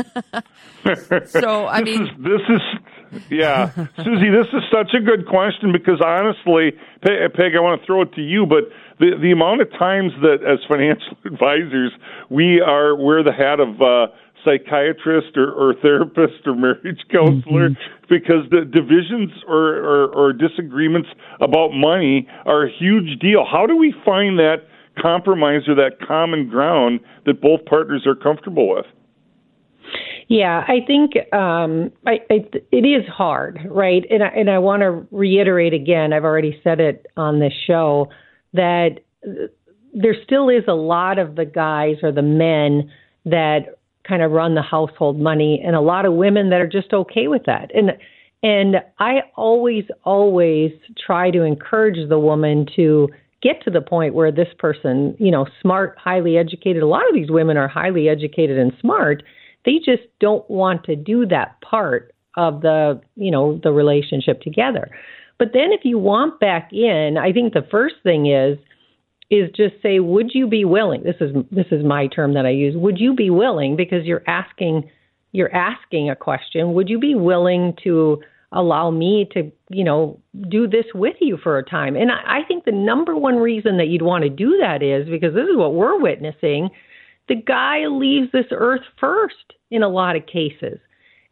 so 1.26 1.66
I 1.66 1.82
this 1.82 1.98
mean, 1.98 2.04
is, 2.04 2.10
this 2.20 2.42
is 2.48 3.22
Yeah, 3.32 3.72
Susie, 3.98 4.30
this 4.30 4.48
is 4.54 4.62
such 4.72 4.94
a 4.94 5.02
good 5.04 5.28
question 5.28 5.72
because 5.72 6.00
honestly, 6.06 6.78
Peg, 7.02 7.58
I 7.58 7.60
want 7.60 7.82
to 7.82 7.86
throw 7.88 8.04
it 8.04 8.14
to 8.14 8.22
you, 8.22 8.46
but 8.46 8.70
the 9.00 9.18
the 9.20 9.32
amount 9.32 9.62
of 9.62 9.72
times 9.80 10.12
that 10.22 10.46
as 10.46 10.60
financial 10.70 11.18
advisors 11.26 11.92
we 12.30 12.62
are 12.62 12.96
wear 12.96 13.24
the 13.24 13.34
hat 13.34 13.60
of 13.60 13.82
uh, 13.82 14.14
psychiatrist 14.46 15.36
or, 15.36 15.52
or 15.52 15.74
therapist 15.82 16.46
or 16.46 16.56
marriage 16.56 17.02
counselor 17.12 17.70
mm-hmm. 17.70 18.06
because 18.08 18.46
the 18.52 18.62
divisions 18.64 19.32
or, 19.48 19.82
or, 19.82 20.08
or 20.14 20.34
disagreements 20.34 21.10
about 21.42 21.72
money 21.74 22.28
are 22.46 22.68
a 22.68 22.72
huge 22.72 23.20
deal. 23.20 23.44
How 23.44 23.66
do 23.66 23.76
we 23.76 23.94
find 24.06 24.38
that 24.38 24.70
compromise 25.02 25.68
or 25.68 25.76
that 25.76 26.00
common 26.06 26.50
ground 26.50 27.00
that 27.26 27.42
both 27.42 27.66
partners 27.66 28.06
are 28.06 28.16
comfortable 28.16 28.70
with? 28.70 28.86
Yeah, 30.28 30.66
I 30.68 30.86
think 30.86 31.14
um, 31.34 31.92
I, 32.06 32.20
I, 32.30 32.50
it 32.72 32.86
is 32.86 33.08
hard, 33.08 33.60
right? 33.70 34.04
And 34.10 34.24
I, 34.24 34.28
and 34.28 34.50
I 34.50 34.58
want 34.58 34.82
to 34.82 35.08
reiterate 35.16 35.74
again. 35.74 36.12
I've 36.12 36.26
already 36.26 36.60
said 36.64 36.82
it 36.82 37.06
on 37.16 37.40
this 37.40 37.54
show 37.66 38.10
that 38.54 39.00
there 39.94 40.16
still 40.26 40.50
is 40.50 40.64
a 40.68 40.74
lot 40.74 41.18
of 41.18 41.36
the 41.36 41.46
guys 41.46 41.96
or 42.04 42.12
the 42.12 42.22
men 42.22 42.92
that 43.26 43.78
kind 44.08 44.22
of 44.22 44.32
run 44.32 44.56
the 44.56 44.62
household 44.62 45.20
money, 45.20 45.62
and 45.66 45.76
a 45.76 45.82
lot 45.82 46.06
of 46.06 46.14
women 46.14 46.50
that 46.50 46.62
are 46.62 46.68
just 46.68 46.94
okay 46.94 47.28
with 47.28 47.44
that. 47.46 47.72
And 47.74 47.92
and 48.44 48.78
I 49.00 49.22
always 49.36 49.86
always 50.04 50.72
try 51.06 51.32
to 51.32 51.44
encourage 51.44 52.08
the 52.10 52.20
woman 52.20 52.68
to 52.76 53.10
get 53.42 53.64
to 53.64 53.70
the 53.70 53.82
point 53.82 54.14
where 54.14 54.32
this 54.32 54.48
person, 54.58 55.16
you 55.20 55.32
know, 55.32 55.46
smart, 55.62 55.98
highly 55.98 56.38
educated. 56.38 56.84
A 56.84 56.88
lot 56.88 57.08
of 57.08 57.14
these 57.14 57.30
women 57.30 57.58
are 57.58 57.68
highly 57.68 58.10
educated 58.10 58.58
and 58.58 58.74
smart 58.82 59.24
they 59.68 59.80
just 59.84 60.08
don't 60.22 60.50
want 60.50 60.86
to 60.86 60.96
do 60.96 61.26
that 61.28 61.60
part 61.62 62.14
of 62.38 62.62
the, 62.62 63.02
you 63.16 63.30
know, 63.30 63.60
the 63.62 63.72
relationship 63.72 64.42
together. 64.42 64.90
But 65.38 65.50
then 65.54 65.72
if 65.72 65.82
you 65.84 66.00
want 66.00 66.40
back 66.40 66.72
in, 66.72 67.18
I 67.20 67.34
think 67.34 67.54
the 67.54 67.68
first 67.70 67.96
thing 68.02 68.32
is 68.32 68.58
is 69.30 69.50
just 69.58 69.74
say, 69.84 70.00
would 70.00 70.30
you 70.34 70.48
be 70.48 70.64
willing? 70.64 71.04
This 71.04 71.18
is 71.20 71.36
this 71.52 71.66
is 71.70 71.84
my 71.84 72.08
term 72.08 72.34
that 72.36 72.46
I 72.46 72.52
use. 72.52 72.76
Would 72.78 72.98
you 72.98 73.14
be 73.14 73.30
willing 73.30 73.76
because 73.76 74.06
you're 74.06 74.24
asking 74.26 74.90
you're 75.34 75.54
asking 75.54 76.10
a 76.10 76.16
question, 76.16 76.74
would 76.74 76.88
you 76.88 76.98
be 76.98 77.14
willing 77.14 77.76
to 77.84 78.22
allow 78.52 78.90
me 78.92 79.28
to, 79.34 79.52
you 79.70 79.84
know, 79.84 80.20
do 80.50 80.68
this 80.68 80.86
with 80.94 81.16
you 81.20 81.38
for 81.42 81.58
a 81.58 81.64
time? 81.64 81.96
And 81.96 82.12
I, 82.12 82.40
I 82.40 82.40
think 82.48 82.66
the 82.66 82.72
number 82.72 83.16
one 83.16 83.36
reason 83.36 83.78
that 83.78 83.88
you'd 83.88 84.02
want 84.02 84.24
to 84.24 84.30
do 84.30 84.58
that 84.62 84.82
is 84.82 85.10
because 85.10 85.34
this 85.34 85.48
is 85.48 85.58
what 85.58 85.74
we're 85.74 86.00
witnessing. 86.00 86.70
The 87.28 87.36
guy 87.36 87.88
leaves 87.88 88.32
this 88.32 88.46
earth 88.52 88.84
first 89.00 89.54
in 89.70 89.84
a 89.84 89.90
lot 89.90 90.16
of 90.16 90.26
cases. 90.26 90.80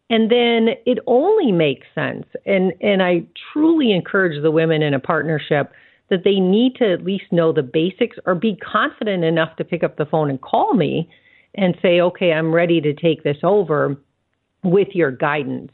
And 0.10 0.30
then 0.30 0.76
it 0.86 1.00
only 1.08 1.52
makes 1.52 1.88
sense. 1.96 2.26
And, 2.46 2.74
and 2.82 3.02
I 3.02 3.24
truly 3.54 3.92
encourage 3.92 4.42
the 4.42 4.52
women 4.52 4.82
in 4.82 4.94
a 4.94 5.00
partnership 5.00 5.72
that 6.10 6.24
they 6.24 6.40
need 6.40 6.76
to 6.76 6.94
at 6.94 7.04
least 7.04 7.26
know 7.32 7.52
the 7.52 7.64
basics 7.64 8.18
or 8.26 8.36
be 8.36 8.56
confident 8.58 9.24
enough 9.24 9.56
to 9.56 9.64
pick 9.64 9.84
up 9.84 9.98
the 9.98 10.06
phone 10.06 10.30
and 10.30 10.40
call 10.42 10.74
me 10.74 11.10
and 11.56 11.76
say, 11.82 12.02
okay, 12.02 12.34
I'm 12.34 12.54
ready 12.54 12.82
to 12.82 12.94
take 12.94 13.24
this 13.24 13.38
over 13.42 13.96
with 14.64 14.90
your 14.94 15.12
guidance. 15.12 15.72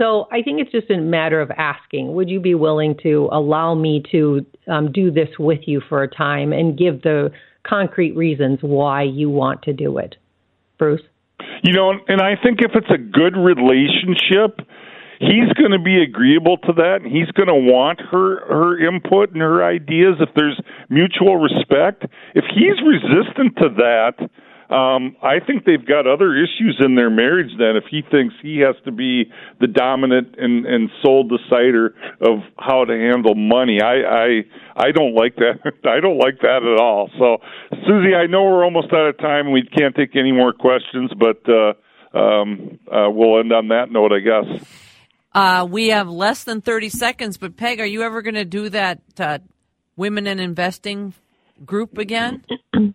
So 0.00 0.28
I 0.32 0.40
think 0.40 0.60
it's 0.60 0.72
just 0.72 0.90
a 0.90 0.96
matter 0.96 1.42
of 1.42 1.50
asking, 1.50 2.14
would 2.14 2.30
you 2.30 2.40
be 2.40 2.54
willing 2.54 2.96
to 3.02 3.28
allow 3.32 3.74
me 3.74 4.02
to 4.12 4.46
um, 4.66 4.90
do 4.92 5.10
this 5.10 5.28
with 5.38 5.60
you 5.66 5.82
for 5.90 6.02
a 6.02 6.08
time 6.08 6.54
and 6.54 6.78
give 6.78 7.02
the 7.02 7.30
concrete 7.68 8.16
reasons 8.16 8.60
why 8.62 9.02
you 9.02 9.28
want 9.28 9.62
to 9.62 9.74
do 9.74 9.98
it? 9.98 10.16
Bruce? 10.78 11.02
You 11.62 11.74
know, 11.74 11.92
and 12.08 12.22
I 12.22 12.36
think 12.42 12.60
if 12.62 12.70
it's 12.74 12.90
a 12.90 12.96
good 12.96 13.36
relationship, 13.36 14.66
he's 15.18 15.52
going 15.52 15.72
to 15.72 15.78
be 15.78 16.02
agreeable 16.02 16.56
to 16.56 16.72
that 16.76 17.00
and 17.02 17.12
he's 17.12 17.30
going 17.32 17.48
to 17.48 17.54
want 17.54 18.00
her 18.00 18.40
her 18.46 18.80
input 18.80 19.32
and 19.32 19.42
her 19.42 19.62
ideas 19.62 20.16
if 20.18 20.30
there's 20.34 20.58
mutual 20.88 21.36
respect 21.36 22.04
if 22.34 22.44
he's 22.54 22.80
resistant 22.80 23.54
to 23.58 23.68
that 23.76 24.30
um, 24.70 25.16
I 25.20 25.40
think 25.44 25.64
they've 25.64 25.84
got 25.84 26.06
other 26.06 26.32
issues 26.36 26.80
in 26.84 26.94
their 26.94 27.10
marriage 27.10 27.50
then 27.58 27.74
if 27.76 27.84
he 27.90 28.02
thinks 28.08 28.34
he 28.40 28.60
has 28.60 28.76
to 28.84 28.92
be 28.92 29.30
the 29.58 29.66
dominant 29.66 30.36
and, 30.38 30.64
and 30.64 30.88
sole 31.02 31.24
decider 31.24 31.94
of 32.20 32.38
how 32.56 32.84
to 32.84 32.92
handle 32.92 33.34
money. 33.34 33.80
I, 33.82 33.94
I 34.02 34.26
I 34.76 34.92
don't 34.92 35.14
like 35.14 35.34
that. 35.36 35.58
I 35.84 35.98
don't 35.98 36.18
like 36.18 36.38
that 36.42 36.62
at 36.62 36.80
all. 36.80 37.10
So 37.18 37.38
Susie, 37.84 38.14
I 38.14 38.26
know 38.26 38.44
we're 38.44 38.64
almost 38.64 38.92
out 38.92 39.08
of 39.08 39.18
time. 39.18 39.46
and 39.46 39.52
We 39.52 39.62
can't 39.62 39.94
take 39.94 40.14
any 40.14 40.32
more 40.32 40.52
questions, 40.52 41.10
but 41.18 41.42
uh, 41.48 42.16
um, 42.16 42.78
uh, 42.86 43.10
we'll 43.10 43.40
end 43.40 43.52
on 43.52 43.68
that 43.68 43.90
note, 43.90 44.12
I 44.12 44.20
guess. 44.20 44.66
Uh, 45.32 45.66
we 45.68 45.88
have 45.88 46.08
less 46.08 46.44
than 46.44 46.60
30 46.60 46.88
seconds, 46.90 47.38
but 47.38 47.56
Peg, 47.56 47.80
are 47.80 47.86
you 47.86 48.02
ever 48.02 48.22
going 48.22 48.34
to 48.34 48.44
do 48.44 48.68
that 48.68 49.00
uh, 49.18 49.38
women 49.96 50.26
in 50.26 50.38
investing 50.38 51.14
group 51.64 51.98
again? 51.98 52.44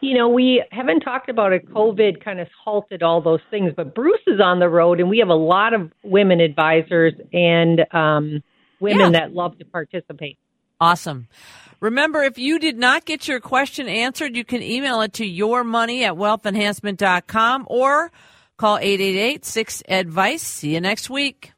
you 0.00 0.16
know, 0.16 0.28
we 0.28 0.64
haven't 0.70 1.00
talked 1.00 1.28
about 1.28 1.52
it. 1.52 1.68
COVID 1.70 2.24
kind 2.24 2.40
of 2.40 2.48
halted 2.64 3.02
all 3.02 3.20
those 3.20 3.40
things, 3.50 3.72
but 3.76 3.94
Bruce 3.94 4.20
is 4.26 4.40
on 4.40 4.58
the 4.58 4.68
road, 4.68 5.00
and 5.00 5.10
we 5.10 5.18
have 5.18 5.28
a 5.28 5.34
lot 5.34 5.74
of 5.74 5.92
women 6.02 6.40
advisors 6.40 7.14
and 7.32 7.80
um, 7.92 8.42
women 8.80 9.12
yeah. 9.12 9.20
that 9.20 9.34
love 9.34 9.58
to 9.58 9.64
participate. 9.64 10.38
Awesome. 10.80 11.28
Remember, 11.80 12.22
if 12.22 12.38
you 12.38 12.58
did 12.58 12.78
not 12.78 13.04
get 13.04 13.28
your 13.28 13.40
question 13.40 13.88
answered, 13.88 14.36
you 14.36 14.44
can 14.44 14.62
email 14.62 15.00
it 15.00 15.14
to 15.14 15.24
yourmoney 15.24 16.02
at 16.02 16.14
wealthenhancement.com 16.14 17.66
or 17.68 18.12
call 18.56 18.78
888 18.78 19.44
6 19.44 19.82
advice. 19.88 20.42
See 20.42 20.74
you 20.74 20.80
next 20.80 21.08
week. 21.08 21.52